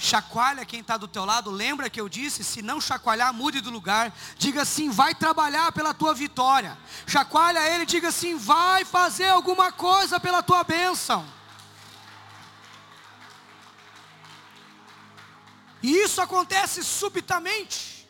Chacoalha 0.00 0.64
quem 0.64 0.78
está 0.78 0.96
do 0.96 1.08
teu 1.08 1.24
lado, 1.24 1.50
lembra 1.50 1.90
que 1.90 2.00
eu 2.00 2.08
disse, 2.08 2.44
se 2.44 2.62
não 2.62 2.80
chacoalhar, 2.80 3.34
mude 3.34 3.60
do 3.60 3.70
lugar. 3.70 4.14
Diga 4.36 4.62
assim, 4.62 4.88
vai 4.90 5.12
trabalhar 5.12 5.72
pela 5.72 5.92
tua 5.92 6.14
vitória. 6.14 6.78
Chacoalha 7.04 7.68
ele, 7.74 7.84
diga 7.84 8.08
assim, 8.08 8.36
vai 8.36 8.84
fazer 8.84 9.28
alguma 9.28 9.72
coisa 9.72 10.20
pela 10.20 10.44
tua 10.44 10.62
bênção. 10.62 11.26
E 15.82 15.96
isso 16.02 16.20
acontece 16.20 16.82
subitamente. 16.82 18.08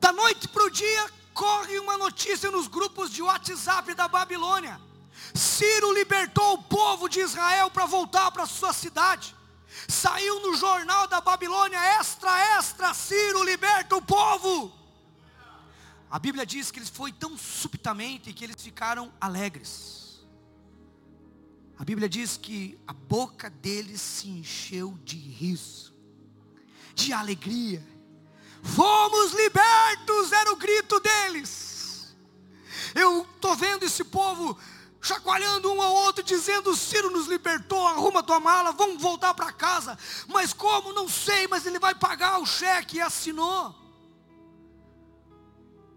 Da 0.00 0.12
noite 0.12 0.48
para 0.48 0.64
o 0.64 0.70
dia, 0.70 1.10
corre 1.32 1.78
uma 1.78 1.96
notícia 1.96 2.50
nos 2.50 2.68
grupos 2.68 3.10
de 3.10 3.22
WhatsApp 3.22 3.94
da 3.94 4.08
Babilônia. 4.08 4.80
Ciro 5.34 5.92
libertou 5.92 6.54
o 6.54 6.62
povo 6.62 7.08
de 7.08 7.20
Israel 7.20 7.70
para 7.70 7.86
voltar 7.86 8.30
para 8.30 8.46
sua 8.46 8.72
cidade. 8.72 9.34
Saiu 9.88 10.40
no 10.40 10.56
jornal 10.56 11.06
da 11.08 11.20
Babilônia, 11.20 11.78
extra, 11.98 12.58
extra, 12.58 12.94
Ciro 12.94 13.42
liberta 13.42 13.96
o 13.96 14.02
povo. 14.02 14.72
A 16.10 16.18
Bíblia 16.18 16.46
diz 16.46 16.70
que 16.70 16.78
eles 16.78 16.88
foi 16.88 17.10
tão 17.12 17.36
subitamente 17.36 18.32
que 18.32 18.44
eles 18.44 18.62
ficaram 18.62 19.12
alegres. 19.20 20.24
A 21.76 21.84
Bíblia 21.84 22.08
diz 22.08 22.36
que 22.36 22.78
a 22.86 22.92
boca 22.92 23.50
deles 23.50 24.00
se 24.00 24.28
encheu 24.28 24.96
de 25.02 25.16
riso, 25.16 25.93
de 26.94 27.12
alegria. 27.12 27.86
Fomos 28.62 29.32
libertos, 29.32 30.32
era 30.32 30.52
o 30.52 30.56
grito 30.56 30.98
deles. 31.00 32.14
Eu 32.94 33.26
estou 33.34 33.54
vendo 33.56 33.84
esse 33.84 34.04
povo 34.04 34.58
chacoalhando 35.00 35.70
um 35.70 35.82
ao 35.82 35.92
outro, 35.92 36.24
dizendo: 36.24 36.74
Ciro 36.74 37.10
nos 37.10 37.26
libertou, 37.26 37.86
arruma 37.86 38.22
tua 38.22 38.40
mala, 38.40 38.72
vamos 38.72 39.00
voltar 39.02 39.34
para 39.34 39.52
casa. 39.52 39.98
Mas 40.28 40.52
como? 40.52 40.92
Não 40.92 41.08
sei, 41.08 41.46
mas 41.46 41.66
ele 41.66 41.78
vai 41.78 41.94
pagar 41.94 42.38
o 42.38 42.46
cheque 42.46 42.96
e 42.96 43.00
assinou. 43.02 43.74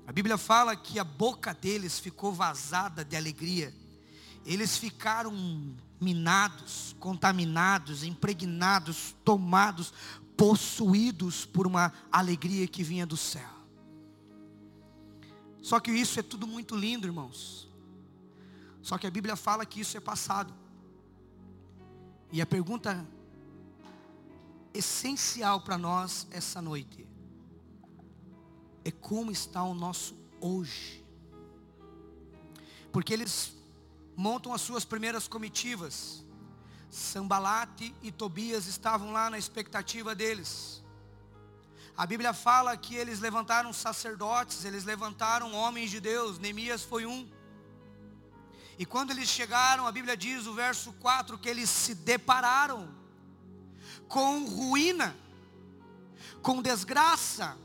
A 0.05 0.11
Bíblia 0.11 0.37
fala 0.37 0.75
que 0.75 0.99
a 0.99 1.03
boca 1.03 1.53
deles 1.53 1.99
ficou 1.99 2.33
vazada 2.33 3.03
de 3.03 3.15
alegria. 3.15 3.73
Eles 4.45 4.77
ficaram 4.77 5.75
minados, 5.99 6.95
contaminados, 6.99 8.03
impregnados, 8.03 9.13
tomados, 9.25 9.93
possuídos 10.37 11.45
por 11.45 11.65
uma 11.65 11.91
alegria 12.11 12.67
que 12.67 12.83
vinha 12.83 13.05
do 13.05 13.17
céu. 13.17 13.49
Só 15.61 15.79
que 15.79 15.91
isso 15.91 16.19
é 16.19 16.23
tudo 16.23 16.47
muito 16.47 16.75
lindo, 16.75 17.07
irmãos. 17.07 17.67
Só 18.81 18.97
que 18.97 19.07
a 19.07 19.11
Bíblia 19.11 19.35
fala 19.35 19.65
que 19.65 19.81
isso 19.81 19.97
é 19.97 19.99
passado. 19.99 20.53
E 22.31 22.41
a 22.41 22.45
pergunta 22.45 23.05
essencial 24.73 25.59
para 25.61 25.77
nós 25.77 26.27
essa 26.29 26.61
noite 26.61 27.07
é 28.85 28.91
como 28.91 29.31
está 29.31 29.63
o 29.63 29.73
nosso 29.73 30.15
hoje. 30.39 31.03
Porque 32.91 33.11
eles 33.11 33.53
montam 34.15 34.53
as 34.53 34.61
suas 34.61 34.85
primeiras 34.85 35.27
comitivas. 35.27 36.23
Sambalate 36.89 37.93
e 38.01 38.11
Tobias 38.11 38.67
estavam 38.67 39.11
lá 39.11 39.29
na 39.29 39.37
expectativa 39.37 40.15
deles. 40.15 40.83
A 41.97 42.05
Bíblia 42.05 42.31
fala 42.31 42.77
que 42.77 42.95
eles 42.95 43.19
levantaram 43.19 43.73
sacerdotes, 43.73 44.63
eles 44.63 44.83
levantaram 44.83 45.53
homens 45.53 45.89
de 45.89 45.99
Deus. 45.99 46.37
Neemias 46.37 46.83
foi 46.83 47.05
um. 47.05 47.27
E 48.77 48.85
quando 48.85 49.09
eles 49.09 49.27
chegaram, 49.27 49.87
a 49.87 49.91
Bíblia 49.91 50.15
diz, 50.15 50.45
o 50.45 50.53
verso 50.53 50.93
4, 50.93 51.39
que 51.39 51.49
eles 51.49 51.69
se 51.69 51.95
depararam 51.95 52.87
com 54.07 54.45
ruína, 54.45 55.15
com 56.43 56.61
desgraça. 56.61 57.57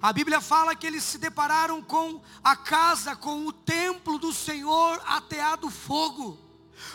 A 0.00 0.12
Bíblia 0.12 0.40
fala 0.40 0.76
que 0.76 0.86
eles 0.86 1.02
se 1.02 1.16
depararam 1.16 1.82
com 1.82 2.20
a 2.44 2.54
casa, 2.54 3.16
com 3.16 3.46
o 3.46 3.52
templo 3.52 4.18
do 4.18 4.32
Senhor 4.32 5.02
ateado 5.06 5.70
fogo. 5.70 6.47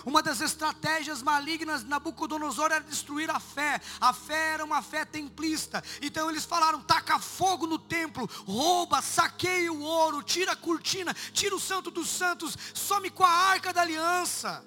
Uma 0.05 0.21
das 0.21 0.41
estratégias 0.41 1.21
malignas 1.21 1.83
de 1.83 1.89
Nabucodonosor 1.89 2.71
era 2.71 2.83
destruir 2.83 3.29
a 3.29 3.39
fé. 3.39 3.81
A 3.99 4.13
fé 4.13 4.53
era 4.53 4.65
uma 4.65 4.81
fé 4.81 5.05
templista. 5.05 5.83
Então 6.01 6.29
eles 6.29 6.45
falaram: 6.45 6.81
taca 6.81 7.19
fogo 7.19 7.65
no 7.65 7.79
templo, 7.79 8.29
rouba, 8.45 9.01
saqueia 9.01 9.71
o 9.71 9.81
ouro, 9.81 10.21
tira 10.21 10.53
a 10.53 10.55
cortina, 10.55 11.13
tira 11.33 11.55
o 11.55 11.59
santo 11.59 11.89
dos 11.89 12.09
santos, 12.09 12.57
some 12.73 13.09
com 13.09 13.23
a 13.23 13.29
arca 13.29 13.73
da 13.73 13.81
aliança. 13.81 14.65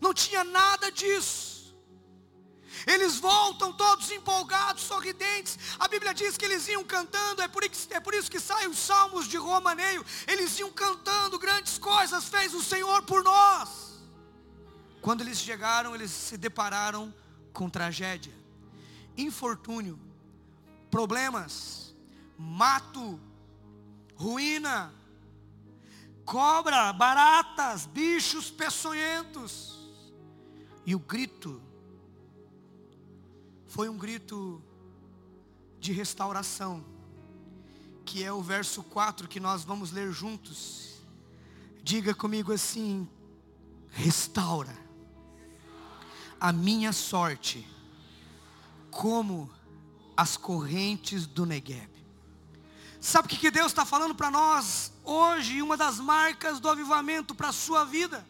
Não 0.00 0.14
tinha 0.14 0.44
nada 0.44 0.90
disso. 0.90 1.49
Eles 2.86 3.18
voltam 3.18 3.72
todos 3.72 4.10
empolgados, 4.10 4.82
sorridentes. 4.82 5.58
A 5.78 5.88
Bíblia 5.88 6.14
diz 6.14 6.36
que 6.36 6.44
eles 6.44 6.66
iam 6.68 6.84
cantando, 6.84 7.42
é 7.42 7.48
por 7.48 7.64
isso, 7.64 7.88
é 7.90 8.00
por 8.00 8.14
isso 8.14 8.30
que 8.30 8.40
saem 8.40 8.68
os 8.68 8.78
salmos 8.78 9.26
de 9.26 9.36
Romaneio. 9.36 10.04
Eles 10.26 10.58
iam 10.58 10.70
cantando, 10.70 11.38
grandes 11.38 11.78
coisas 11.78 12.28
fez 12.28 12.54
o 12.54 12.62
Senhor 12.62 13.02
por 13.02 13.22
nós. 13.22 14.00
Quando 15.00 15.22
eles 15.22 15.38
chegaram, 15.38 15.94
eles 15.94 16.10
se 16.10 16.36
depararam 16.36 17.12
com 17.52 17.68
tragédia, 17.68 18.34
infortúnio, 19.16 19.98
problemas, 20.90 21.94
mato, 22.36 23.18
ruína, 24.14 24.92
cobra, 26.24 26.92
baratas, 26.92 27.86
bichos 27.86 28.50
peçonhentos. 28.50 29.78
E 30.84 30.94
o 30.94 30.98
grito 30.98 31.62
foi 33.70 33.88
um 33.88 33.96
grito 33.96 34.60
de 35.78 35.92
restauração, 35.92 36.84
que 38.04 38.24
é 38.24 38.32
o 38.32 38.42
verso 38.42 38.82
4 38.82 39.28
que 39.28 39.38
nós 39.38 39.62
vamos 39.62 39.92
ler 39.92 40.10
juntos. 40.10 41.00
Diga 41.80 42.12
comigo 42.12 42.52
assim: 42.52 43.08
restaura 43.88 44.76
a 46.40 46.52
minha 46.52 46.92
sorte, 46.92 47.64
como 48.90 49.48
as 50.16 50.36
correntes 50.36 51.24
do 51.24 51.46
Negueb. 51.46 51.90
Sabe 53.00 53.26
o 53.26 53.30
que 53.30 53.52
Deus 53.52 53.68
está 53.68 53.86
falando 53.86 54.16
para 54.16 54.32
nós 54.32 54.92
hoje? 55.04 55.62
Uma 55.62 55.76
das 55.76 56.00
marcas 56.00 56.58
do 56.58 56.68
avivamento 56.68 57.36
para 57.36 57.50
a 57.50 57.52
sua 57.52 57.84
vida 57.84 58.26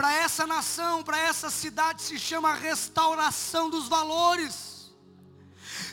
para 0.00 0.14
essa 0.14 0.46
nação, 0.46 1.02
para 1.02 1.18
essa 1.18 1.50
cidade, 1.50 2.00
se 2.00 2.18
chama 2.18 2.54
restauração 2.54 3.68
dos 3.68 3.86
valores. 3.86 4.90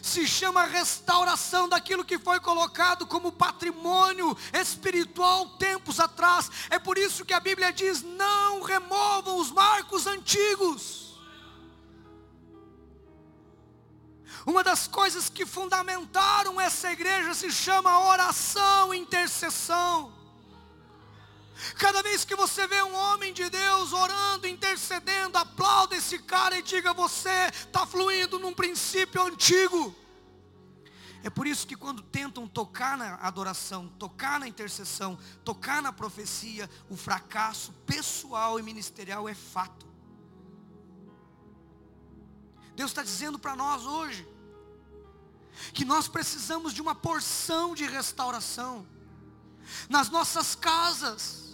se 0.02 0.26
chama 0.26 0.64
restauração 0.64 1.68
daquilo 1.68 2.06
que 2.06 2.18
foi 2.18 2.40
colocado 2.40 3.06
como 3.06 3.34
patrimônio 3.34 4.38
espiritual 4.54 5.58
tempos 5.58 6.00
atrás. 6.00 6.50
É 6.70 6.80
por 6.80 6.98
isso 6.98 7.26
que 7.26 7.34
a 7.34 7.40
Bíblia 7.42 7.74
diz: 7.74 8.02
não 8.02 8.62
removam 8.62 9.38
os 9.40 9.52
marcos 9.52 10.08
antigos. 10.08 11.20
Uma 14.46 14.64
das 14.64 14.88
coisas 14.88 15.28
que 15.28 15.46
fundamentaram 15.46 16.62
essa 16.62 16.90
igreja 16.94 17.34
se 17.34 17.52
chama 17.52 18.08
oração 18.08 18.94
intercessão. 18.94 20.17
Cada 21.78 22.04
vez 22.04 22.24
que 22.24 22.36
você 22.36 22.68
vê 22.68 22.82
um 22.84 22.96
homem 22.96 23.34
de 23.34 23.50
Deus 23.50 23.92
orando, 23.92 24.48
intercedendo, 24.48 25.38
aplauda 25.38 25.96
esse 25.96 26.20
cara 26.20 26.58
e 26.58 26.62
diga: 26.62 26.94
você 26.94 27.50
está 27.52 27.86
fluindo 27.86 28.40
num 28.40 28.54
princípio 28.54 29.22
antigo. 29.22 29.96
É 31.24 31.30
por 31.30 31.48
isso 31.48 31.66
que 31.68 31.76
quando 31.76 32.02
tentam 32.04 32.48
tocar 32.48 32.98
na 32.98 33.16
adoração, 33.16 33.88
tocar 34.00 34.40
na 34.40 34.48
intercessão, 34.48 35.18
tocar 35.44 35.82
na 35.82 35.92
profecia, 35.92 36.70
o 36.90 36.96
fracasso 36.96 37.74
pessoal 37.86 38.60
e 38.60 38.64
ministerial 38.64 39.28
é 39.28 39.34
fato. 39.34 39.86
Deus 42.76 42.92
está 42.92 43.02
dizendo 43.02 43.40
para 43.40 43.56
nós 43.56 43.86
hoje, 43.86 44.28
que 45.74 45.84
nós 45.84 46.08
precisamos 46.08 46.72
de 46.72 46.82
uma 46.82 46.94
porção 46.94 47.74
de 47.74 47.86
restauração 47.86 48.88
nas 49.90 50.10
nossas 50.10 50.56
casas. 50.56 51.47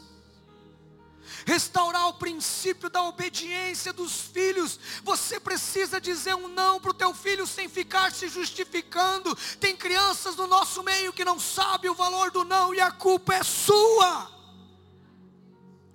Restaurar 1.46 2.08
o 2.08 2.14
princípio 2.14 2.90
da 2.90 3.04
obediência 3.04 3.92
dos 3.92 4.22
filhos. 4.22 4.80
Você 5.04 5.40
precisa 5.40 6.00
dizer 6.00 6.36
um 6.36 6.48
não 6.48 6.80
para 6.80 6.92
o 6.92 6.94
teu 6.94 7.14
filho 7.14 7.46
sem 7.46 7.68
ficar 7.68 8.12
se 8.12 8.28
justificando. 8.28 9.36
Tem 9.60 9.76
crianças 9.76 10.36
no 10.36 10.48
nosso 10.48 10.84
meio 10.84 11.14
que 11.14 11.26
não 11.26 11.40
sabem 11.40 11.90
o 11.90 11.96
valor 11.96 12.32
do 12.32 12.44
não 12.44 12.74
e 12.74 12.80
a 12.80 12.92
culpa 12.92 13.36
é 13.36 13.44
sua. 13.44 14.32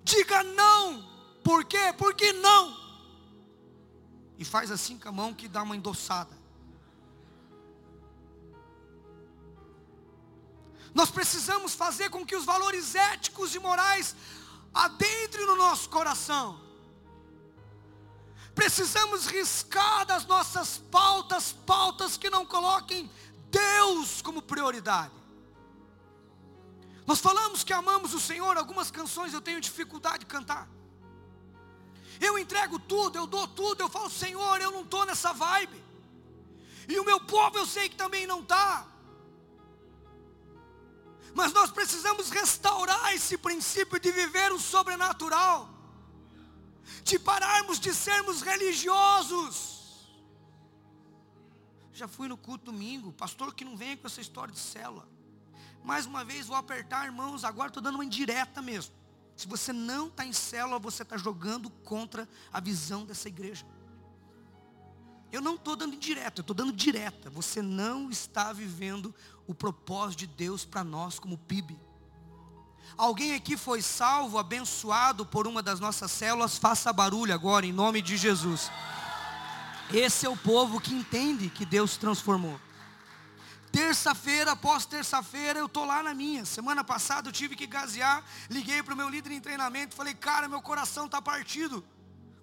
Diga 0.05 0.43
não. 0.43 1.07
Por 1.43 1.65
quê? 1.65 1.95
Porque 1.97 2.33
não. 2.33 2.77
E 4.39 4.45
faz 4.45 4.71
assim 4.71 4.99
com 4.99 5.09
a 5.09 5.13
mão 5.13 5.35
que 5.35 5.49
dá 5.49 5.63
uma 5.63 5.77
endossada. 5.77 6.39
Nós 10.95 11.11
precisamos 11.11 11.75
fazer 11.75 12.11
com 12.11 12.25
que 12.25 12.35
os 12.35 12.45
valores 12.45 12.95
éticos 12.95 13.55
e 13.55 13.59
morais 13.59 14.17
adentrem 14.79 15.45
no 15.45 15.57
nosso 15.57 15.89
coração. 15.89 16.61
Precisamos 18.55 19.27
riscar 19.27 20.07
das 20.07 20.25
nossas 20.25 20.79
pautas, 20.79 21.53
pautas 21.67 22.17
que 22.17 22.31
não 22.31 22.47
coloquem 22.47 23.11
Deus 23.51 24.23
como 24.23 24.41
prioridade. 24.41 25.13
Nós 27.05 27.21
falamos 27.21 27.65
que 27.65 27.73
amamos 27.73 28.15
o 28.15 28.21
Senhor, 28.21 28.57
algumas 28.57 28.91
canções 28.91 29.33
eu 29.33 29.41
tenho 29.41 29.61
dificuldade 29.61 30.21
de 30.21 30.27
cantar. 30.27 30.69
Eu 32.21 32.39
entrego 32.39 32.79
tudo, 32.79 33.17
eu 33.17 33.27
dou 33.27 33.49
tudo, 33.49 33.81
eu 33.81 33.89
falo, 33.89 34.11
Senhor, 34.11 34.61
eu 34.61 34.71
não 34.71 34.83
estou 34.83 35.05
nessa 35.05 35.33
vibe. 35.33 35.83
E 36.89 36.99
o 37.01 37.05
meu 37.05 37.21
povo 37.21 37.59
eu 37.59 37.67
sei 37.67 37.89
que 37.89 37.97
também 37.97 38.27
não 38.27 38.41
está. 38.41 38.87
Mas 41.35 41.53
nós 41.53 41.71
precisamos 41.71 42.31
restaurar 42.31 43.15
esse 43.15 43.37
princípio 43.37 44.01
de 44.01 44.11
viver 44.11 44.53
o 44.53 44.59
sobrenatural, 44.59 45.69
de 47.03 47.19
pararmos 47.19 47.79
de 47.79 47.95
sermos 47.95 48.43
religiosos. 48.43 50.09
Já 51.93 52.07
fui 52.07 52.29
no 52.29 52.37
culto 52.37 52.67
domingo, 52.67 53.13
pastor 53.13 53.55
que 53.55 53.65
não 53.65 53.77
vem 53.77 53.97
com 53.97 54.07
essa 54.07 54.21
história 54.21 54.53
de 54.53 54.61
célula. 54.61 55.09
Mais 55.83 56.07
uma 56.07 56.25
vez 56.25 56.47
vou 56.47 56.57
apertar, 56.57 57.07
irmãos, 57.07 57.45
agora 57.45 57.69
estou 57.69 57.83
dando 57.83 57.97
uma 57.97 58.05
indireta 58.05 58.61
mesmo. 58.61 58.95
Se 59.37 59.47
você 59.47 59.73
não 59.73 60.09
está 60.09 60.25
em 60.25 60.33
célula, 60.33 60.79
você 60.79 61.03
está 61.03 61.17
jogando 61.17 61.71
contra 61.71 62.29
a 62.53 62.61
visão 62.61 63.05
dessa 63.05 63.29
igreja. 63.29 63.65
Eu 65.31 65.41
não 65.41 65.57
estou 65.57 65.77
dando 65.77 65.95
indireta, 65.95 66.41
eu 66.41 66.43
estou 66.43 66.55
dando 66.55 66.73
direta. 66.73 67.29
Você 67.31 67.61
não 67.61 68.11
está 68.11 68.53
vivendo 68.53 69.15
o 69.47 69.55
propósito 69.55 70.21
de 70.21 70.27
Deus 70.27 70.65
para 70.65 70.83
nós 70.83 71.19
como 71.19 71.37
PIB. 71.37 71.79
Alguém 72.97 73.35
aqui 73.35 73.57
foi 73.57 73.83
salvo, 73.83 74.39
abençoado 74.39 75.25
por 75.25 75.47
uma 75.47 75.63
das 75.63 75.79
nossas 75.79 76.11
células, 76.11 76.57
faça 76.57 76.93
barulho 76.93 77.35
agora, 77.35 77.67
em 77.67 77.73
nome 77.73 78.01
de 78.03 78.17
Jesus. 78.17 78.71
Esse 79.93 80.27
é 80.27 80.29
o 80.29 80.37
povo 80.37 80.81
que 80.81 80.95
entende 80.95 81.49
que 81.49 81.65
Deus 81.65 81.97
transformou. 81.97 82.59
Terça-feira, 83.71 84.53
após 84.53 84.87
terça-feira, 84.87 85.59
eu 85.59 85.67
estou 85.67 85.85
lá 85.85 86.03
na 86.03 86.15
minha. 86.15 86.45
Semana 86.45 86.83
passada 86.83 87.29
eu 87.29 87.33
tive 87.33 87.55
que 87.55 87.67
gasear, 87.67 88.25
liguei 88.49 88.83
para 88.83 88.95
o 88.95 88.97
meu 88.97 89.09
líder 89.09 89.33
em 89.33 89.41
treinamento, 89.41 89.95
falei, 89.95 90.15
cara, 90.15 90.49
meu 90.49 90.63
coração 90.63 91.07
está 91.07 91.21
partido. 91.21 91.85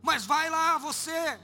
Mas 0.01 0.25
vai 0.25 0.49
lá, 0.49 0.77
você. 0.77 1.39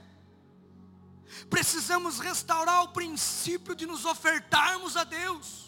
Precisamos 1.48 2.18
restaurar 2.18 2.84
o 2.84 2.88
princípio 2.88 3.74
de 3.74 3.86
nos 3.86 4.04
ofertarmos 4.04 4.96
a 4.96 5.04
Deus. 5.04 5.62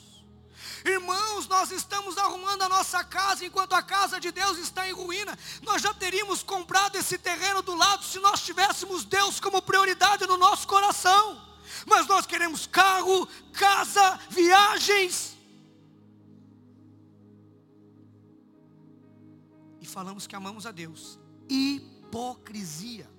Irmãos, 0.84 1.48
nós 1.48 1.70
estamos 1.70 2.18
arrumando 2.18 2.62
a 2.62 2.68
nossa 2.68 3.02
casa 3.02 3.44
enquanto 3.44 3.72
a 3.72 3.82
casa 3.82 4.20
de 4.20 4.30
Deus 4.30 4.58
está 4.58 4.86
em 4.86 4.92
ruína. 4.92 5.38
Nós 5.62 5.80
já 5.80 5.94
teríamos 5.94 6.42
comprado 6.42 6.96
esse 6.96 7.16
terreno 7.16 7.62
do 7.62 7.74
lado 7.74 8.04
se 8.04 8.18
nós 8.18 8.42
tivéssemos 8.42 9.04
Deus 9.04 9.40
como 9.40 9.62
prioridade 9.62 10.26
no 10.26 10.36
nosso 10.36 10.68
coração. 10.68 11.42
Mas 11.86 12.06
nós 12.06 12.26
queremos 12.26 12.66
carro, 12.66 13.26
casa, 13.52 14.20
viagens. 14.28 15.36
E 19.80 19.86
falamos 19.86 20.26
que 20.26 20.36
amamos 20.36 20.66
a 20.66 20.70
Deus. 20.70 21.18
Hipocrisia. 21.48 23.13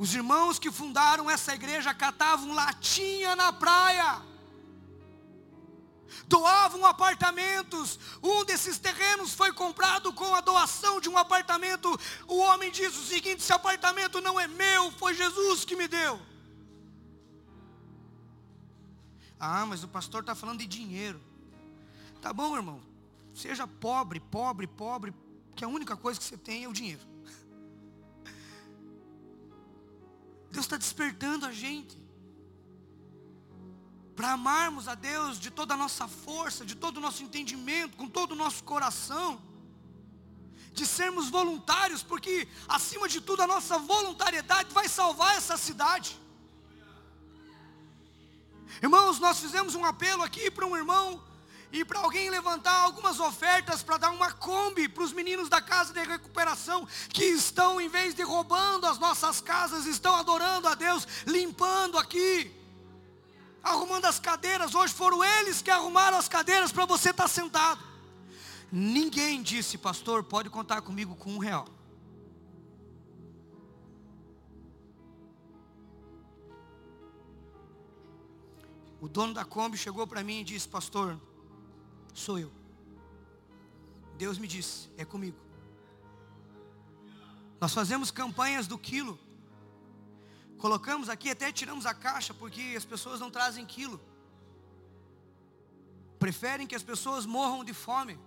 Os 0.00 0.14
irmãos 0.14 0.58
que 0.58 0.70
fundaram 0.70 1.30
essa 1.30 1.52
igreja 1.52 1.92
catavam 1.92 2.54
latinha 2.54 3.36
na 3.36 3.52
praia, 3.52 4.22
doavam 6.26 6.86
apartamentos. 6.86 7.98
Um 8.22 8.42
desses 8.46 8.78
terrenos 8.78 9.34
foi 9.34 9.52
comprado 9.52 10.10
com 10.14 10.34
a 10.34 10.40
doação 10.40 11.02
de 11.02 11.10
um 11.10 11.18
apartamento. 11.18 12.00
O 12.26 12.38
homem 12.38 12.70
diz 12.70 12.96
o 12.96 13.04
seguinte: 13.04 13.42
esse 13.42 13.52
apartamento 13.52 14.22
não 14.22 14.40
é 14.40 14.46
meu, 14.46 14.90
foi 14.92 15.12
Jesus 15.12 15.66
que 15.66 15.76
me 15.76 15.86
deu. 15.86 16.18
Ah, 19.38 19.66
mas 19.66 19.84
o 19.84 19.88
pastor 19.88 20.22
está 20.22 20.34
falando 20.34 20.60
de 20.60 20.66
dinheiro. 20.66 21.20
Tá 22.22 22.32
bom, 22.32 22.56
irmão. 22.56 22.80
Seja 23.34 23.66
pobre, 23.66 24.18
pobre, 24.18 24.66
pobre, 24.66 25.12
que 25.54 25.62
a 25.62 25.68
única 25.68 25.94
coisa 25.94 26.18
que 26.18 26.24
você 26.24 26.38
tem 26.38 26.64
é 26.64 26.68
o 26.68 26.72
dinheiro. 26.72 27.09
Deus 30.50 30.64
está 30.66 30.76
despertando 30.76 31.46
a 31.46 31.52
gente 31.52 31.96
para 34.16 34.32
amarmos 34.32 34.86
a 34.86 34.94
Deus 34.94 35.38
de 35.40 35.50
toda 35.50 35.74
a 35.74 35.76
nossa 35.76 36.06
força, 36.06 36.64
de 36.64 36.74
todo 36.74 36.98
o 36.98 37.00
nosso 37.00 37.22
entendimento, 37.22 37.96
com 37.96 38.06
todo 38.06 38.32
o 38.32 38.36
nosso 38.36 38.62
coração, 38.64 39.40
de 40.72 40.84
sermos 40.86 41.30
voluntários, 41.30 42.02
porque 42.02 42.46
acima 42.68 43.08
de 43.08 43.20
tudo 43.20 43.42
a 43.42 43.46
nossa 43.46 43.78
voluntariedade 43.78 44.74
vai 44.74 44.88
salvar 44.88 45.36
essa 45.36 45.56
cidade. 45.56 46.20
Irmãos, 48.82 49.18
nós 49.18 49.40
fizemos 49.40 49.74
um 49.74 49.84
apelo 49.84 50.22
aqui 50.22 50.50
para 50.50 50.66
um 50.66 50.76
irmão 50.76 51.22
e 51.72 51.84
para 51.84 52.00
alguém 52.00 52.28
levantar 52.30 52.80
algumas 52.80 53.20
ofertas 53.20 53.82
para 53.82 53.96
dar 53.96 54.10
uma 54.10 54.32
Kombi 54.32 54.88
para 54.88 55.04
os 55.04 55.12
meninos 55.12 55.48
da 55.48 55.60
casa 55.60 55.92
de 55.92 56.00
recuperação 56.00 56.86
que 57.10 57.24
estão, 57.24 57.80
em 57.80 57.88
vez 57.88 58.14
de 58.14 58.22
roubando 58.22 58.86
as 58.86 58.98
nossas 58.98 59.40
casas, 59.40 59.86
estão 59.86 60.16
adorando 60.16 60.66
a 60.66 60.74
Deus, 60.74 61.06
limpando 61.26 61.96
aqui, 61.96 62.50
arrumando 63.62 64.06
as 64.06 64.18
cadeiras. 64.18 64.74
Hoje 64.74 64.92
foram 64.92 65.22
eles 65.22 65.62
que 65.62 65.70
arrumaram 65.70 66.18
as 66.18 66.28
cadeiras 66.28 66.72
para 66.72 66.84
você 66.84 67.10
estar 67.10 67.24
tá 67.24 67.28
sentado. 67.28 67.80
Ninguém 68.72 69.42
disse, 69.42 69.78
pastor, 69.78 70.24
pode 70.24 70.50
contar 70.50 70.82
comigo 70.82 71.14
com 71.14 71.34
um 71.34 71.38
real. 71.38 71.68
O 79.00 79.08
dono 79.08 79.32
da 79.32 79.44
Kombi 79.44 79.78
chegou 79.78 80.06
para 80.06 80.22
mim 80.22 80.40
e 80.40 80.44
disse, 80.44 80.68
pastor, 80.68 81.18
sou 82.14 82.38
eu. 82.38 82.52
Deus 84.16 84.38
me 84.38 84.46
disse, 84.46 84.90
é 84.96 85.04
comigo. 85.04 85.38
Nós 87.60 87.72
fazemos 87.72 88.10
campanhas 88.10 88.66
do 88.66 88.78
quilo. 88.78 89.18
Colocamos 90.58 91.08
aqui, 91.08 91.30
até 91.30 91.50
tiramos 91.50 91.86
a 91.86 91.94
caixa, 91.94 92.34
porque 92.34 92.74
as 92.76 92.84
pessoas 92.84 93.20
não 93.20 93.30
trazem 93.30 93.64
quilo. 93.64 94.00
Preferem 96.18 96.66
que 96.66 96.74
as 96.74 96.82
pessoas 96.82 97.24
morram 97.24 97.64
de 97.64 97.72
fome. 97.72 98.18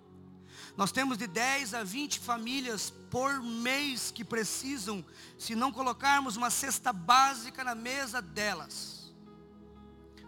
Nós 0.75 0.91
temos 0.91 1.17
de 1.17 1.27
10 1.27 1.73
a 1.75 1.83
20 1.83 2.19
famílias 2.19 2.91
por 3.11 3.41
mês 3.43 4.09
que 4.09 4.23
precisam, 4.23 5.05
se 5.37 5.55
não 5.55 5.71
colocarmos 5.71 6.35
uma 6.35 6.49
cesta 6.49 6.91
básica 6.91 7.63
na 7.63 7.75
mesa 7.75 8.21
delas. 8.21 9.02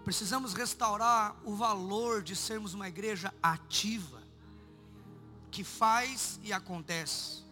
Precisamos 0.06 0.54
restaurar 0.54 1.36
o 1.44 1.56
valor 1.56 2.22
de 2.22 2.36
sermos 2.36 2.76
uma 2.76 2.88
igreja 2.88 3.34
ativa, 3.42 4.22
que 5.50 5.64
faz 5.64 6.40
e 6.44 6.54
acontece. 6.54 7.44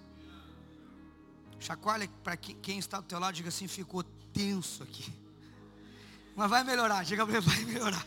Chacoalha 1.59 2.07
para 2.23 2.37
quem 2.37 2.77
está 2.77 2.99
do 2.99 3.07
teu 3.07 3.17
lado, 3.17 3.33
diga 3.33 3.49
assim, 3.49 3.67
ficou 3.67 4.03
tenso 4.31 4.83
aqui. 4.83 5.11
Mas 6.35 6.47
vai 6.47 6.63
melhorar, 6.63 7.03
diga 7.03 7.25
para 7.25 7.37
ele, 7.37 7.45
vai 7.45 7.65
melhorar. 7.65 8.05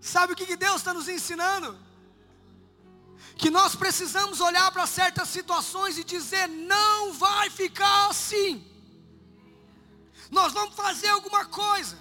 Sabe 0.00 0.32
o 0.32 0.36
que 0.36 0.56
Deus 0.56 0.78
está 0.78 0.92
nos 0.92 1.06
ensinando? 1.06 1.78
Que 3.36 3.48
nós 3.48 3.76
precisamos 3.76 4.40
olhar 4.40 4.72
para 4.72 4.88
certas 4.88 5.28
situações 5.28 5.96
e 5.98 6.02
dizer: 6.02 6.48
não 6.48 7.12
vai 7.12 7.48
ficar 7.48 8.08
assim. 8.08 8.71
Nós 10.32 10.50
vamos 10.54 10.74
fazer 10.74 11.08
alguma 11.08 11.44
coisa. 11.44 11.98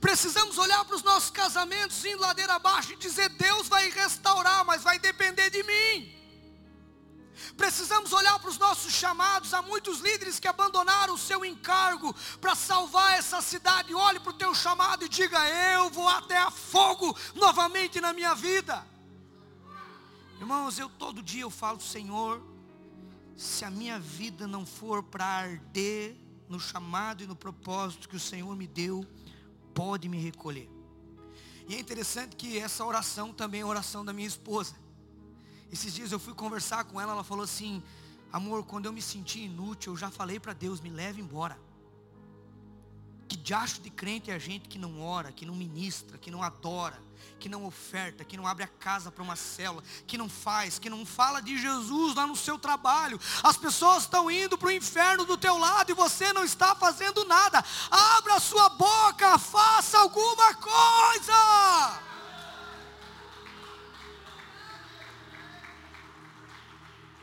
Precisamos 0.00 0.56
olhar 0.56 0.82
para 0.86 0.96
os 0.96 1.02
nossos 1.02 1.30
casamentos 1.30 2.02
indo 2.06 2.22
ladeira 2.22 2.54
abaixo 2.54 2.94
e 2.94 2.96
dizer: 2.96 3.28
Deus 3.28 3.68
vai 3.68 3.90
restaurar, 3.90 4.64
mas 4.64 4.82
vai 4.82 4.98
depender 4.98 5.50
de 5.50 5.62
mim. 5.62 6.10
Precisamos 7.54 8.14
olhar 8.14 8.38
para 8.38 8.48
os 8.48 8.56
nossos 8.56 8.94
chamados. 8.94 9.52
Há 9.52 9.60
muitos 9.60 10.00
líderes 10.00 10.40
que 10.40 10.48
abandonaram 10.48 11.12
o 11.12 11.18
seu 11.18 11.44
encargo 11.44 12.14
para 12.40 12.54
salvar 12.54 13.18
essa 13.18 13.42
cidade. 13.42 13.94
Olhe 13.94 14.18
para 14.18 14.30
o 14.30 14.38
teu 14.44 14.54
chamado 14.54 15.04
e 15.04 15.08
diga: 15.08 15.38
Eu 15.46 15.90
vou 15.90 16.08
até 16.08 16.38
a 16.38 16.50
fogo 16.50 17.14
novamente 17.34 18.00
na 18.00 18.14
minha 18.14 18.34
vida. 18.34 18.86
Irmãos, 20.40 20.78
eu 20.78 20.88
todo 20.88 21.22
dia 21.22 21.42
eu 21.42 21.50
falo, 21.50 21.78
Senhor, 21.78 22.42
se 23.36 23.66
a 23.66 23.70
minha 23.70 24.00
vida 24.00 24.46
não 24.46 24.64
for 24.64 25.02
para 25.02 25.26
arder 25.26 26.21
no 26.52 26.60
chamado 26.60 27.24
e 27.24 27.26
no 27.26 27.34
propósito 27.34 28.08
que 28.08 28.14
o 28.16 28.20
Senhor 28.20 28.54
me 28.54 28.66
deu, 28.66 29.06
pode 29.72 30.06
me 30.06 30.18
recolher. 30.18 30.68
E 31.66 31.74
é 31.74 31.80
interessante 31.80 32.36
que 32.36 32.58
essa 32.58 32.84
oração 32.84 33.32
também 33.32 33.62
é 33.62 33.64
a 33.64 33.66
oração 33.66 34.04
da 34.04 34.12
minha 34.12 34.28
esposa. 34.28 34.74
Esses 35.72 35.94
dias 35.94 36.12
eu 36.12 36.18
fui 36.18 36.34
conversar 36.34 36.84
com 36.84 37.00
ela, 37.00 37.12
ela 37.12 37.24
falou 37.24 37.44
assim: 37.44 37.82
Amor, 38.30 38.64
quando 38.64 38.84
eu 38.84 38.92
me 38.92 39.00
senti 39.00 39.40
inútil, 39.40 39.94
eu 39.94 39.96
já 39.96 40.10
falei 40.10 40.38
para 40.38 40.52
Deus, 40.52 40.78
me 40.80 40.90
leve 40.90 41.22
embora. 41.22 41.58
Que 43.32 43.38
diacho 43.38 43.80
de 43.80 43.88
crente 43.88 44.30
é 44.30 44.34
a 44.34 44.38
gente 44.38 44.68
que 44.68 44.78
não 44.78 45.00
ora, 45.00 45.32
que 45.32 45.46
não 45.46 45.54
ministra, 45.54 46.18
que 46.18 46.30
não 46.30 46.42
adora, 46.42 47.02
que 47.40 47.48
não 47.48 47.64
oferta, 47.64 48.26
que 48.26 48.36
não 48.36 48.46
abre 48.46 48.62
a 48.62 48.68
casa 48.68 49.10
para 49.10 49.22
uma 49.22 49.36
célula, 49.36 49.82
que 50.06 50.18
não 50.18 50.28
faz, 50.28 50.78
que 50.78 50.90
não 50.90 51.06
fala 51.06 51.40
de 51.40 51.56
Jesus 51.56 52.14
lá 52.14 52.26
no 52.26 52.36
seu 52.36 52.58
trabalho. 52.58 53.18
As 53.42 53.56
pessoas 53.56 54.02
estão 54.02 54.30
indo 54.30 54.58
para 54.58 54.68
o 54.68 54.70
inferno 54.70 55.24
do 55.24 55.38
teu 55.38 55.56
lado 55.56 55.90
e 55.90 55.94
você 55.94 56.30
não 56.34 56.44
está 56.44 56.74
fazendo 56.74 57.24
nada. 57.24 57.64
Abra 57.90 58.38
sua 58.38 58.68
boca, 58.68 59.38
faça 59.38 59.98
alguma 59.98 60.54
coisa. 60.56 61.32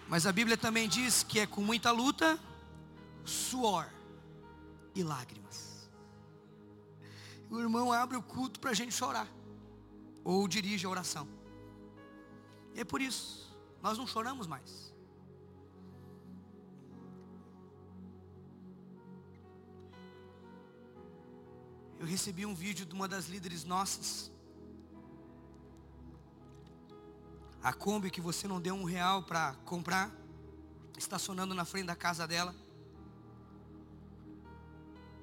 Mas 0.07 0.25
a 0.25 0.31
Bíblia 0.31 0.57
também 0.57 0.89
diz 0.89 1.21
que 1.21 1.39
é 1.39 1.45
com 1.45 1.61
muita 1.61 1.91
luta, 1.91 2.39
suor 3.23 3.87
e 4.95 5.03
lágrimas. 5.03 5.68
O 7.49 7.59
irmão 7.59 7.91
abre 7.91 8.15
o 8.15 8.21
culto 8.21 8.59
para 8.59 8.71
a 8.71 8.73
gente 8.73 8.93
chorar, 8.93 9.27
ou 10.23 10.47
dirige 10.47 10.85
a 10.85 10.89
oração. 10.89 11.27
E 12.75 12.81
é 12.81 12.83
por 12.83 13.01
isso, 13.01 13.57
nós 13.81 13.97
não 13.97 14.05
choramos 14.05 14.45
mais. 14.45 14.93
Eu 21.99 22.05
recebi 22.05 22.45
um 22.45 22.55
vídeo 22.55 22.85
de 22.85 22.93
uma 22.93 23.07
das 23.07 23.27
líderes 23.27 23.63
nossas, 23.65 24.31
a 27.61 27.73
Kombi 27.73 28.09
que 28.09 28.21
você 28.21 28.47
não 28.47 28.61
deu 28.61 28.73
um 28.73 28.85
real 28.85 29.23
para 29.23 29.53
comprar, 29.65 30.09
estacionando 30.97 31.53
na 31.53 31.65
frente 31.65 31.87
da 31.87 31.95
casa 31.95 32.27
dela. 32.27 32.55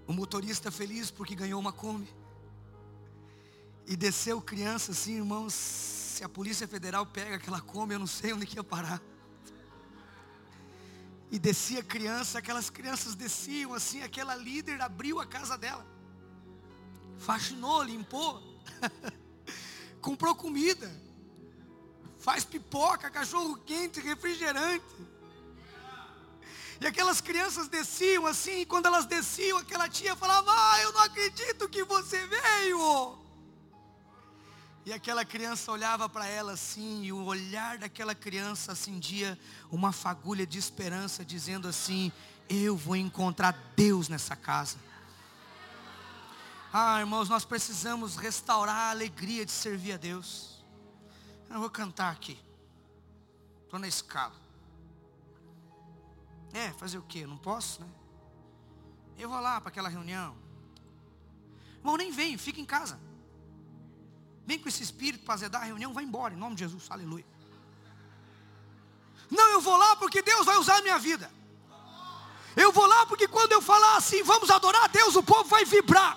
O 0.06 0.12
motorista 0.12 0.70
feliz 0.70 1.10
porque 1.10 1.34
ganhou 1.34 1.58
uma 1.58 1.72
Kombi. 1.72 2.14
E 3.86 3.96
desceu 3.96 4.40
criança 4.40 4.92
assim, 4.92 5.16
irmãos, 5.16 5.54
se 5.54 6.24
a 6.24 6.28
Polícia 6.28 6.66
Federal 6.66 7.06
pega 7.06 7.36
aquela 7.36 7.60
Kombi, 7.60 7.94
eu 7.94 7.98
não 7.98 8.06
sei 8.06 8.32
onde 8.32 8.46
que 8.46 8.56
ia 8.56 8.64
parar. 8.64 9.00
E 11.30 11.38
descia 11.38 11.82
criança, 11.82 12.38
aquelas 12.38 12.68
crianças 12.68 13.14
desciam 13.14 13.74
assim, 13.74 14.02
aquela 14.02 14.34
líder 14.34 14.80
abriu 14.80 15.20
a 15.20 15.26
casa 15.26 15.56
dela. 15.56 15.86
Faxinou, 17.18 17.82
limpou. 17.82 18.42
Comprou 20.00 20.34
comida 20.34 21.06
faz 22.26 22.44
pipoca, 22.44 23.08
cachorro 23.08 23.56
quente, 23.64 24.00
refrigerante. 24.00 24.84
E 26.80 26.86
aquelas 26.86 27.20
crianças 27.20 27.68
desciam 27.68 28.26
assim, 28.26 28.62
e 28.62 28.66
quando 28.66 28.86
elas 28.86 29.06
desciam, 29.06 29.58
aquela 29.58 29.88
tia 29.88 30.16
falava: 30.16 30.50
Ah, 30.50 30.82
eu 30.82 30.92
não 30.92 31.02
acredito 31.02 31.68
que 31.68 31.84
você 31.84 32.26
veio. 32.26 33.16
E 34.86 34.92
aquela 34.92 35.24
criança 35.24 35.72
olhava 35.72 36.08
para 36.08 36.28
ela 36.28 36.52
assim, 36.52 37.02
e 37.02 37.12
o 37.12 37.24
olhar 37.24 37.76
daquela 37.76 38.14
criança 38.14 38.70
acendia 38.70 39.36
uma 39.68 39.90
fagulha 39.90 40.46
de 40.46 40.60
esperança, 40.60 41.24
dizendo 41.24 41.66
assim: 41.66 42.12
Eu 42.48 42.76
vou 42.76 42.94
encontrar 42.94 43.50
Deus 43.74 44.08
nessa 44.08 44.36
casa. 44.36 44.78
Ah, 46.72 47.00
irmãos, 47.00 47.28
nós 47.28 47.44
precisamos 47.44 48.14
restaurar 48.14 48.76
a 48.76 48.90
alegria 48.90 49.44
de 49.44 49.50
servir 49.50 49.94
a 49.94 49.96
Deus. 49.96 50.64
Eu 51.50 51.58
vou 51.58 51.70
cantar 51.70 52.12
aqui. 52.12 52.38
Estou 53.64 53.80
na 53.80 53.88
escala. 53.88 54.36
É, 56.52 56.70
fazer 56.74 56.98
o 56.98 57.02
quê? 57.02 57.26
Não 57.26 57.36
posso, 57.36 57.80
né? 57.80 57.88
Eu 59.18 59.28
vou 59.28 59.40
lá 59.40 59.60
para 59.60 59.70
aquela 59.70 59.88
reunião. 59.88 60.36
Irmão, 61.78 61.96
nem 61.96 62.12
vem, 62.12 62.38
fica 62.38 62.60
em 62.60 62.64
casa. 62.64 63.00
Vem 64.46 64.58
com 64.58 64.68
esse 64.68 64.82
espírito 64.82 65.24
para 65.24 65.34
azedar 65.34 65.62
a 65.62 65.64
reunião, 65.64 65.92
vai 65.92 66.04
embora, 66.04 66.32
em 66.32 66.36
nome 66.36 66.54
de 66.54 66.60
Jesus, 66.60 66.84
aleluia. 66.88 67.26
Não, 69.28 69.48
eu 69.50 69.60
vou 69.60 69.76
lá 69.76 69.96
porque 69.96 70.22
Deus 70.22 70.46
vai 70.46 70.56
usar 70.56 70.76
a 70.76 70.82
minha 70.82 70.98
vida. 70.98 71.30
Eu 72.54 72.72
vou 72.72 72.86
lá 72.86 73.04
porque 73.06 73.26
quando 73.26 73.52
eu 73.52 73.60
falar 73.60 73.96
assim, 73.96 74.22
vamos 74.22 74.48
adorar 74.50 74.84
a 74.84 74.86
Deus, 74.86 75.16
o 75.16 75.22
povo 75.22 75.44
vai 75.48 75.64
vibrar. 75.64 76.16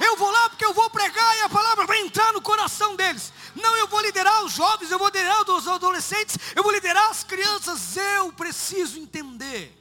Eu 0.00 0.16
vou 0.16 0.30
lá 0.30 0.48
porque 0.48 0.64
eu 0.64 0.72
vou 0.72 0.88
pregar 0.88 1.36
e 1.36 1.40
a 1.40 1.48
palavra 1.48 1.84
vai 1.84 1.98
entrar 2.00 2.32
no 2.32 2.40
coração 2.40 2.94
deles. 2.94 3.32
Não, 3.56 3.76
eu 3.76 3.88
vou 3.88 4.00
liderar 4.00 4.44
os 4.44 4.52
jovens, 4.52 4.92
eu 4.92 4.98
vou 4.98 5.08
liderar 5.08 5.42
os 5.50 5.66
adolescentes, 5.66 6.38
eu 6.54 6.62
vou 6.62 6.70
liderar 6.70 7.10
as 7.10 7.24
crianças. 7.24 7.96
Eu 7.96 8.32
preciso 8.32 8.96
entender 8.96 9.76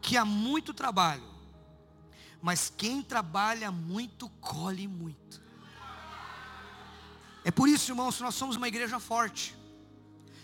que 0.00 0.16
há 0.16 0.24
muito 0.24 0.72
trabalho, 0.72 1.28
mas 2.40 2.72
quem 2.74 3.02
trabalha 3.02 3.72
muito, 3.72 4.28
colhe 4.40 4.86
muito. 4.86 5.41
É 7.44 7.50
por 7.50 7.68
isso, 7.68 7.90
irmãos, 7.90 8.20
nós 8.20 8.34
somos 8.34 8.56
uma 8.56 8.68
igreja 8.68 9.00
forte. 9.00 9.56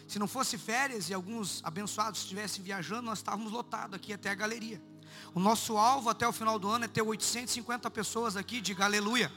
Se 0.07 0.19
não 0.19 0.27
fosse 0.27 0.57
férias 0.57 1.11
e 1.11 1.15
alguns 1.15 1.61
abençoados 1.63 2.21
estivessem 2.21 2.63
viajando, 2.63 3.03
nós 3.03 3.19
estávamos 3.19 3.53
lotados 3.53 3.95
aqui 3.95 4.13
até 4.13 4.31
a 4.31 4.35
galeria. 4.35 4.81
O 5.35 5.41
nosso 5.41 5.77
alvo 5.77 6.09
até 6.09 6.27
o 6.27 6.33
final 6.33 6.59
do 6.59 6.69
ano 6.69 6.87
é 6.87 6.89
ter 6.89 7.03
850 7.03 7.91
pessoas 7.91 8.37
aqui, 8.37 8.61
diga 8.61 8.85
aleluia. 8.85 9.31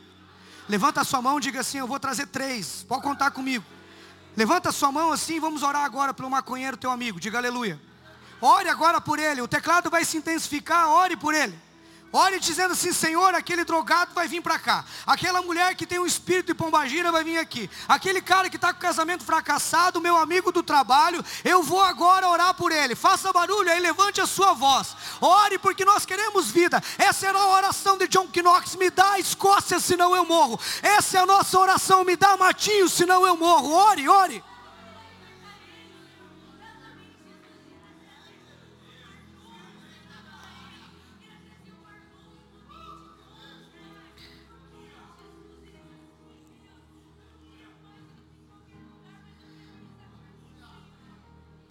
Levanta 0.70 1.02
a 1.02 1.04
sua 1.04 1.22
mão 1.22 1.40
diga 1.40 1.60
assim: 1.60 1.80
Eu 1.80 1.88
vou 1.88 2.00
trazer 2.00 2.28
três, 2.28 2.84
pode 2.88 3.04
contar 3.04 3.32
comigo. 3.32 3.66
Levanta 4.36 4.70
a 4.70 4.72
sua 4.72 4.92
mão 4.92 5.12
assim, 5.12 5.40
vamos 5.40 5.62
orar 5.62 5.84
agora 5.84 6.14
pelo 6.14 6.30
maconheiro, 6.30 6.78
teu 6.78 6.90
amigo, 6.90 7.20
diga 7.20 7.38
aleluia. 7.38 7.80
Ore 8.40 8.70
agora 8.70 9.02
por 9.02 9.20
ele, 9.20 9.42
o 9.42 9.48
teclado 9.48 9.90
vai 9.90 10.06
se 10.06 10.18
intensificar, 10.18 10.90
ore 10.90 11.18
por 11.18 11.34
ele. 11.34 11.58
Ore 12.12 12.40
dizendo 12.40 12.74
assim: 12.74 12.92
Senhor, 12.92 13.34
aquele 13.34 13.64
drogado 13.64 14.14
vai 14.14 14.28
vir 14.28 14.42
para 14.42 14.60
cá. 14.60 14.84
Aquela 15.06 15.42
mulher 15.42 15.76
que 15.76 15.88
tem 15.88 15.98
um 15.98 16.06
espírito 16.06 16.48
de 16.48 16.54
pombagira 16.54 17.12
vai 17.12 17.24
vir 17.24 17.38
aqui. 17.38 17.70
Aquele 17.88 18.22
cara 18.22 18.50
que 18.50 18.58
está 18.58 18.74
com 18.74 18.80
casamento 18.80 19.24
fracassado, 19.24 20.02
meu 20.02 20.18
amigo 20.18 20.52
do 20.52 20.62
trabalho, 20.62 21.24
eu 21.44 21.64
vou 21.64 21.82
agora 21.82 22.28
orar 22.28 22.54
por 22.54 22.72
ele. 22.72 22.96
Faça 22.96 23.32
barulho 23.32 23.72
aí, 23.72 23.80
levante 23.80 24.20
a 24.20 24.28
sua 24.28 24.54
voz. 24.54 24.96
Ore 25.22 25.58
porque 25.58 25.86
nós 25.86 26.06
queremos 26.06 26.52
vida. 26.52 26.84
Essa 26.98 27.28
era 27.28 27.40
a 27.40 27.48
oração 27.48 27.98
de 27.98 28.08
John 28.08 28.28
Knox: 28.34 28.76
Me 28.76 28.90
dá 28.90 29.12
a 29.12 29.20
Escócia, 29.20 29.80
senão 29.80 30.16
eu 30.16 30.26
morro. 30.26 30.60
Essa 30.82 31.20
é 31.20 31.22
a 31.22 31.26
nossa 31.26 31.58
oração: 31.58 32.04
Me 32.04 32.18
dá 32.18 32.36
Matinho, 32.36 32.90
senão 32.90 33.26
eu 33.26 33.38
morro. 33.38 33.72
Ore, 33.72 34.10
ore. 34.10 34.44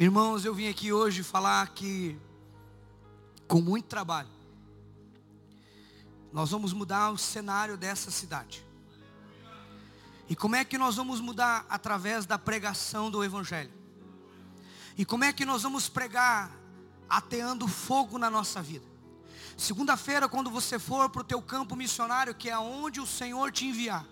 Irmãos, 0.03 0.47
eu 0.47 0.55
vim 0.55 0.67
aqui 0.67 0.95
hoje 0.95 1.23
falar 1.23 1.69
que, 1.75 2.19
com 3.47 3.61
muito 3.61 3.85
trabalho, 3.85 4.31
nós 6.33 6.53
vamos 6.53 6.73
mudar 6.73 7.11
o 7.11 7.19
cenário 7.19 7.77
dessa 7.77 8.11
cidade. 8.11 8.65
E 10.27 10.35
como 10.35 10.57
é 10.57 10.65
que 10.65 10.79
nós 10.79 10.97
vamos 10.97 11.21
mudar? 11.21 11.67
Através 11.69 12.25
da 12.25 12.39
pregação 12.39 13.11
do 13.11 13.23
Evangelho. 13.23 13.71
E 14.97 15.05
como 15.05 15.25
é 15.25 15.35
que 15.35 15.45
nós 15.45 15.65
vamos 15.65 15.87
pregar 15.87 16.51
ateando 17.07 17.69
fogo 17.69 18.17
na 18.17 18.31
nossa 18.31 18.63
vida? 18.63 18.87
Segunda-feira, 19.55 20.31
quando 20.31 20.49
você 20.49 20.79
for 20.79 21.11
para 21.11 21.21
o 21.21 21.25
teu 21.25 21.43
campo 21.43 21.77
missionário, 21.77 22.35
que 22.35 22.49
é 22.49 22.59
onde 22.59 23.03
o 23.03 23.07
Senhor 23.07 23.53
te 23.53 23.67
enviar, 23.67 24.07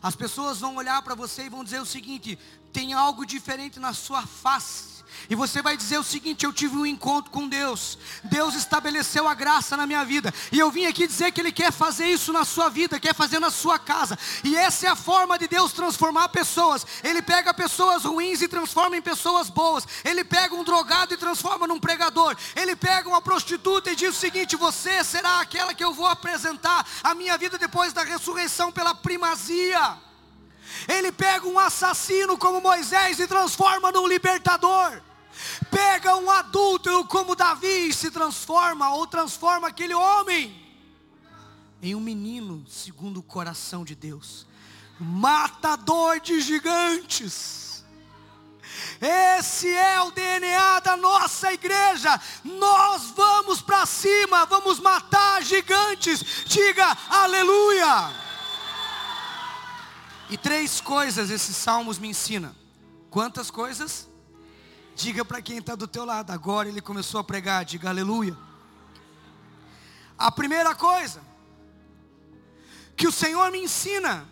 as 0.00 0.16
pessoas 0.16 0.60
vão 0.60 0.76
olhar 0.76 1.02
para 1.02 1.14
você 1.14 1.44
e 1.44 1.50
vão 1.50 1.62
dizer 1.62 1.82
o 1.82 1.84
seguinte: 1.84 2.38
tem 2.72 2.94
algo 2.94 3.26
diferente 3.26 3.78
na 3.78 3.92
sua 3.92 4.26
face. 4.26 4.97
E 5.28 5.34
você 5.34 5.60
vai 5.60 5.76
dizer 5.76 5.98
o 5.98 6.02
seguinte: 6.04 6.44
eu 6.44 6.52
tive 6.52 6.76
um 6.76 6.86
encontro 6.86 7.30
com 7.30 7.48
Deus. 7.48 7.98
Deus 8.24 8.54
estabeleceu 8.54 9.28
a 9.28 9.34
graça 9.34 9.76
na 9.76 9.86
minha 9.86 10.04
vida. 10.04 10.32
E 10.50 10.58
eu 10.58 10.70
vim 10.70 10.86
aqui 10.86 11.06
dizer 11.06 11.32
que 11.32 11.40
Ele 11.40 11.52
quer 11.52 11.72
fazer 11.72 12.06
isso 12.06 12.32
na 12.32 12.44
sua 12.44 12.68
vida, 12.68 13.00
quer 13.00 13.14
fazer 13.14 13.38
na 13.38 13.50
sua 13.50 13.78
casa. 13.78 14.18
E 14.42 14.56
essa 14.56 14.86
é 14.86 14.90
a 14.90 14.96
forma 14.96 15.38
de 15.38 15.48
Deus 15.48 15.72
transformar 15.72 16.28
pessoas. 16.28 16.86
Ele 17.02 17.22
pega 17.22 17.52
pessoas 17.52 18.04
ruins 18.04 18.40
e 18.42 18.48
transforma 18.48 18.96
em 18.96 19.02
pessoas 19.02 19.50
boas. 19.50 19.86
Ele 20.04 20.24
pega 20.24 20.54
um 20.54 20.64
drogado 20.64 21.14
e 21.14 21.16
transforma 21.16 21.66
num 21.66 21.80
pregador. 21.80 22.36
Ele 22.56 22.74
pega 22.74 23.08
uma 23.08 23.20
prostituta 23.20 23.90
e 23.90 23.96
diz 23.96 24.16
o 24.16 24.18
seguinte: 24.18 24.56
você 24.56 25.04
será 25.04 25.40
aquela 25.40 25.74
que 25.74 25.84
eu 25.84 25.92
vou 25.92 26.06
apresentar 26.06 26.86
a 27.02 27.14
minha 27.14 27.36
vida 27.36 27.58
depois 27.58 27.92
da 27.92 28.02
ressurreição 28.02 28.72
pela 28.72 28.94
primazia. 28.94 30.07
Ele 30.86 31.10
pega 31.10 31.46
um 31.46 31.58
assassino 31.58 32.36
como 32.36 32.60
Moisés 32.60 33.18
e 33.18 33.26
transforma 33.26 33.90
num 33.90 34.06
libertador. 34.06 35.00
Pega 35.70 36.16
um 36.16 36.30
adúltero 36.30 37.04
como 37.04 37.36
Davi 37.36 37.88
e 37.88 37.92
se 37.92 38.10
transforma, 38.10 38.90
ou 38.94 39.06
transforma 39.06 39.68
aquele 39.68 39.94
homem 39.94 40.68
em 41.80 41.94
um 41.94 42.00
menino 42.00 42.64
segundo 42.68 43.20
o 43.20 43.22
coração 43.22 43.84
de 43.84 43.94
Deus, 43.94 44.46
matador 44.98 46.20
de 46.20 46.40
gigantes. 46.40 47.84
Esse 49.00 49.68
é 49.72 50.00
o 50.02 50.10
DNA 50.10 50.80
da 50.80 50.96
nossa 50.96 51.52
igreja. 51.52 52.20
Nós 52.44 53.10
vamos 53.16 53.60
para 53.60 53.86
cima, 53.86 54.44
vamos 54.46 54.80
matar 54.80 55.42
gigantes. 55.42 56.44
Diga 56.46 56.96
aleluia. 57.08 58.27
E 60.30 60.36
três 60.36 60.80
coisas 60.80 61.30
esses 61.30 61.56
salmos 61.56 61.98
me 61.98 62.08
ensinam. 62.08 62.54
Quantas 63.10 63.50
coisas? 63.50 64.08
Diga 64.94 65.24
para 65.24 65.40
quem 65.40 65.58
está 65.58 65.74
do 65.74 65.88
teu 65.88 66.04
lado. 66.04 66.30
Agora 66.30 66.68
ele 66.68 66.80
começou 66.80 67.20
a 67.20 67.24
pregar. 67.24 67.64
Diga 67.64 67.88
aleluia. 67.88 68.36
A 70.18 70.30
primeira 70.30 70.74
coisa 70.74 71.22
que 72.96 73.06
o 73.06 73.12
Senhor 73.12 73.50
me 73.50 73.58
ensina. 73.62 74.28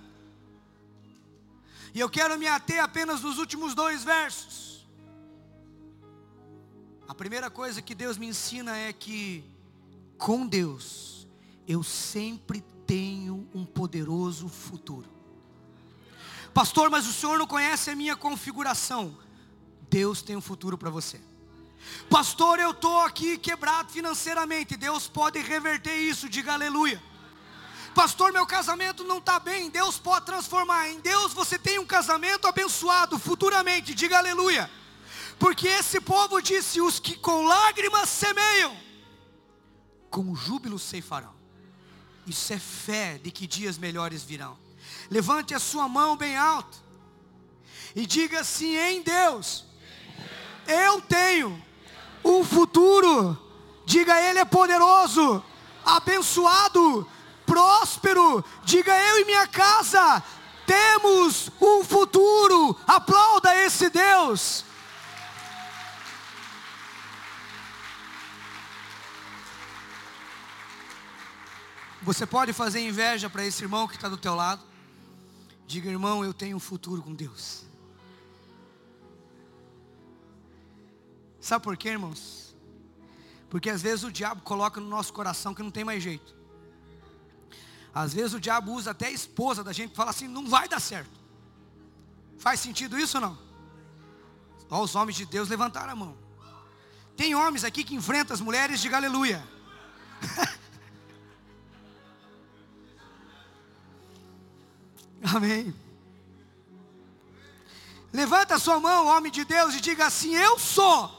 E 1.95 2.01
eu 2.01 2.11
quero 2.11 2.39
me 2.39 2.47
ater 2.47 2.83
apenas 2.83 3.23
nos 3.23 3.39
últimos 3.39 3.75
dois 3.75 4.05
versos. 4.05 4.87
A 7.09 7.15
primeira 7.15 7.49
coisa 7.49 7.81
que 7.81 7.95
Deus 7.95 8.19
me 8.19 8.27
ensina 8.27 8.77
é 8.77 8.93
que 8.93 9.45
com 10.19 10.47
Deus 10.47 11.27
eu 11.67 11.83
sempre 11.83 12.61
tenho 12.87 13.49
um 13.55 13.65
poderoso 13.65 14.49
futuro. 14.49 15.16
Pastor, 16.57 16.89
mas 16.89 17.07
o 17.07 17.13
senhor 17.13 17.39
não 17.39 17.47
conhece 17.47 17.91
a 17.91 17.95
minha 17.95 18.17
configuração. 18.17 19.15
Deus 19.91 20.23
tem 20.23 20.35
um 20.37 20.41
futuro 20.41 20.79
para 20.79 20.89
você. 20.89 21.21
Pastor, 22.09 22.59
eu 22.59 22.71
estou 22.71 23.01
aqui 23.03 23.37
quebrado 23.37 23.93
financeiramente. 23.93 24.75
Deus 24.75 25.07
pode 25.07 25.39
reverter 25.39 25.95
isso, 25.95 26.31
diga 26.31 26.55
aleluia. 26.55 27.03
Pastor, 27.95 28.33
meu 28.33 28.47
casamento 28.47 29.05
não 29.05 29.19
está 29.19 29.39
bem. 29.39 29.69
Deus 29.69 29.99
pode 29.99 30.25
transformar. 30.25 30.89
Em 30.89 30.99
Deus 30.99 31.35
você 31.35 31.59
tem 31.59 31.79
um 31.79 31.85
casamento 31.85 32.49
abençoado 32.49 33.19
futuramente, 33.19 33.95
diga 33.95 34.17
aleluia. 34.17 34.71
Porque 35.39 35.69
esse 35.69 36.01
povo 36.01 36.41
disse: 36.41 36.81
os 36.81 36.99
que 36.99 37.19
com 37.19 37.45
lágrimas 37.45 38.09
semeiam, 38.09 38.75
com 40.09 40.35
júbilo 40.35 40.79
ceifarão. 40.79 41.35
Isso 42.27 42.51
é 42.51 42.59
fé 42.59 43.19
de 43.19 43.31
que 43.31 43.47
dias 43.47 43.77
melhores 43.77 44.23
virão. 44.23 44.65
Levante 45.11 45.55
a 45.55 45.59
sua 45.59 45.89
mão 45.89 46.17
bem 46.17 46.37
alto 46.37 46.79
e 47.95 48.05
diga 48.07 48.41
assim: 48.41 48.77
em 48.77 49.03
Deus 49.03 49.65
eu 50.67 51.01
tenho 51.01 51.63
um 52.25 52.45
futuro. 52.45 53.43
Diga, 53.87 54.21
Ele 54.21 54.41
é 54.41 54.45
poderoso, 54.45 55.43
abençoado, 55.85 57.09
próspero. 57.47 58.45
Diga, 58.65 58.93
eu 58.93 59.21
e 59.21 59.25
minha 59.25 59.47
casa 59.47 60.23
temos 60.67 61.51
um 61.61 61.85
futuro. 61.85 62.77
Aplauda 62.87 63.55
esse 63.65 63.89
Deus. 63.89 64.65
Você 72.03 72.27
pode 72.27 72.53
fazer 72.53 72.81
inveja 72.81 73.31
para 73.31 73.45
esse 73.45 73.63
irmão 73.63 73.87
que 73.89 73.95
está 73.95 74.09
do 74.09 74.17
teu 74.17 74.35
lado. 74.35 74.66
Diga, 75.67 75.91
irmão, 75.91 76.25
eu 76.25 76.33
tenho 76.33 76.57
um 76.57 76.61
futuro 76.61 77.03
com 77.03 77.13
Deus. 77.13 77.65
Sabe 81.41 81.65
por 81.65 81.77
quê, 81.77 81.91
irmãos? 81.91 82.55
Porque 83.51 83.71
às 83.71 83.83
vezes 83.83 84.05
o 84.05 84.11
diabo 84.11 84.43
coloca 84.43 84.81
no 84.81 84.89
nosso 84.89 85.13
coração 85.13 85.55
que 85.55 85.63
não 85.63 85.71
tem 85.71 85.85
mais 85.85 86.03
jeito. 86.03 86.35
Às 87.95 88.13
vezes 88.13 88.35
o 88.35 88.41
diabo 88.41 88.73
usa 88.73 88.91
até 88.91 89.07
a 89.07 89.11
esposa 89.11 89.65
da 89.65 89.73
gente 89.73 89.93
e 89.93 89.97
fala 89.97 90.11
assim: 90.11 90.29
não 90.29 90.49
vai 90.49 90.69
dar 90.69 90.81
certo. 90.81 91.19
Faz 92.39 92.61
sentido 92.61 92.99
isso 92.99 93.17
ou 93.17 93.23
não? 93.23 93.39
Ó, 94.69 94.83
os 94.83 94.95
homens 94.95 95.17
de 95.17 95.25
Deus 95.25 95.49
levantaram 95.49 95.93
a 95.93 95.97
mão. 95.97 96.17
Tem 97.17 97.35
homens 97.35 97.65
aqui 97.65 97.83
que 97.83 97.95
enfrentam 97.95 98.35
as 98.35 98.41
mulheres, 98.41 98.81
de 98.81 98.93
aleluia. 98.93 99.43
Amém. 105.35 105.75
Levanta 108.13 108.55
a 108.55 108.59
sua 108.59 108.79
mão, 108.79 109.07
homem 109.07 109.33
de 109.33 109.45
Deus, 109.45 109.75
e 109.75 109.81
diga 109.81 110.07
assim: 110.07 110.35
Eu 110.35 110.59
sou 110.59 111.11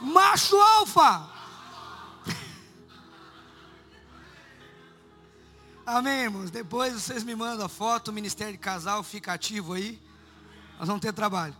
macho 0.00 0.56
alfa. 0.56 1.28
Amém, 5.84 6.22
irmãos? 6.22 6.50
Depois 6.50 6.94
vocês 6.94 7.22
me 7.24 7.34
mandam 7.34 7.66
a 7.66 7.68
foto, 7.68 8.08
o 8.08 8.12
Ministério 8.12 8.52
de 8.52 8.58
Casal 8.58 9.02
fica 9.02 9.32
ativo 9.32 9.72
aí. 9.72 10.00
Nós 10.78 10.86
vamos 10.86 11.02
ter 11.02 11.12
trabalho. 11.12 11.56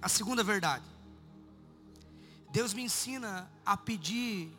A 0.00 0.08
segunda 0.08 0.42
verdade. 0.42 0.84
Deus 2.50 2.72
me 2.74 2.82
ensina 2.82 3.50
a 3.64 3.76
pedir 3.76 4.50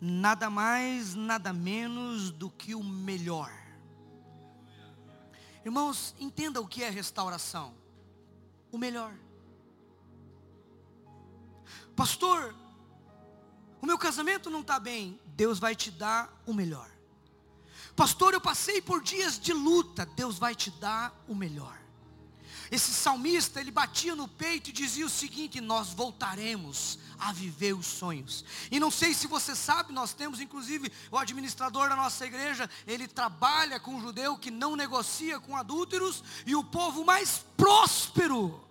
nada 0.00 0.50
mais, 0.50 1.14
nada 1.14 1.52
menos 1.52 2.30
do 2.30 2.50
que 2.50 2.74
o 2.74 2.82
melhor. 2.82 3.61
Irmãos, 5.64 6.14
entenda 6.18 6.60
o 6.60 6.66
que 6.66 6.82
é 6.82 6.90
restauração. 6.90 7.74
O 8.70 8.78
melhor. 8.78 9.14
Pastor, 11.94 12.54
o 13.80 13.86
meu 13.86 13.98
casamento 13.98 14.48
não 14.48 14.60
está 14.60 14.78
bem. 14.78 15.20
Deus 15.26 15.58
vai 15.58 15.74
te 15.74 15.90
dar 15.90 16.32
o 16.46 16.54
melhor. 16.54 16.90
Pastor, 17.94 18.32
eu 18.32 18.40
passei 18.40 18.80
por 18.80 19.02
dias 19.02 19.38
de 19.38 19.52
luta. 19.52 20.06
Deus 20.06 20.38
vai 20.38 20.54
te 20.54 20.70
dar 20.70 21.14
o 21.28 21.34
melhor. 21.34 21.81
Esse 22.72 22.90
salmista, 22.94 23.60
ele 23.60 23.70
batia 23.70 24.16
no 24.16 24.26
peito 24.26 24.70
e 24.70 24.72
dizia 24.72 25.04
o 25.04 25.10
seguinte: 25.10 25.60
Nós 25.60 25.90
voltaremos 25.90 26.98
a 27.18 27.30
viver 27.30 27.74
os 27.74 27.84
sonhos. 27.84 28.46
E 28.70 28.80
não 28.80 28.90
sei 28.90 29.12
se 29.12 29.26
você 29.26 29.54
sabe, 29.54 29.92
nós 29.92 30.14
temos 30.14 30.40
inclusive 30.40 30.90
o 31.10 31.18
administrador 31.18 31.90
da 31.90 31.94
nossa 31.94 32.24
igreja, 32.24 32.70
ele 32.86 33.06
trabalha 33.06 33.78
com 33.78 33.96
um 33.96 34.00
judeu 34.00 34.38
que 34.38 34.50
não 34.50 34.74
negocia 34.74 35.38
com 35.38 35.54
adúlteros 35.54 36.24
e 36.46 36.56
o 36.56 36.64
povo 36.64 37.04
mais 37.04 37.44
próspero 37.58 38.66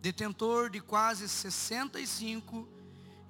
detentor 0.00 0.68
de 0.68 0.80
quase 0.80 1.28
65 1.28 2.68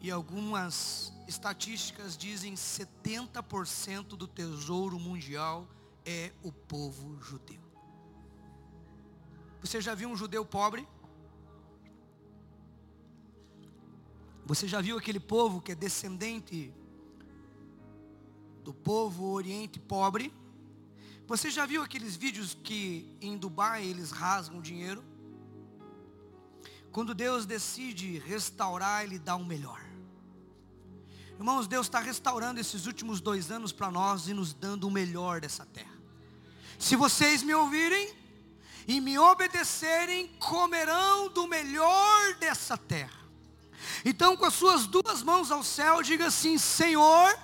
e 0.00 0.10
algumas 0.10 1.12
estatísticas 1.28 2.16
dizem 2.16 2.54
70% 2.54 4.16
do 4.16 4.26
tesouro 4.26 4.98
mundial 4.98 5.68
é 6.04 6.32
o 6.42 6.50
povo 6.50 7.22
judeu. 7.22 7.63
Você 9.64 9.80
já 9.80 9.94
viu 9.94 10.10
um 10.10 10.16
judeu 10.16 10.44
pobre? 10.44 10.86
Você 14.44 14.68
já 14.68 14.82
viu 14.82 14.98
aquele 14.98 15.18
povo 15.18 15.58
que 15.62 15.72
é 15.72 15.74
descendente 15.74 16.70
do 18.62 18.74
povo 18.74 19.32
oriente 19.32 19.80
pobre? 19.80 20.30
Você 21.26 21.50
já 21.50 21.64
viu 21.64 21.82
aqueles 21.82 22.14
vídeos 22.14 22.52
que 22.62 23.16
em 23.22 23.38
Dubai 23.38 23.86
eles 23.86 24.10
rasgam 24.10 24.60
dinheiro? 24.60 25.02
Quando 26.92 27.14
Deus 27.14 27.46
decide 27.46 28.18
restaurar, 28.18 29.02
Ele 29.02 29.18
dá 29.18 29.34
o 29.34 29.46
melhor. 29.46 29.80
Irmãos, 31.38 31.66
Deus 31.66 31.86
está 31.86 32.00
restaurando 32.00 32.60
esses 32.60 32.84
últimos 32.84 33.18
dois 33.18 33.50
anos 33.50 33.72
para 33.72 33.90
nós 33.90 34.28
e 34.28 34.34
nos 34.34 34.52
dando 34.52 34.86
o 34.86 34.90
melhor 34.90 35.40
dessa 35.40 35.64
terra. 35.64 35.98
Se 36.78 36.96
vocês 36.96 37.42
me 37.42 37.54
ouvirem 37.54 38.23
e 38.86 39.00
me 39.00 39.18
obedecerem, 39.18 40.28
comerão 40.38 41.28
do 41.28 41.46
melhor 41.46 42.34
dessa 42.34 42.76
terra. 42.76 43.24
Então, 44.04 44.36
com 44.36 44.44
as 44.44 44.54
suas 44.54 44.86
duas 44.86 45.22
mãos 45.22 45.50
ao 45.50 45.62
céu, 45.62 46.02
diga 46.02 46.26
assim: 46.26 46.58
Senhor, 46.58 47.38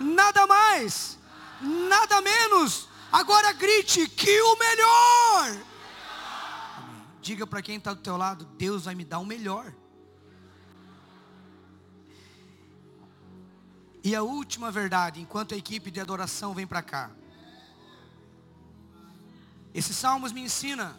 nada 0.00 0.46
mais, 0.46 1.18
nada 1.60 2.20
menos. 2.20 2.88
Agora 3.12 3.52
grite 3.52 4.08
que 4.08 4.40
o 4.40 4.56
melhor. 4.56 5.52
melhor. 5.52 5.66
Diga 7.20 7.46
para 7.46 7.62
quem 7.62 7.76
está 7.76 7.94
do 7.94 8.02
teu 8.02 8.16
lado: 8.16 8.44
Deus 8.56 8.84
vai 8.84 8.94
me 8.94 9.04
dar 9.04 9.18
o 9.18 9.24
melhor. 9.24 9.72
E 14.02 14.14
a 14.14 14.22
última 14.22 14.70
verdade, 14.70 15.20
enquanto 15.20 15.54
a 15.54 15.56
equipe 15.56 15.90
de 15.90 16.00
adoração 16.00 16.52
vem 16.54 16.66
para 16.66 16.82
cá. 16.82 17.10
Esse 19.74 19.92
Salmos 19.92 20.30
me 20.30 20.40
ensina 20.40 20.96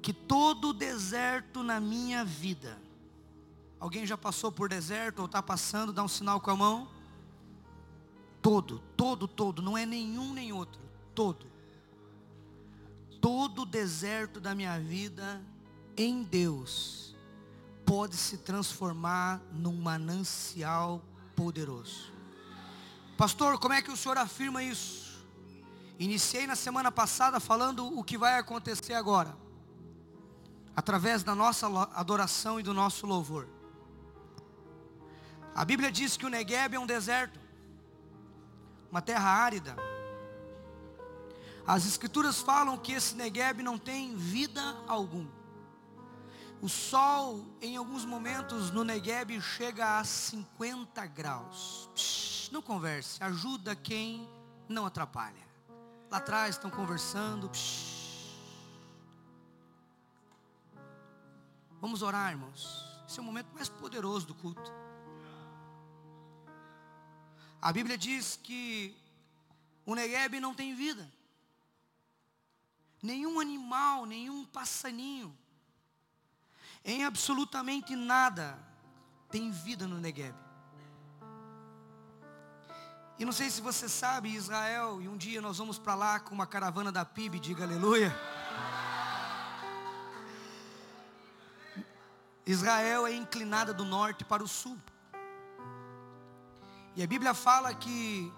que 0.00 0.14
todo 0.14 0.72
deserto 0.72 1.62
na 1.62 1.78
minha 1.78 2.24
vida, 2.24 2.78
alguém 3.78 4.06
já 4.06 4.16
passou 4.16 4.50
por 4.50 4.68
deserto 4.68 5.18
ou 5.18 5.26
está 5.26 5.42
passando, 5.42 5.92
dá 5.92 6.02
um 6.02 6.08
sinal 6.08 6.40
com 6.40 6.50
a 6.50 6.56
mão. 6.56 6.88
Todo, 8.40 8.78
todo, 8.96 9.28
todo, 9.28 9.62
não 9.62 9.76
é 9.76 9.84
nenhum 9.84 10.32
nem 10.32 10.52
outro, 10.52 10.80
todo. 11.14 11.46
Todo 13.20 13.64
deserto 13.64 14.40
da 14.40 14.54
minha 14.54 14.78
vida 14.78 15.42
em 15.96 16.22
Deus 16.22 17.14
pode 17.84 18.16
se 18.16 18.38
transformar 18.38 19.40
num 19.52 19.76
manancial 19.76 21.02
poderoso. 21.36 22.12
Pastor, 23.16 23.58
como 23.58 23.74
é 23.74 23.82
que 23.82 23.90
o 23.90 23.96
senhor 23.96 24.18
afirma 24.18 24.62
isso? 24.62 25.03
Iniciei 25.98 26.46
na 26.46 26.56
semana 26.56 26.90
passada 26.90 27.38
falando 27.38 27.86
o 27.98 28.02
que 28.02 28.18
vai 28.18 28.38
acontecer 28.38 28.94
agora, 28.94 29.36
através 30.74 31.22
da 31.22 31.34
nossa 31.34 31.66
adoração 31.94 32.58
e 32.58 32.62
do 32.62 32.74
nosso 32.74 33.06
louvor. 33.06 33.48
A 35.54 35.64
Bíblia 35.64 35.92
diz 35.92 36.16
que 36.16 36.26
o 36.26 36.28
Negueb 36.28 36.74
é 36.74 36.80
um 36.80 36.86
deserto, 36.86 37.38
uma 38.90 39.00
terra 39.00 39.30
árida. 39.30 39.76
As 41.64 41.86
Escrituras 41.86 42.40
falam 42.40 42.76
que 42.76 42.92
esse 42.92 43.14
Negueb 43.14 43.62
não 43.62 43.78
tem 43.78 44.16
vida 44.16 44.60
alguma. 44.88 45.30
O 46.60 46.68
sol, 46.68 47.46
em 47.60 47.76
alguns 47.76 48.04
momentos 48.04 48.70
no 48.70 48.82
Negueb, 48.82 49.40
chega 49.40 49.98
a 49.98 50.04
50 50.04 51.06
graus. 51.06 51.88
Psh, 51.94 52.50
não 52.50 52.60
converse, 52.60 53.22
ajuda 53.22 53.76
quem 53.76 54.28
não 54.68 54.86
atrapalha. 54.86 55.53
Lá 56.10 56.18
atrás 56.18 56.54
estão 56.54 56.70
conversando. 56.70 57.48
Psh. 57.50 57.94
Vamos 61.80 62.02
orar, 62.02 62.30
irmãos. 62.32 62.84
Esse 63.06 63.18
é 63.18 63.22
o 63.22 63.24
momento 63.24 63.52
mais 63.54 63.68
poderoso 63.68 64.26
do 64.26 64.34
culto. 64.34 64.72
A 67.60 67.72
Bíblia 67.72 67.96
diz 67.96 68.38
que 68.42 68.96
o 69.86 69.94
Negueb 69.94 70.40
não 70.40 70.54
tem 70.54 70.74
vida. 70.74 71.10
Nenhum 73.02 73.38
animal, 73.40 74.06
nenhum 74.06 74.44
passarinho 74.46 75.36
em 76.84 77.04
absolutamente 77.04 77.96
nada 77.96 78.58
tem 79.30 79.50
vida 79.50 79.86
no 79.88 79.98
Negueb. 79.98 80.43
E 83.16 83.24
não 83.24 83.32
sei 83.32 83.48
se 83.48 83.60
você 83.60 83.88
sabe, 83.88 84.28
Israel, 84.34 85.00
e 85.00 85.08
um 85.08 85.16
dia 85.16 85.40
nós 85.40 85.58
vamos 85.58 85.78
para 85.78 85.94
lá 85.94 86.18
com 86.18 86.34
uma 86.34 86.46
caravana 86.46 86.90
da 86.90 87.04
PIB, 87.04 87.38
diga 87.38 87.62
aleluia. 87.62 88.12
Israel 92.44 93.06
é 93.06 93.14
inclinada 93.14 93.72
do 93.72 93.84
norte 93.84 94.24
para 94.24 94.42
o 94.42 94.48
sul. 94.48 94.76
E 96.96 97.02
a 97.02 97.06
Bíblia 97.06 97.34
fala 97.34 97.72
que 97.72 98.32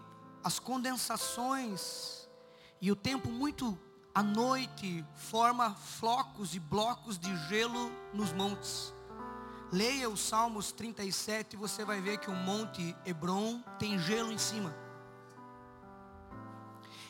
as 0.44 0.58
condensações 0.58 2.28
e 2.80 2.92
o 2.92 2.96
tempo 2.96 3.30
muito 3.30 3.78
à 4.14 4.22
noite 4.22 5.04
forma 5.14 5.74
flocos 5.74 6.54
e 6.54 6.60
blocos 6.60 7.18
de 7.18 7.34
gelo 7.48 7.90
nos 8.12 8.32
montes. 8.32 8.95
Leia 9.72 10.08
os 10.08 10.20
Salmos 10.20 10.72
37 10.72 11.54
e 11.54 11.56
você 11.56 11.84
vai 11.84 12.00
ver 12.00 12.18
que 12.18 12.30
o 12.30 12.34
monte 12.34 12.96
Hebron 13.04 13.62
tem 13.78 13.98
gelo 13.98 14.32
em 14.32 14.38
cima. 14.38 14.74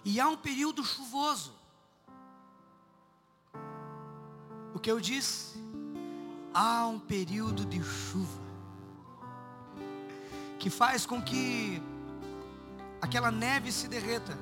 E 0.05 0.19
há 0.21 0.29
um 0.29 0.37
período 0.37 0.85
chuvoso. 0.85 1.53
O 4.75 4.79
que 4.79 4.91
eu 4.91 5.01
disse? 5.01 5.59
Há 6.55 6.87
um 6.87 6.99
período 6.99 7.65
de 7.65 7.83
chuva 7.83 8.47
que 10.59 10.71
faz 10.71 11.05
com 11.05 11.21
que 11.21 11.83
aquela 13.01 13.31
neve 13.31 13.71
se 13.71 13.87
derreta 13.89 14.37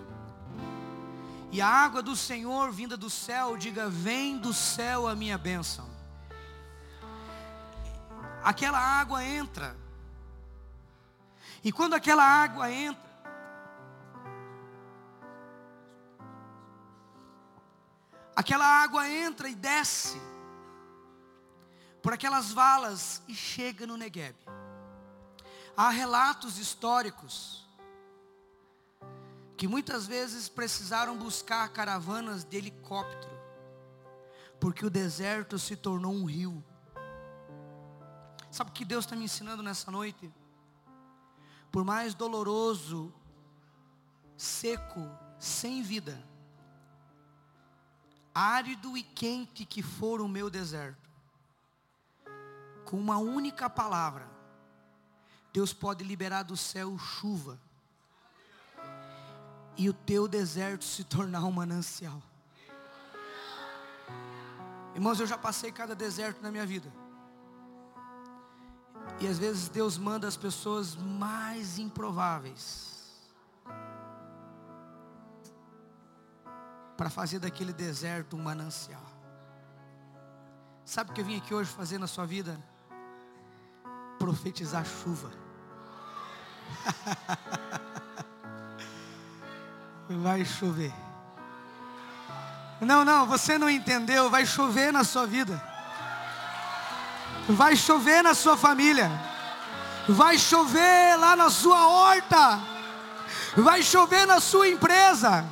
e 1.55 1.61
a 1.61 1.69
água 1.69 2.03
do 2.03 2.17
Senhor 2.17 2.73
vinda 2.73 2.97
do 2.97 3.09
céu, 3.09 3.57
diga: 3.57 3.89
Vem 3.89 4.37
do 4.37 4.53
céu 4.53 5.07
a 5.07 5.15
minha 5.15 5.39
bênção. 5.39 5.94
Aquela 8.45 8.79
água 8.79 9.25
entra. 9.25 9.75
E 11.63 11.73
quando 11.73 11.95
aquela 11.95 12.23
água 12.23 12.71
entra, 12.71 13.11
aquela 18.37 18.67
água 18.67 19.09
entra 19.09 19.49
e 19.49 19.55
desce 19.55 20.21
por 22.03 22.13
aquelas 22.13 22.53
valas 22.53 23.23
e 23.27 23.35
chega 23.35 23.87
no 23.87 23.97
Negueb. 23.97 24.37
Há 25.75 25.89
relatos 25.89 26.59
históricos 26.59 27.67
que 29.57 29.67
muitas 29.67 30.07
vezes 30.07 30.51
precisaram 30.51 31.17
buscar 31.17 31.67
caravanas 31.71 32.45
de 32.45 32.59
helicóptero, 32.59 33.33
porque 34.61 34.85
o 34.85 34.91
deserto 34.91 35.59
se 35.59 35.77
tornou 35.77 36.13
um 36.13 36.27
rio. 36.27 36.63
Sabe 38.55 38.71
o 38.71 38.73
que 38.73 38.85
Deus 38.85 39.05
está 39.05 39.17
me 39.17 39.25
ensinando 39.25 39.65
nessa 39.65 39.91
noite? 39.91 40.33
Por 41.73 41.85
mais 41.85 42.15
doloroso, 42.15 43.13
seco, 44.37 45.11
sem 45.41 45.83
vida, 45.83 46.25
árido 48.33 48.97
e 48.97 49.03
quente 49.03 49.65
que 49.65 49.83
for 49.83 50.21
o 50.21 50.29
meu 50.29 50.49
deserto, 50.49 51.11
com 52.85 52.97
uma 52.97 53.19
única 53.19 53.69
palavra, 53.69 54.31
Deus 55.53 55.73
pode 55.73 56.05
liberar 56.05 56.45
do 56.45 56.57
céu 56.57 56.97
chuva 56.97 57.61
e 59.77 59.89
o 59.89 59.93
teu 59.93 60.29
deserto 60.29 60.85
se 60.85 61.03
tornar 61.03 61.43
um 61.43 61.51
manancial. 61.51 62.23
Irmãos, 64.95 65.19
eu 65.19 65.27
já 65.27 65.37
passei 65.37 65.73
cada 65.73 65.93
deserto 65.93 66.41
na 66.41 66.53
minha 66.53 66.65
vida. 66.65 67.04
E 69.21 69.27
às 69.27 69.39
vezes 69.39 69.69
Deus 69.69 69.97
manda 69.97 70.27
as 70.27 70.37
pessoas 70.37 70.97
mais 70.97 71.79
improváveis 71.79 72.93
para 76.97 77.11
fazer 77.11 77.39
daquele 77.39 77.73
deserto 77.73 78.37
um 78.37 78.43
manancial. 78.43 79.03
Sabe 80.85 81.11
o 81.11 81.15
que 81.15 81.21
eu 81.21 81.25
vim 81.25 81.39
aqui 81.39 81.55
hoje 81.55 81.71
fazer 81.71 81.99
na 81.99 82.07
sua 82.07 82.27
vida? 82.27 82.59
Profetizar 84.19 84.85
chuva. 84.85 85.31
vai 90.09 90.45
chover. 90.45 90.93
Não, 92.81 93.05
não, 93.05 93.27
você 93.27 93.59
não 93.59 93.69
entendeu. 93.69 94.31
Vai 94.31 94.45
chover 94.45 94.93
na 94.93 95.05
sua 95.05 95.27
vida. 95.27 95.74
Vai 97.49 97.77
chover 97.77 98.23
na 98.23 98.35
sua 98.35 98.57
família. 98.57 99.11
Vai 100.09 100.39
chover 100.39 101.17
lá 101.19 101.37
na 101.37 101.51
sua 101.51 101.87
horta. 101.87 102.61
Vai 103.57 103.83
chover 103.83 104.27
na 104.27 104.41
sua 104.41 104.69
empresa. 104.69 105.45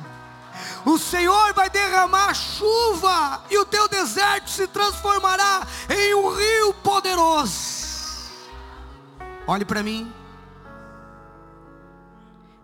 O 0.85 0.97
Senhor 0.97 1.53
vai 1.53 1.69
derramar 1.69 2.33
chuva 2.33 3.43
e 3.49 3.57
o 3.57 3.65
teu 3.65 3.87
deserto 3.87 4.49
se 4.49 4.67
transformará 4.67 5.65
em 5.89 6.13
um 6.13 6.29
rio 6.35 6.73
poderoso. 6.75 7.83
Olhe 9.47 9.65
para 9.65 9.81
mim. 9.81 10.13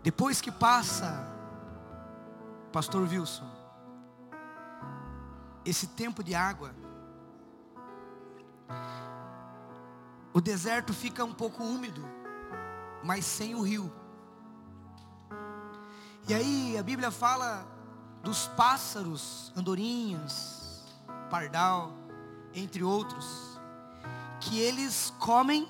Depois 0.03 0.41
que 0.41 0.51
passa 0.51 1.27
Pastor 2.71 3.01
Wilson, 3.01 3.49
esse 5.65 5.88
tempo 5.88 6.23
de 6.23 6.34
água, 6.34 6.73
o 10.39 10.41
deserto 10.41 10.93
fica 10.93 11.25
um 11.25 11.33
pouco 11.33 11.61
úmido, 11.61 12.01
mas 13.03 13.25
sem 13.25 13.55
o 13.55 13.61
rio. 13.61 13.91
E 16.29 16.33
aí 16.33 16.77
a 16.77 16.81
Bíblia 16.81 17.11
fala 17.11 17.67
dos 18.23 18.47
pássaros, 18.47 19.51
andorinhas, 19.53 20.85
pardal, 21.29 21.91
entre 22.53 22.81
outros, 22.81 23.59
que 24.39 24.57
eles 24.57 25.13
comem 25.19 25.67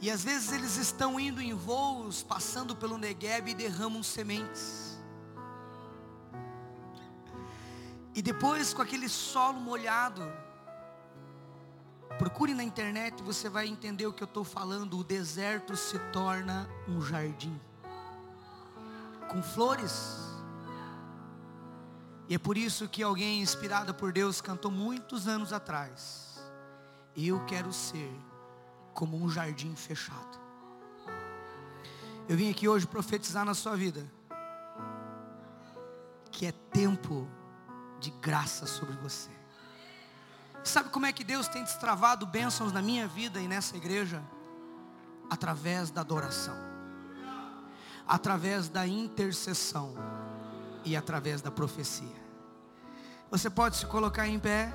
e 0.00 0.08
às 0.08 0.22
vezes 0.22 0.52
eles 0.52 0.76
estão 0.76 1.18
indo 1.18 1.42
em 1.42 1.54
voos, 1.54 2.22
passando 2.22 2.76
pelo 2.76 2.96
Negueb 2.96 3.48
e 3.50 3.54
derramam 3.54 4.04
sementes. 4.04 4.96
E 8.14 8.22
depois 8.22 8.72
com 8.72 8.80
aquele 8.80 9.08
solo 9.08 9.58
molhado, 9.58 10.22
procure 12.18 12.54
na 12.54 12.62
internet, 12.62 13.22
você 13.22 13.48
vai 13.48 13.66
entender 13.66 14.06
o 14.06 14.12
que 14.12 14.22
eu 14.22 14.26
estou 14.26 14.44
falando. 14.44 14.98
O 14.98 15.04
deserto 15.04 15.76
se 15.76 15.98
torna 16.12 16.68
um 16.88 17.00
jardim 17.00 17.58
com 19.28 19.42
flores. 19.42 20.18
E 22.28 22.34
é 22.34 22.38
por 22.38 22.56
isso 22.56 22.88
que 22.88 23.02
alguém 23.02 23.40
inspirado 23.40 23.94
por 23.94 24.12
Deus 24.12 24.40
cantou 24.40 24.70
muitos 24.70 25.26
anos 25.26 25.52
atrás. 25.52 26.40
Eu 27.16 27.44
quero 27.44 27.72
ser 27.72 28.10
como 28.94 29.16
um 29.16 29.28
jardim 29.28 29.74
fechado. 29.74 30.40
Eu 32.28 32.36
vim 32.36 32.50
aqui 32.50 32.68
hoje 32.68 32.86
profetizar 32.86 33.44
na 33.44 33.54
sua 33.54 33.76
vida 33.76 34.10
que 36.30 36.46
é 36.46 36.52
tempo 36.52 37.28
de 38.00 38.10
graça 38.10 38.66
sobre 38.66 38.96
você. 38.96 39.41
Sabe 40.64 40.90
como 40.90 41.06
é 41.06 41.12
que 41.12 41.24
Deus 41.24 41.48
tem 41.48 41.64
destravado 41.64 42.26
bênçãos 42.26 42.72
na 42.72 42.80
minha 42.80 43.06
vida 43.06 43.40
e 43.40 43.48
nessa 43.48 43.76
igreja? 43.76 44.22
Através 45.30 45.90
da 45.90 46.00
adoração 46.00 46.72
através 48.06 48.68
da 48.68 48.86
intercessão 48.86 49.94
e 50.84 50.96
através 50.96 51.40
da 51.40 51.50
profecia. 51.50 52.22
Você 53.30 53.48
pode 53.48 53.76
se 53.76 53.86
colocar 53.86 54.28
em 54.28 54.38
pé. 54.38 54.72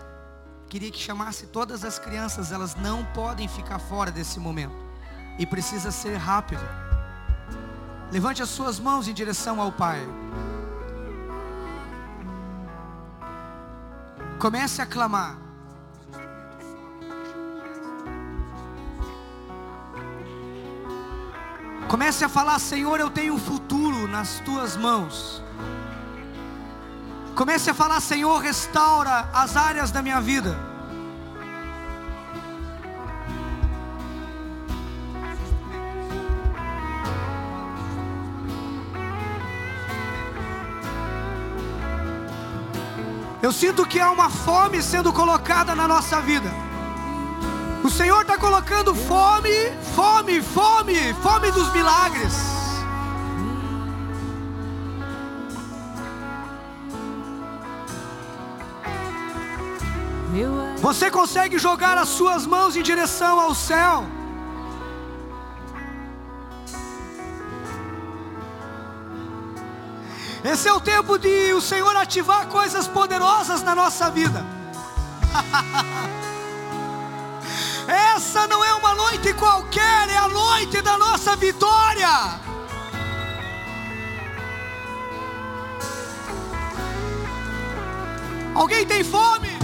Queria 0.68 0.92
que 0.92 0.98
chamasse 0.98 1.48
todas 1.48 1.86
as 1.86 1.98
crianças, 2.00 2.52
elas 2.52 2.76
não 2.76 3.06
podem 3.14 3.48
ficar 3.48 3.80
fora 3.80 4.12
desse 4.12 4.40
momento. 4.40 4.76
E 5.38 5.46
precisa 5.46 5.92
ser 5.92 6.16
rápido. 6.16 6.64
Levante 8.12 8.42
as 8.42 8.50
suas 8.50 8.80
mãos 8.80 9.08
em 9.08 9.14
direção 9.14 9.62
ao 9.62 9.72
Pai. 9.72 10.02
Comece 14.40 14.82
a 14.82 14.86
clamar. 14.86 15.47
Comece 21.88 22.26
a 22.26 22.30
falar, 22.30 22.60
Senhor, 22.60 23.00
eu 23.00 23.10
tenho 23.10 23.34
um 23.34 23.40
futuro 23.40 24.08
nas 24.10 24.40
tuas 24.42 24.76
mãos. 24.76 25.42
Comece 27.34 27.70
a 27.70 27.74
falar, 27.74 28.02
Senhor, 28.02 28.40
restaura 28.40 29.30
as 29.34 29.56
áreas 29.56 29.90
da 29.90 30.02
minha 30.02 30.20
vida. 30.20 30.58
Eu 43.42 43.54
sinto 43.54 43.86
que 43.86 43.98
há 43.98 44.12
uma 44.12 44.30
fome 44.30 44.82
sendo 44.82 45.14
colocada 45.14 45.74
na 45.74 45.88
nossa 45.88 46.20
vida. 46.20 46.67
O 47.98 48.00
Senhor 48.00 48.22
está 48.22 48.38
colocando 48.38 48.94
fome, 48.94 49.72
fome, 49.96 50.40
fome, 50.40 51.16
fome 51.16 51.52
dos 51.52 51.74
milagres. 51.74 52.32
Você 60.78 61.10
consegue 61.10 61.58
jogar 61.58 61.98
as 61.98 62.10
suas 62.10 62.46
mãos 62.46 62.76
em 62.76 62.84
direção 62.84 63.40
ao 63.40 63.56
céu. 63.56 64.06
Esse 70.44 70.68
é 70.68 70.74
o 70.74 70.80
tempo 70.80 71.18
de 71.18 71.52
o 71.52 71.60
Senhor 71.60 71.96
ativar 71.96 72.46
coisas 72.46 72.88
poderosas 72.88 73.64
na 73.64 73.74
nossa 73.74 74.12
vida. 74.12 74.46
Essa 77.98 78.46
não 78.46 78.64
é 78.64 78.74
uma 78.76 78.94
noite 78.94 79.34
qualquer, 79.34 80.10
é 80.10 80.18
a 80.18 80.28
noite 80.28 80.82
da 80.82 80.98
nossa 81.00 81.36
vitória. 81.36 82.08
Alguém 88.54 88.86
tem 88.86 89.04
fome? 89.04 89.57